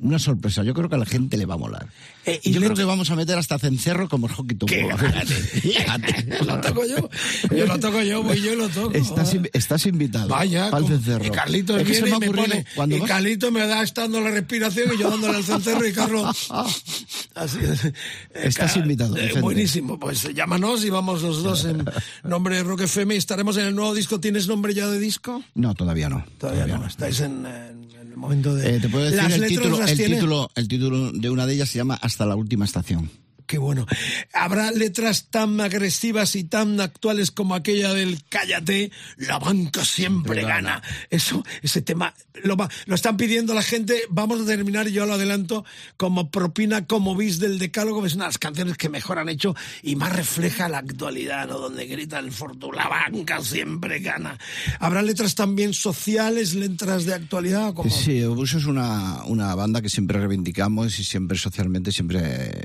[0.03, 1.87] una sorpresa, yo creo que a la gente le va a molar.
[2.27, 6.45] Eh, yo creo que vamos a meter hasta cencerro como el hockey ¡Qué tubo.
[6.47, 7.09] lo toco yo.
[7.57, 8.93] Yo lo toco yo, voy yo y lo toco.
[8.93, 10.29] Estás, in- estás invitado.
[10.29, 11.25] Vaya, como- cencerro.
[11.25, 14.21] y Carlitos Es que se me y me pone, cuando y Carlitos me da estando
[14.21, 16.51] la respiración y yo dándole al cencerro y Carlos,
[17.35, 17.85] así es.
[17.87, 17.93] Eh,
[18.35, 21.85] Estás ca- invitado, eh, buenísimo, pues eh, llámanos y vamos los dos en
[22.25, 24.21] nombre de Rock FM y estaremos en el nuevo disco.
[24.21, 25.43] ¿Tienes nombre ya de disco?
[25.55, 26.25] No, todavía no.
[26.39, 28.77] Todavía no, estáis en, en momento de...
[28.77, 31.69] Eh, te puedo decir el, título, el, tiene- título, el título de una de ellas
[31.69, 33.11] se llama Hasta la última estación.
[33.51, 33.85] Qué bueno.
[34.33, 40.81] Habrá letras tan agresivas y tan actuales como aquella del cállate, la banca siempre gana.
[41.11, 42.15] Eso, ese tema,
[42.45, 42.57] lo,
[42.87, 44.03] lo están pidiendo la gente.
[44.09, 45.65] Vamos a terminar, yo lo adelanto,
[45.97, 48.07] como propina, como bis del decálogo.
[48.07, 51.59] Es una de las canciones que mejor han hecho y más refleja la actualidad, ¿no?
[51.59, 54.39] Donde grita el Fortu, la banca siempre gana.
[54.79, 57.75] Habrá letras también sociales, letras de actualidad.
[57.75, 57.91] Como...
[57.91, 62.63] Sí, Obús es una, una banda que siempre reivindicamos y siempre socialmente siempre eh,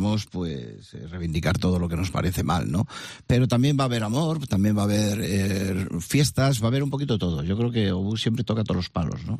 [0.00, 2.86] intentamos pues eh, reivindicar todo lo que nos parece mal, ¿no?
[3.26, 6.82] Pero también va a haber amor, también va a haber eh, fiestas, va a haber
[6.82, 7.42] un poquito de todo.
[7.42, 9.38] Yo creo que Obús siempre toca todos los palos, ¿no?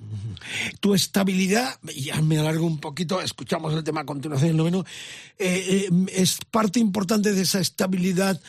[0.80, 4.84] tu estabilidad, ya me alargo un poquito, escuchamos el tema a continuación, el noveno,
[5.38, 8.40] eh, eh, es parte importante de esa estabilidad.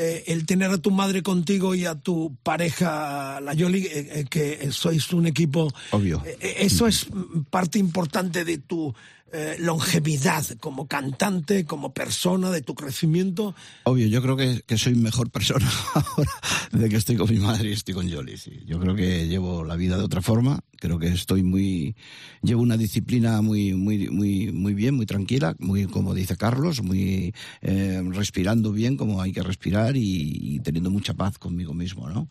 [0.00, 3.90] eh, el tener a tu madre contigo y a tu pareja, la Yoli, eh,
[4.20, 5.72] eh, que sois un equipo.
[5.90, 6.22] Obvio.
[6.24, 7.08] Eh, Eso es
[7.50, 8.94] parte importante de tu
[9.32, 13.54] eh, longevidad como cantante, como persona, de tu crecimiento.
[13.84, 16.30] Obvio, yo creo que, que soy mejor persona ahora
[16.72, 18.36] de que estoy con mi madre y estoy con Yoli.
[18.36, 18.62] Sí.
[18.66, 20.60] Yo creo que llevo la vida de otra forma.
[20.78, 21.94] Creo que estoy muy,
[22.42, 27.34] llevo una disciplina muy, muy, muy, muy bien, muy tranquila, muy como dice Carlos, muy
[27.62, 32.28] eh, respirando bien como hay que respirar y, y teniendo mucha paz conmigo mismo, ¿no?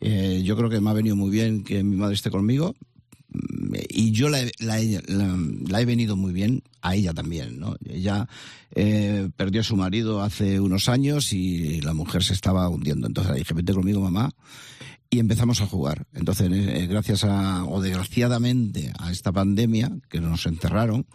[0.00, 2.76] Eh, yo creo que me ha venido muy bien que mi madre esté conmigo
[3.90, 4.78] y yo la, la
[5.08, 5.38] la-
[5.68, 7.76] la he venido muy bien a ella también, ¿no?
[7.84, 8.28] Ella
[8.74, 13.06] eh, perdió a su marido hace unos años y la mujer se estaba hundiendo.
[13.06, 14.30] Entonces le dije, vete conmigo, mamá.
[15.10, 16.06] Y empezamos a jugar.
[16.14, 21.06] Entonces, eh, gracias a, o desgraciadamente, a esta pandemia que nos encerraron,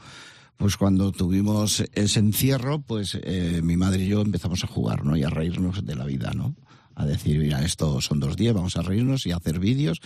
[0.57, 5.17] pues cuando tuvimos ese encierro, pues eh, mi madre y yo empezamos a jugar, ¿no?
[5.17, 6.55] Y a reírnos de la vida, ¿no?
[6.95, 9.99] A decir, mira, esto son dos días, vamos a reírnos y a hacer vídeos.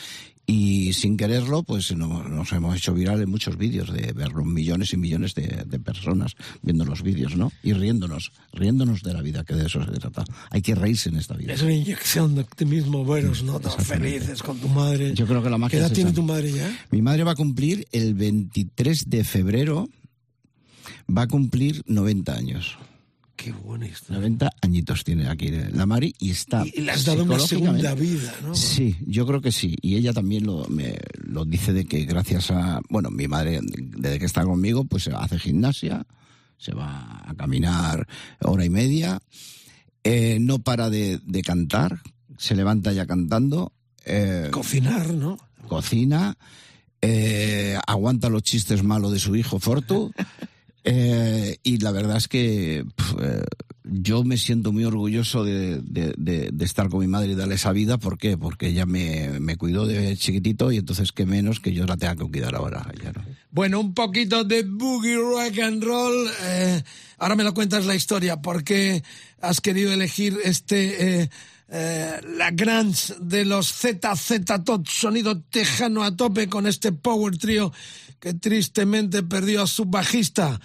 [0.47, 4.93] Y sin quererlo, pues no- nos hemos hecho viral en muchos vídeos de verlo, millones
[4.93, 7.51] y millones de, de personas viendo los vídeos, ¿no?
[7.63, 10.23] Y riéndonos, riéndonos de la vida, que de eso se trata.
[10.51, 11.53] Hay que reírse en esta vida.
[11.53, 13.59] Es una inyección de optimismo veros, ¿no?
[13.59, 15.15] Todos felices con tu madre.
[15.15, 16.71] Yo creo que la magia ¿Qué edad es tiene tu madre ya?
[16.91, 19.89] Mi madre va a cumplir el 23 de febrero,
[21.09, 22.77] va a cumplir 90 años.
[23.35, 24.17] Qué buena historia.
[24.19, 26.63] 90 añitos tiene aquí la Mari y está.
[26.65, 28.55] Y le has dado una segunda vida, ¿no?
[28.55, 29.75] Sí, yo creo que sí.
[29.81, 32.79] Y ella también lo, me, lo dice de que gracias a.
[32.89, 36.05] Bueno, mi madre, desde que está conmigo, pues hace gimnasia,
[36.57, 38.07] se va a caminar
[38.41, 39.19] hora y media,
[40.03, 42.01] eh, no para de, de cantar,
[42.37, 43.73] se levanta ya cantando.
[44.05, 45.37] eh, Cocinar, ¿no?
[45.67, 46.37] cocina,
[47.01, 50.13] eh, aguanta los chistes malos de su hijo Fortu.
[50.87, 52.85] eh, y la verdad es que
[53.19, 53.43] eh,
[53.83, 55.81] yo me siento muy orgulloso de,
[56.59, 57.97] estar con mi madre y darle esa vida.
[57.97, 58.37] ¿Por qué?
[58.37, 62.25] Porque ella me, cuidó de chiquitito y entonces qué menos que yo la tenga que
[62.25, 62.85] cuidar ahora.
[63.49, 66.29] Bueno, un poquito de boogie rock and roll.
[66.43, 66.83] Eh,
[67.17, 68.37] ahora me lo cuentas la historia.
[68.37, 69.03] ¿Por qué
[69.41, 71.29] has querido elegir este
[71.67, 77.73] la Grants de los ZZ Top, sonido tejano a tope con este power trio
[78.25, 80.59] que tristemente perdió a su bajista?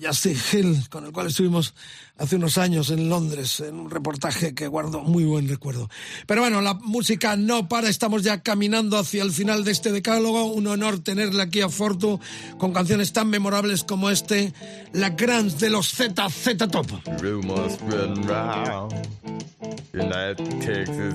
[0.00, 1.74] Justin Hill, con el cual estuvimos
[2.18, 5.88] hace unos años en Londres, en un reportaje que guardo muy buen recuerdo.
[6.26, 10.44] Pero bueno, la música no para, estamos ya caminando hacia el final de este decálogo.
[10.44, 12.20] Un honor tenerle aquí a Fortu
[12.58, 14.52] con canciones tan memorables como este,
[14.92, 16.86] La Grants de los ZZ Top.
[17.20, 18.26] Rumors round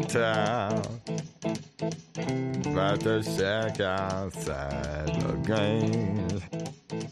[0.08, 0.82] town
[2.72, 6.42] about the shack outside the.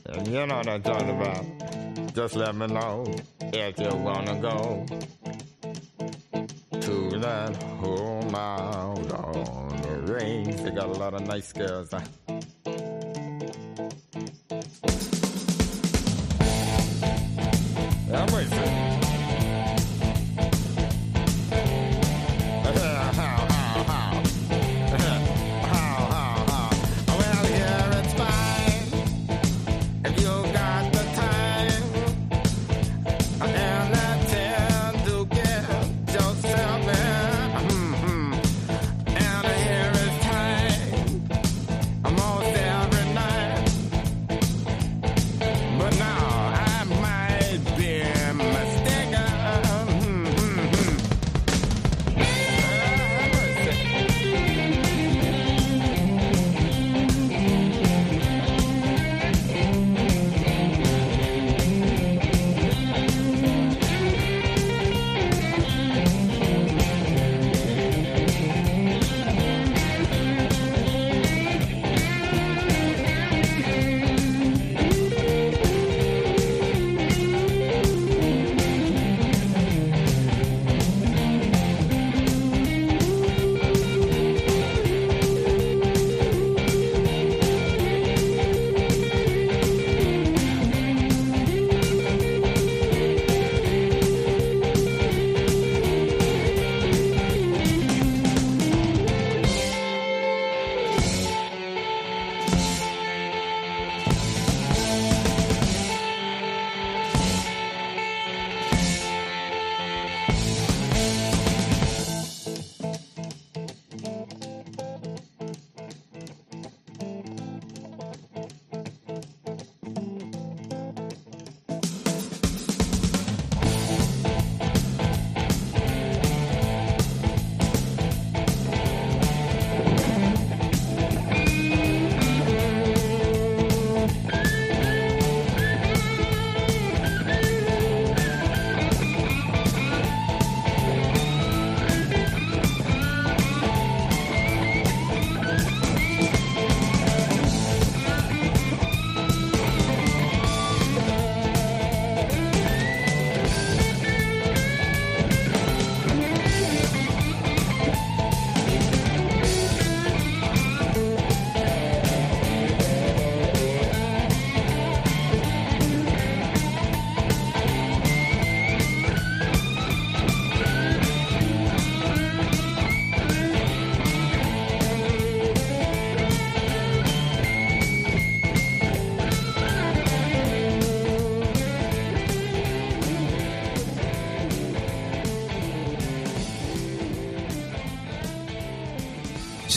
[0.06, 1.46] And you know what I'm talking about.
[2.14, 3.06] Just let me know
[3.80, 4.86] you wanna go
[6.82, 10.62] to that home out on the range.
[10.62, 11.92] They got a lot of nice girls.
[11.92, 12.02] Huh?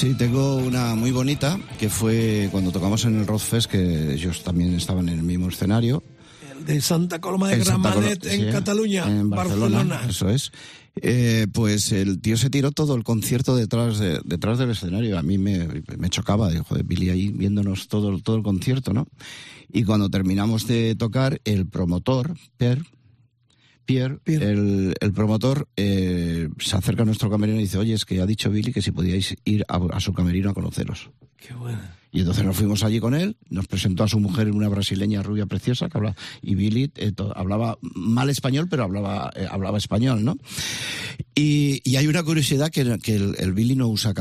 [0.00, 4.72] Sí, tengo una muy bonita que fue cuando tocamos en el Rockfest, que ellos también
[4.74, 6.02] estaban en el mismo escenario.
[6.58, 10.06] El de Santa Coloma de Colo- en sí, Cataluña, en Barcelona, Barcelona.
[10.08, 10.52] Eso es.
[10.96, 15.18] Eh, pues el tío se tiró todo el concierto detrás, de- detrás del escenario.
[15.18, 15.68] A mí me,
[15.98, 19.06] me chocaba, dijo, joder, Billy ahí viéndonos todo, todo el concierto, ¿no?
[19.70, 22.82] Y cuando terminamos de tocar, el promotor, Per,
[23.92, 28.20] Pierre, El, el promotor, eh, se acerca a nuestro camerino y dice, oye, es que
[28.20, 31.10] ha dicho Billy que si podíais ir a, a su camerino a conoceros.
[31.36, 31.78] Qué bueno.
[32.12, 35.46] Y entonces nos fuimos allí con él, nos presentó a su mujer, una brasileña rubia
[35.46, 40.24] preciosa, que habla, y Billy eh, to- hablaba mal español, pero hablaba, eh, hablaba español,
[40.24, 40.36] ¿no?
[41.36, 44.12] Y, y hay una curiosidad que, que el, el Billy no usa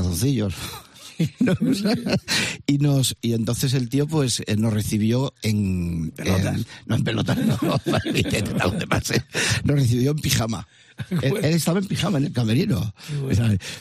[2.68, 7.38] y nos y entonces el tío pues eh, nos recibió en en- no en pelotas
[7.46, 7.58] no,
[8.90, 9.24] pase.
[9.64, 10.68] nos recibió en pijama.
[11.22, 12.94] Él, él estaba en pijama en el camerino.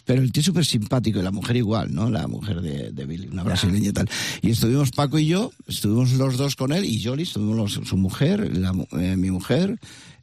[0.05, 3.27] Pero el tío súper simpático y la mujer igual no la mujer de, de Billy
[3.27, 4.09] una brasileña y tal.
[4.40, 7.97] Y estuvimos Paco y yo estuvimos los dos con él y Jolie estuvimos los- su
[7.97, 9.81] mujer la eh, mi mujer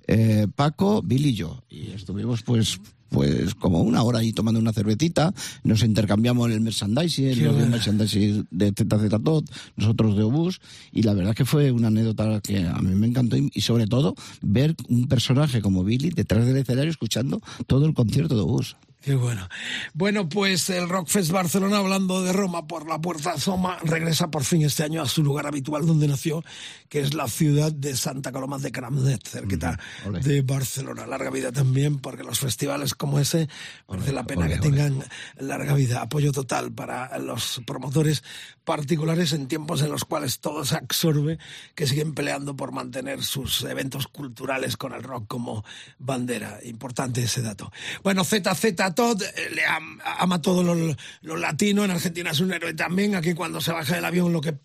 [0.08, 1.62] eh, Paco Billy y yo.
[1.70, 2.80] Y estuvimos pues
[3.16, 5.34] pues como una hora ahí tomando una cervecita,
[5.64, 10.60] nos intercambiamos el merchandising, Qué el merchandising de ZZ Tot, nosotros de Obús,
[10.92, 13.88] y la verdad que fue una anécdota que a mí me encantó y, y sobre
[13.88, 18.76] todo ver un personaje como Billy detrás del escenario escuchando todo el concierto de Obús.
[19.06, 19.48] Qué bueno.
[19.94, 24.64] Bueno, pues el Rockfest Barcelona, hablando de Roma por la puerta Zoma, regresa por fin
[24.64, 26.44] este año a su lugar habitual donde nació,
[26.90, 29.80] que es la ciudad de Santa Coloma de Cramnet, cerquita
[30.24, 31.06] de Barcelona.
[31.06, 33.48] Larga vida también, porque los festivales como ese
[33.88, 35.04] merece la pena que tengan
[35.38, 36.02] larga vida.
[36.02, 38.24] Apoyo total para los promotores
[38.64, 41.38] particulares en tiempos en los cuales todo se absorbe,
[41.76, 45.64] que siguen peleando por mantener sus eventos culturales con el rock como
[46.00, 46.58] bandera.
[46.64, 47.72] Importante ese dato.
[48.02, 51.84] Bueno, ZZ Todd eh, le am- ama todo lo, lo latino.
[51.86, 53.16] En Argentina es un héroe también.
[53.16, 54.56] Aquí cuando se baja del avión lo que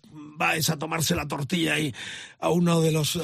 [0.41, 1.93] va es a tomarse la tortilla ahí
[2.39, 3.19] a uno de los eh,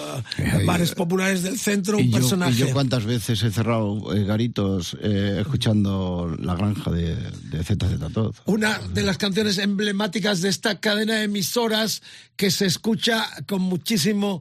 [0.67, 1.97] bares populares del centro.
[1.97, 2.51] Un Y yo, personaje.
[2.51, 8.13] y yo cuántas veces he cerrado eh, garitos eh, escuchando la granja de, de ZZ
[8.13, 8.35] Tot.
[8.45, 12.03] una de las canciones emblemáticas de esta cadena de emisoras
[12.35, 14.39] que se escucha con muchísimo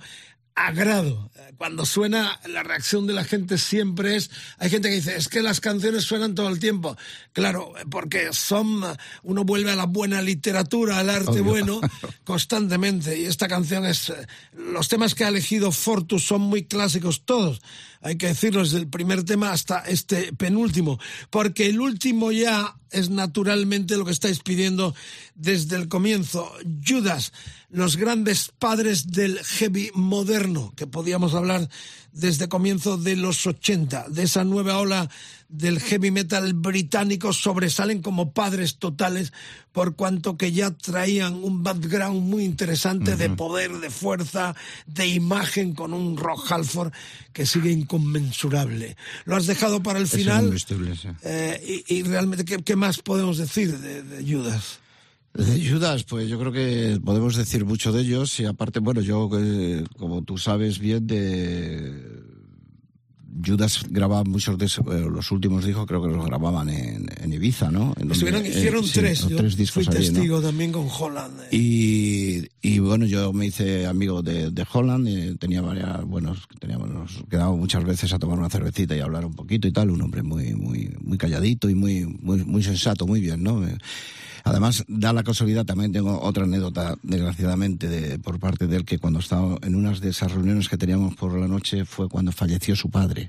[0.56, 1.30] agrado.
[1.58, 5.42] Cuando suena, la reacción de la gente siempre es, hay gente que dice, es que
[5.42, 6.96] las canciones suenan todo el tiempo.
[7.32, 8.82] Claro, porque son,
[9.22, 11.44] uno vuelve a la buena literatura, al arte Obvio.
[11.44, 11.80] bueno,
[12.24, 13.18] constantemente.
[13.18, 14.12] Y esta canción es,
[14.54, 17.60] los temas que ha elegido Fortus son muy clásicos todos.
[18.06, 23.10] Hay que decirlo desde el primer tema hasta este penúltimo, porque el último ya es
[23.10, 24.94] naturalmente lo que estáis pidiendo
[25.34, 26.52] desde el comienzo.
[26.86, 27.32] Judas,
[27.68, 31.68] los grandes padres del heavy moderno, que podíamos hablar
[32.16, 35.10] desde comienzo de los 80, de esa nueva ola
[35.48, 39.32] del heavy metal británico, sobresalen como padres totales
[39.72, 44.56] por cuanto que ya traían un background muy interesante de poder, de fuerza,
[44.86, 46.92] de imagen con un Rock Halford
[47.34, 48.96] que sigue inconmensurable.
[49.26, 50.56] Lo has dejado para el final.
[51.22, 54.80] Eh, y, y realmente, ¿qué, qué más podemos decir de, de Judas?
[55.36, 59.28] De Judas, pues yo creo que podemos decir mucho de ellos y aparte, bueno, yo,
[59.38, 61.92] eh, como tú sabes bien, de
[63.44, 67.32] Judas grababa muchos de esos, eh, los últimos discos, creo que los grababan en, en
[67.34, 67.92] Ibiza, ¿no?
[68.00, 68.14] En donde-
[68.46, 70.14] eh, hicieron sí, tres, yo tres discos fui allí, ¿no?
[70.14, 71.40] testigo también con Holland.
[71.50, 71.56] eh.
[71.56, 76.88] Y, y bueno, yo me hice amigo de, de Holland, eh, tenía varias, bueno, teníamos,
[76.88, 79.90] nos quedábamos muchas veces a tomar una cervecita y a hablar un poquito y tal,
[79.90, 83.62] un hombre muy, muy, muy calladito y muy, muy, muy sensato, muy bien, ¿no?
[84.46, 88.98] Además, da la casualidad, también tengo otra anécdota, desgraciadamente, de, por parte de él, que
[89.00, 92.76] cuando estaba en unas de esas reuniones que teníamos por la noche fue cuando falleció
[92.76, 93.28] su padre.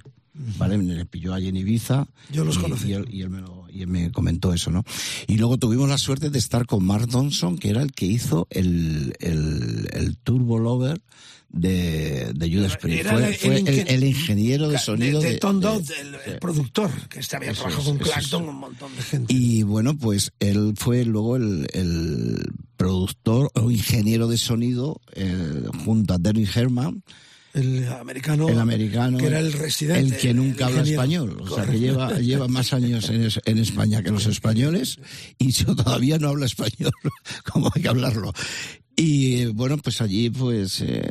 [0.59, 0.77] ¿Vale?
[0.77, 2.05] Me le pilló allí en Ibiza.
[2.31, 2.89] Yo los y, conocí.
[2.89, 4.83] Y él, y él me lo- y él me comentó eso, ¿no?
[5.27, 8.47] Y luego tuvimos la suerte de estar con Mark Donson, que era el que hizo
[8.51, 11.01] el, el, el Turbo Lover
[11.49, 13.07] de, de Judas Priest.
[13.09, 16.33] Fue, el- fue el el, ingen- el ingeniero de sonido de, de, Tom Dodd, el,
[16.33, 18.49] el productor, que había trabajado es, con Clapton, es.
[18.49, 19.33] un montón de gente.
[19.33, 22.43] Y bueno, pues él fue luego el, el
[22.75, 27.03] productor o ingeniero de sonido eh, junto a Danny Herman,
[27.53, 29.99] el americano, el americano, que era el residente.
[30.01, 31.01] el que nunca habla ingeniero.
[31.01, 34.99] español, o sea que lleva, lleva más años en, es- en España que los españoles
[35.39, 36.91] y yo todavía no hablo español
[37.51, 38.31] como hay que hablarlo.
[38.99, 41.07] Y bueno, pues allí pues eh,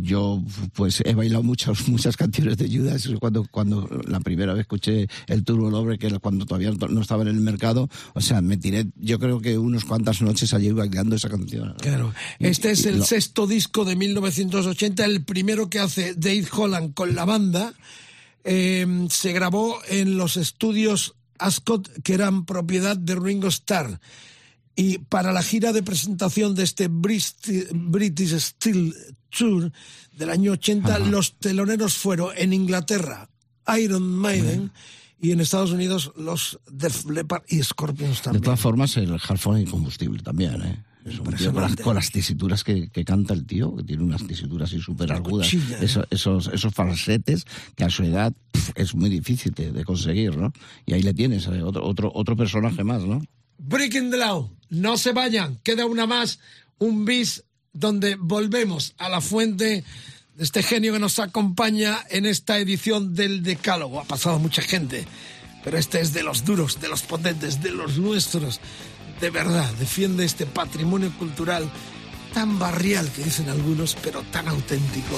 [0.00, 0.40] yo
[0.74, 5.42] pues he bailado muchas muchas canciones de Judas cuando cuando la primera vez escuché el
[5.42, 8.86] Turbo Lover que era cuando todavía no estaba en el mercado, o sea, me tiré
[8.94, 11.74] yo creo que unas cuantas noches allí bailando esa canción.
[11.80, 12.14] Claro.
[12.38, 16.46] Y- Este es y el lo- sexto disco de 1980, el primero que hace Dave
[16.56, 17.74] Holland con la banda.
[18.44, 23.98] Eh, se grabó en los estudios Ascot, que eran propiedad de Ringo Starr.
[24.80, 28.94] Y para la gira de presentación de este British Steel
[29.28, 29.72] Tour
[30.16, 33.28] del año 80, los teloneros fueron en Inglaterra
[33.80, 34.70] Iron Maiden
[35.20, 38.44] y en Estados Unidos los Def Leppard y Scorpions De también.
[38.44, 40.84] todas formas, el es incombustible también, ¿eh?
[41.04, 44.02] Es un tío con las, con las tesituras que, que canta el tío, que tiene
[44.04, 45.84] unas tesituras así súper agudas, cuchilla, ¿eh?
[45.86, 47.44] Eso- esos, esos falsetes
[47.74, 50.52] que a su edad pf, es muy difícil de, de conseguir, ¿no?
[50.86, 51.62] Y ahí le tienes, ¿eh?
[51.62, 53.20] otro, otro, otro personaje más, ¿no?
[53.58, 54.50] Breaking the Law.
[54.70, 55.58] No se vayan.
[55.62, 56.38] Queda una más,
[56.78, 59.84] un bis donde volvemos a la fuente
[60.34, 64.00] de este genio que nos acompaña en esta edición del Decálogo.
[64.00, 65.06] Ha pasado mucha gente,
[65.64, 68.60] pero este es de los duros, de los potentes, de los nuestros,
[69.20, 71.68] de verdad, defiende este patrimonio cultural
[72.32, 75.16] tan barrial que dicen algunos, pero tan auténtico.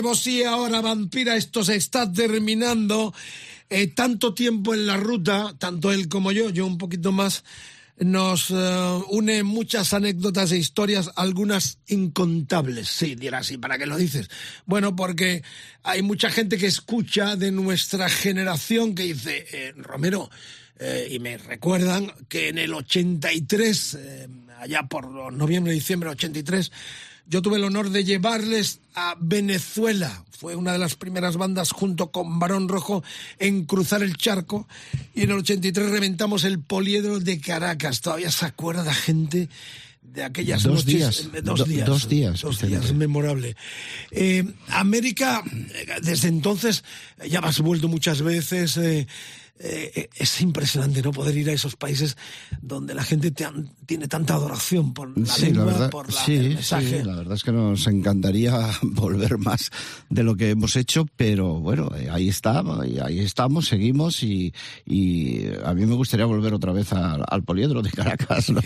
[0.00, 1.36] Nocturnidad, alevosía, hora vampira.
[1.36, 3.12] Esto se está terminando.
[3.68, 7.44] Eh, tanto tiempo en la ruta, tanto él como yo, yo un poquito más,
[7.98, 12.88] nos eh, une muchas anécdotas e historias, algunas incontables.
[12.88, 14.28] Sí, dirás, ¿y para qué lo dices?
[14.66, 15.44] Bueno, porque
[15.84, 20.30] hay mucha gente que escucha de nuestra generación que dice, eh, Romero,
[20.80, 24.28] eh, y me recuerdan que en el 83, eh,
[24.58, 26.72] allá por noviembre, diciembre del 83,
[27.30, 30.24] yo tuve el honor de llevarles a Venezuela.
[30.30, 33.02] Fue una de las primeras bandas junto con Barón Rojo
[33.38, 34.66] en cruzar el charco.
[35.14, 38.00] Y en el 83 reventamos el poliedro de Caracas.
[38.00, 39.48] Todavía se acuerda gente
[40.02, 40.86] de aquellas Dos noches.
[40.86, 41.86] días, eh, do- Dos días.
[41.86, 43.54] dos días, Dos días, memorable.
[44.10, 45.44] Eh, América,
[46.02, 46.82] desde entonces,
[47.28, 48.76] ya has vuelto muchas veces.
[48.78, 49.06] eh,
[49.62, 52.16] eh, es impresionante no poder ir a esos países
[52.62, 53.46] donde la gente te
[53.86, 57.04] tiene tanta adoración por la Sí, lengua, la verdad, por la- sí, el sí, mensaje.
[57.04, 59.70] la verdad es que nos encantaría volver más
[60.08, 64.52] de lo que hemos hecho, pero bueno, eh, ahí estamos, y ahí estamos, seguimos y,
[64.86, 68.60] y a mí me gustaría volver otra vez al, al poliedro de Caracas, ¿no?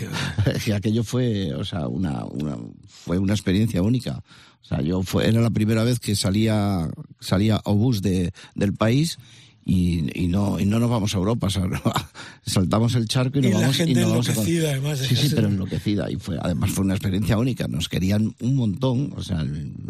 [0.63, 2.57] que aquello fue, o sea, una, una,
[2.87, 4.23] fue una experiencia única.
[4.61, 6.89] O sea, yo fue, era la primera vez que salía,
[7.19, 9.19] salía obús de, del país
[9.67, 11.63] y, y no, y no nos vamos a Europa, o sea,
[12.45, 15.15] saltamos el charco y nos Y la vamos gente y nos vamos a- además, Sí,
[15.15, 19.23] sí, pero enloquecida y fue además fue una experiencia única nos querían un montón o
[19.23, 19.43] sea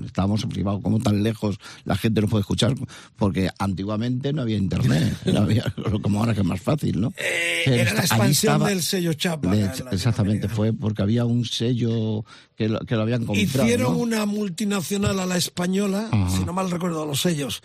[0.06, 2.73] estábamos en privado como tan lejos la gente no puede escuchar
[3.18, 5.65] porque antiguamente no había internet no había
[6.02, 9.14] como ahora que es más fácil no Eh, era la está- expansión estaba- del sello
[9.14, 9.52] Chapa.
[9.53, 12.23] de- la- la- exactamente fue porque había un sello
[12.56, 13.97] que lo, que lo habían comprado Hicieron ¿no?
[13.99, 16.30] una multinacional a la española, Ajá.
[16.38, 17.61] si no mal recuerdo los sellos,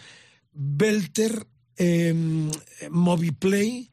[0.52, 1.46] Belter,
[1.82, 2.14] eh,
[2.90, 3.90] Moviplay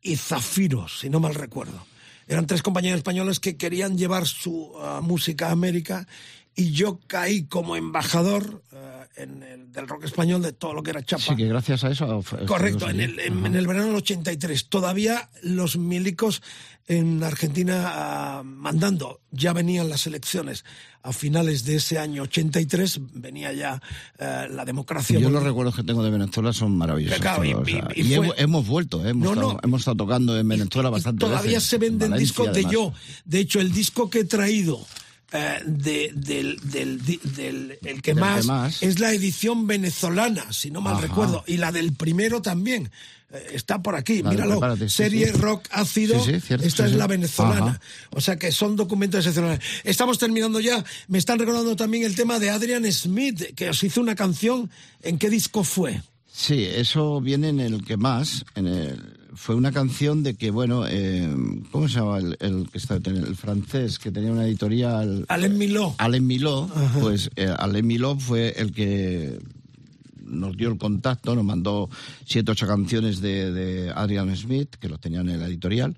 [0.00, 1.84] y Zafiro, si no mal recuerdo.
[2.28, 6.06] Eran tres compañías españolas que querían llevar su ah, música a América
[6.54, 10.90] y yo caí como embajador ah, en el, del rock español de todo lo que
[10.90, 11.22] era Chapa.
[11.22, 14.68] sí que gracias a eso Correcto, en el, en, en el verano del 83.
[14.68, 16.42] Todavía los milicos
[16.86, 20.64] en Argentina ah, mandando, ya venían las elecciones
[21.02, 23.80] a finales de ese año 83, venía ya
[24.18, 25.18] eh, la democracia.
[25.18, 27.20] yo los recuerdos que tengo de Venezuela son maravillosos.
[27.20, 29.10] Claro, y- o sea, y- y y fue- hemos, hemos vuelto, ¿eh?
[29.10, 29.60] hemos, No, estado, no.
[29.62, 32.92] hemos estado tocando en Venezuela bastante Todavía veces, se en venden discos de yo.
[33.24, 34.84] De hecho, el disco que he traído
[35.32, 38.82] eh, de- del, del, del- el que más, que más.
[38.82, 41.02] es la edición venezolana, si no mal Ajá.
[41.06, 42.90] recuerdo, y la del primero también.
[43.32, 44.76] Eh, Está por aquí, La de míralo.
[44.76, 45.32] Sí, Serie sí.
[45.32, 46.22] rock ácido.
[46.24, 47.66] Sí, sí, cierto, Esta es la venezolana.
[47.72, 47.80] Ajá.
[48.10, 49.60] O sea que son documentos excepcionales.
[49.84, 50.84] Estamos terminando ya.
[51.06, 54.68] Me están recordando también el tema de Adrian Smith, que os hizo una canción.
[55.02, 56.02] ¿En qué disco fue?
[56.32, 58.44] Sí, eso viene en el que más.
[58.56, 61.28] En el, fue una canción de que, bueno, eh,
[61.70, 62.68] ¿cómo se llama el, el
[63.04, 65.24] el francés que tenía una editorial?
[65.28, 65.94] Alain Miló.
[65.98, 66.68] Alain Miló,
[67.00, 69.38] pues eh, Alain Miló fue el que
[70.24, 71.90] nos dio el contacto, nos mandó
[72.24, 75.96] siete ocho canciones de, de Adrian Smith, que los tenían en la editorial.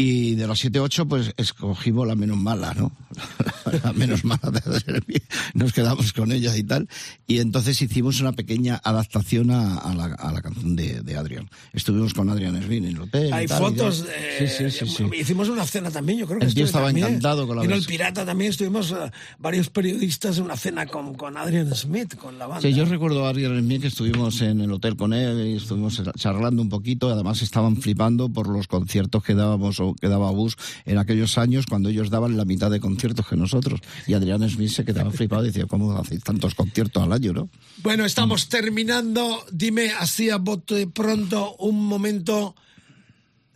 [0.00, 2.92] Y de siete ocho, pues escogimos la menos mala, ¿no?
[3.82, 5.22] la menos mala de.
[5.54, 6.88] Nos quedamos con ella y tal.
[7.26, 11.50] Y entonces hicimos una pequeña adaptación a, a la, a la canción de, de Adrian.
[11.72, 13.28] Estuvimos con Adrian Smith en el hotel.
[13.28, 14.04] y Hay tal, y fotos.
[14.04, 14.14] tal.
[14.16, 15.04] eh, sí, sí, sí.
[15.18, 17.06] Hicimos una cena también, yo creo que El tío estaba también.
[17.08, 18.50] encantado con la Vino el pirata también.
[18.52, 19.10] Estuvimos eh,
[19.40, 22.62] varios periodistas en una cena con, con Adrian Smith, con la banda.
[22.62, 26.00] Sí, yo recuerdo a Adrian Smith que estuvimos en el hotel con él y estuvimos
[26.16, 27.10] charlando un poquito.
[27.10, 31.66] Además estaban flipando por los conciertos que dábamos o que daba Bus en aquellos años
[31.66, 33.80] cuando ellos daban la mitad de conciertos que nosotros.
[34.06, 37.48] Y Adrian Smith se quedaba flipado y decía, ¿cómo hacéis tantos conciertos al año, no?
[37.82, 39.44] Bueno, estamos terminando.
[39.52, 42.54] Dime así a bote pronto un momento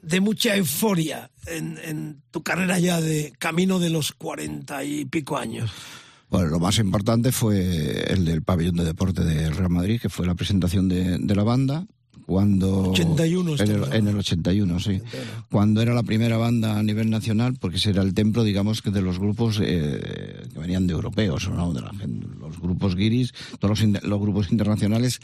[0.02, 5.36] de mucha euforia en, en tu carrera ya de camino de los cuarenta y pico
[5.36, 5.70] años.
[6.28, 10.26] Bueno, lo más importante fue el del pabellón de deporte del Real Madrid, que fue
[10.26, 11.86] la presentación de, de la banda.
[12.26, 15.01] Cuando 81 en el, en el 81, sí.
[15.51, 18.90] Cuando era la primera banda a nivel nacional, porque ese era el templo, digamos, que
[18.90, 21.72] de los grupos eh, que venían de europeos, ¿no?
[21.72, 21.93] De la
[22.40, 25.20] los grupos guiris, todos los, grupos internacionales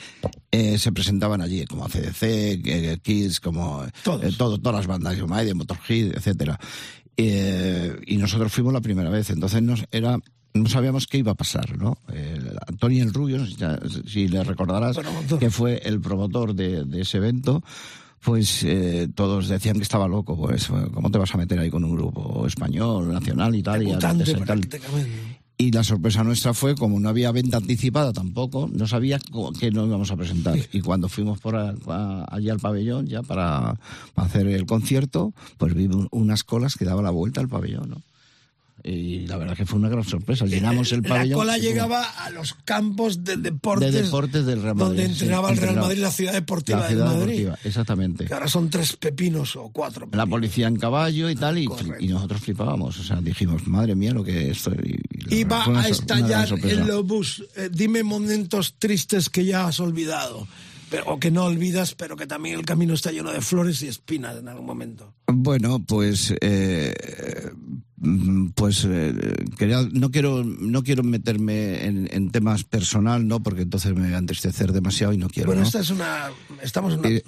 [0.50, 5.56] eh, se presentaban allí, como ACDC, eh, Kiss, como todo, todas las bandas, como Maiden,
[5.56, 6.58] Motorhead, etcétera.
[7.16, 10.18] Y nosotros fuimos la primera vez, entonces nos era
[10.54, 11.98] no sabíamos qué iba a pasar, ¿no?
[12.12, 13.44] El Antonio el Rubio,
[14.06, 14.96] si, le recordarás,
[15.38, 17.62] que fue el promotor de, de ese evento,
[18.22, 21.84] pues eh, todos decían que estaba loco, pues ¿cómo te vas a meter ahí con
[21.84, 23.82] un grupo español, nacional y tal?
[23.82, 24.44] Y, a- Debutante y tal?
[24.44, 25.38] prácticamente.
[25.60, 29.18] Y la sorpresa nuestra fue, como no había venta anticipada tampoco, no sabía
[29.58, 30.56] que nos íbamos a presentar.
[30.72, 33.74] Y cuando fuimos por a- a- allí al pabellón, ya para,
[34.14, 38.02] para hacer el concierto, pues vimos unas colas que daban la vuelta al pabellón, ¿no?
[38.84, 40.46] Y la verdad que fue una gran sorpresa.
[40.46, 41.38] Llenamos el La pabellón.
[41.40, 44.86] cola y fue- llegaba a los campos de deportes, de deportes del Real Madrid.
[44.88, 45.88] donde sí, entrenaba el Real entrenaba.
[45.88, 47.36] Madrid, la ciudad deportiva La ciudad de Madrid.
[47.38, 48.24] deportiva, exactamente.
[48.26, 50.08] Que ahora son tres pepinos o cuatro.
[50.12, 51.68] La policía en caballo y tal, y,
[52.00, 52.98] y nosotros flipábamos.
[53.00, 54.70] O sea, dijimos, madre mía, lo que esto.
[54.72, 57.44] Y, y la Iba a estallar el obús.
[57.56, 60.46] Eh, dime momentos tristes que ya has olvidado.
[60.90, 63.88] Pero, o que no olvidas, pero que también el camino está lleno de flores y
[63.88, 65.12] espinas en algún momento.
[65.26, 66.94] Bueno, pues eh,
[68.54, 69.14] pues eh,
[69.58, 74.14] quería- no quiero no quiero meterme en, en temas personal, no, porque entonces me voy
[74.14, 75.48] a entristecer demasiado y no quiero.
[75.48, 75.66] bueno, ¿no?
[75.66, 76.30] esta es una.
[76.62, 77.22] Estamos en un Eh,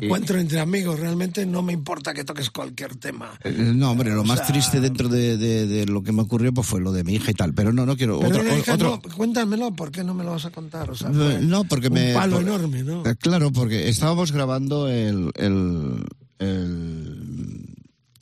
[0.00, 0.98] encuentro entre amigos.
[0.98, 3.38] Realmente no me importa que toques cualquier tema.
[3.44, 6.22] Eh, No, hombre, lo O más sea- triste dentro de, de- de lo que me
[6.22, 8.74] ocurrió pues fue lo de mi hija y tal, pero no, no quiero otro, hija,
[8.74, 10.90] otro- no, cuéntamelo, ¿por qué no me lo vas a contar?
[10.90, 12.12] O sea, fue No, porque un me.
[12.14, 13.04] palo por- enorme, ¿no?
[13.20, 16.04] Claro, porque estábamos grabando el, el,
[16.40, 17.64] el-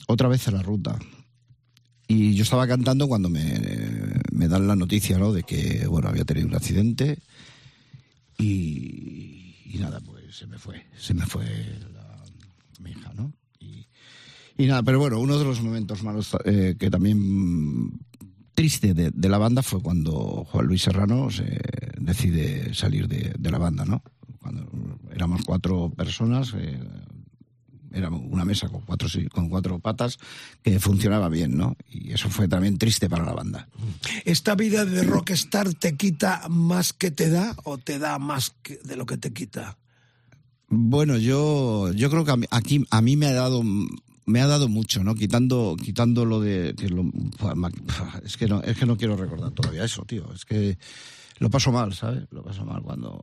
[0.07, 0.97] otra vez en la ruta.
[2.07, 3.59] Y yo estaba cantando cuando me,
[4.31, 5.31] me dan la noticia, ¿no?
[5.33, 7.17] De que, bueno, había tenido un accidente.
[8.37, 10.85] Y, nada, pues se me fue.
[10.97, 11.45] Se me fue
[11.93, 12.23] la-
[12.79, 13.33] mi hija, ¿no?
[14.57, 17.91] Y, nada, pero bueno, uno de los momentos malos eh, que también
[18.53, 21.59] triste de, de la banda fue cuando Juan Luis Serrano se
[21.97, 24.03] decide salir de, de la banda, ¿no?
[24.39, 24.69] Cuando
[25.11, 26.79] éramos cuatro personas, eh,
[27.93, 30.17] era una mesa con cuatro, con cuatro patas
[30.63, 31.75] que funcionaba bien, ¿no?
[31.91, 33.67] Y eso fue también triste para la banda.
[34.25, 38.77] ¿Esta vida de rockstar te quita más que te da o te da más que
[38.83, 39.77] de lo que te quita?
[40.69, 43.61] Bueno, yo, yo creo que a mí, aquí a mí me ha dado
[44.25, 45.15] me ha dado mucho, ¿no?
[45.15, 47.11] Quitando, quitando lo de que lo-
[48.23, 50.31] es que no, es que no quiero recordar todavía eso, tío.
[50.33, 50.77] Es que
[51.39, 52.23] lo paso mal, ¿sabes?
[52.31, 53.21] Lo paso mal cuando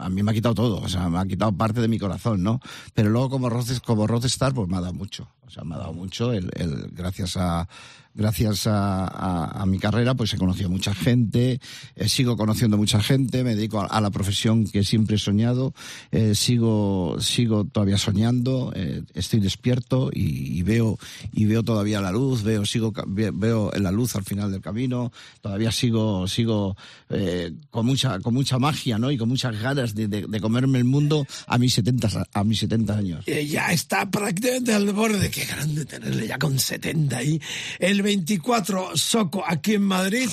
[0.00, 2.42] a mí me ha quitado todo, o sea, me ha quitado parte de mi corazón,
[2.42, 2.60] ¿no?
[2.94, 5.78] Pero luego como Rock, como Rockstar, pues me ha dado mucho, o sea, me ha
[5.78, 7.68] dado mucho el, el gracias a
[8.12, 11.60] gracias a, a- a mi carrera, pues he conocido mucha gente,
[11.94, 15.72] eh, sigo conociendo mucha gente, me dedico a, a la profesión que siempre he soñado,
[16.10, 20.98] eh, sigo, sigo todavía soñando, eh, estoy despierto y, y veo,
[21.32, 25.70] y veo todavía la luz, veo, sigo, veo la luz al final del camino, todavía
[25.70, 26.76] sigo, sigo
[27.10, 29.12] eh, con mucha, con mucha magia, ¿no?
[29.12, 32.58] Y con muchas ganas de, de- de comerme el mundo a mis 70, a mis
[32.58, 33.24] 70 años.
[33.28, 35.30] Eh, ya está prácticamente al borde.
[35.40, 37.40] Qué grande tenerle ya con 70 ahí.
[37.78, 40.28] El 24, Soco, aquí en Madrid,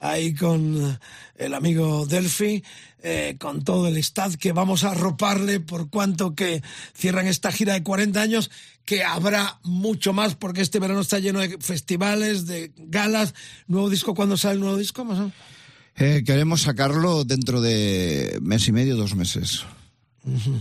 [0.00, 0.98] ahí con eh,
[1.36, 2.62] el amigo Delphi,
[3.02, 6.62] eh, con todo el staff que vamos a arroparle por cuanto que
[6.94, 8.50] cierran esta gira de 40 años,
[8.84, 13.34] que habrá mucho más porque este verano está lleno de festivales, de galas.
[13.66, 15.04] Nuevo disco, ¿cuándo sale el nuevo disco?
[15.04, 15.32] Más?
[15.96, 19.64] Eh, queremos sacarlo dentro de mes y medio, dos meses.
[20.24, 20.60] Ujú.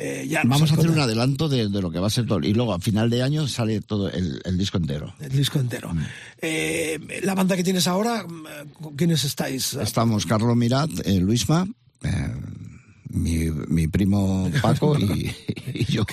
[0.00, 2.38] Eh, ya Vamos a hacer un adelanto de, de lo que va a ser todo.
[2.40, 5.12] Y luego a final de año sale todo el, el disco entero.
[5.18, 5.92] El disco entero.
[6.40, 9.74] Eh, la banda que tienes ahora, mm, ¿con quiénes estáis?
[9.74, 11.66] Estamos Carlos Mirat, eh, Luisma,
[12.04, 12.32] eh,
[13.22, 15.30] mi, mi primo Paco y,
[15.74, 16.04] y yo.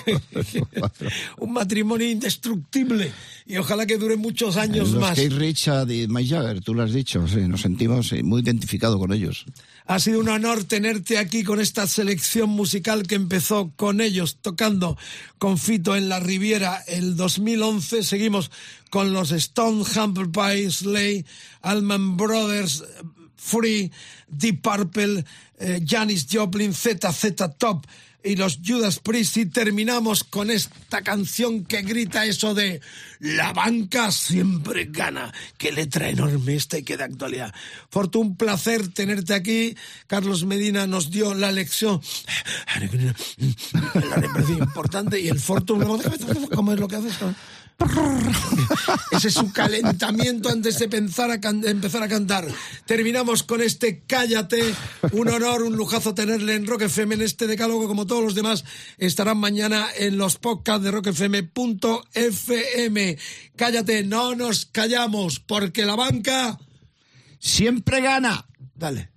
[1.38, 3.12] Un matrimonio indestructible
[3.46, 5.14] y ojalá que dure muchos años Los más.
[5.16, 8.98] Keith Richard y Mike Jagger, tú lo has dicho, sí, nos sentimos eh, muy identificados
[8.98, 9.46] con ellos.
[9.86, 14.98] Ha sido un honor tenerte aquí con esta selección musical que empezó con ellos tocando
[15.38, 18.02] con Fito en la Riviera el 2011.
[18.02, 18.50] Seguimos
[18.90, 21.24] con los Stone, Humble Pie, Slay,
[21.62, 22.82] Allman Brothers,
[23.36, 23.92] Free,
[24.28, 25.24] Deep Purple,
[25.58, 27.86] eh, Janis Joplin, ZZ Top
[28.26, 32.80] y los Judas Priest y terminamos con esta canción que grita eso de
[33.20, 35.32] la banca siempre gana.
[35.56, 37.54] Qué letra enorme esta y qué de actualidad.
[37.88, 39.76] Fortu, un placer tenerte aquí.
[40.08, 42.00] Carlos Medina nos dio la lección.
[43.94, 45.78] La importante y el Fortu,
[46.54, 47.14] ¿cómo es lo que haces?
[49.12, 52.46] Ese es su calentamiento antes de pensar a can- empezar a cantar.
[52.86, 54.74] Terminamos con este Cállate.
[55.12, 58.64] Un honor, un lujazo tenerle en Rock FM en este decálogo, como todos los demás.
[58.98, 61.46] Estarán mañana en los podcasts de rockfm.fm.
[63.56, 66.58] Cállate, no nos callamos, porque la banca
[67.38, 68.46] siempre gana.
[68.74, 69.10] Dale.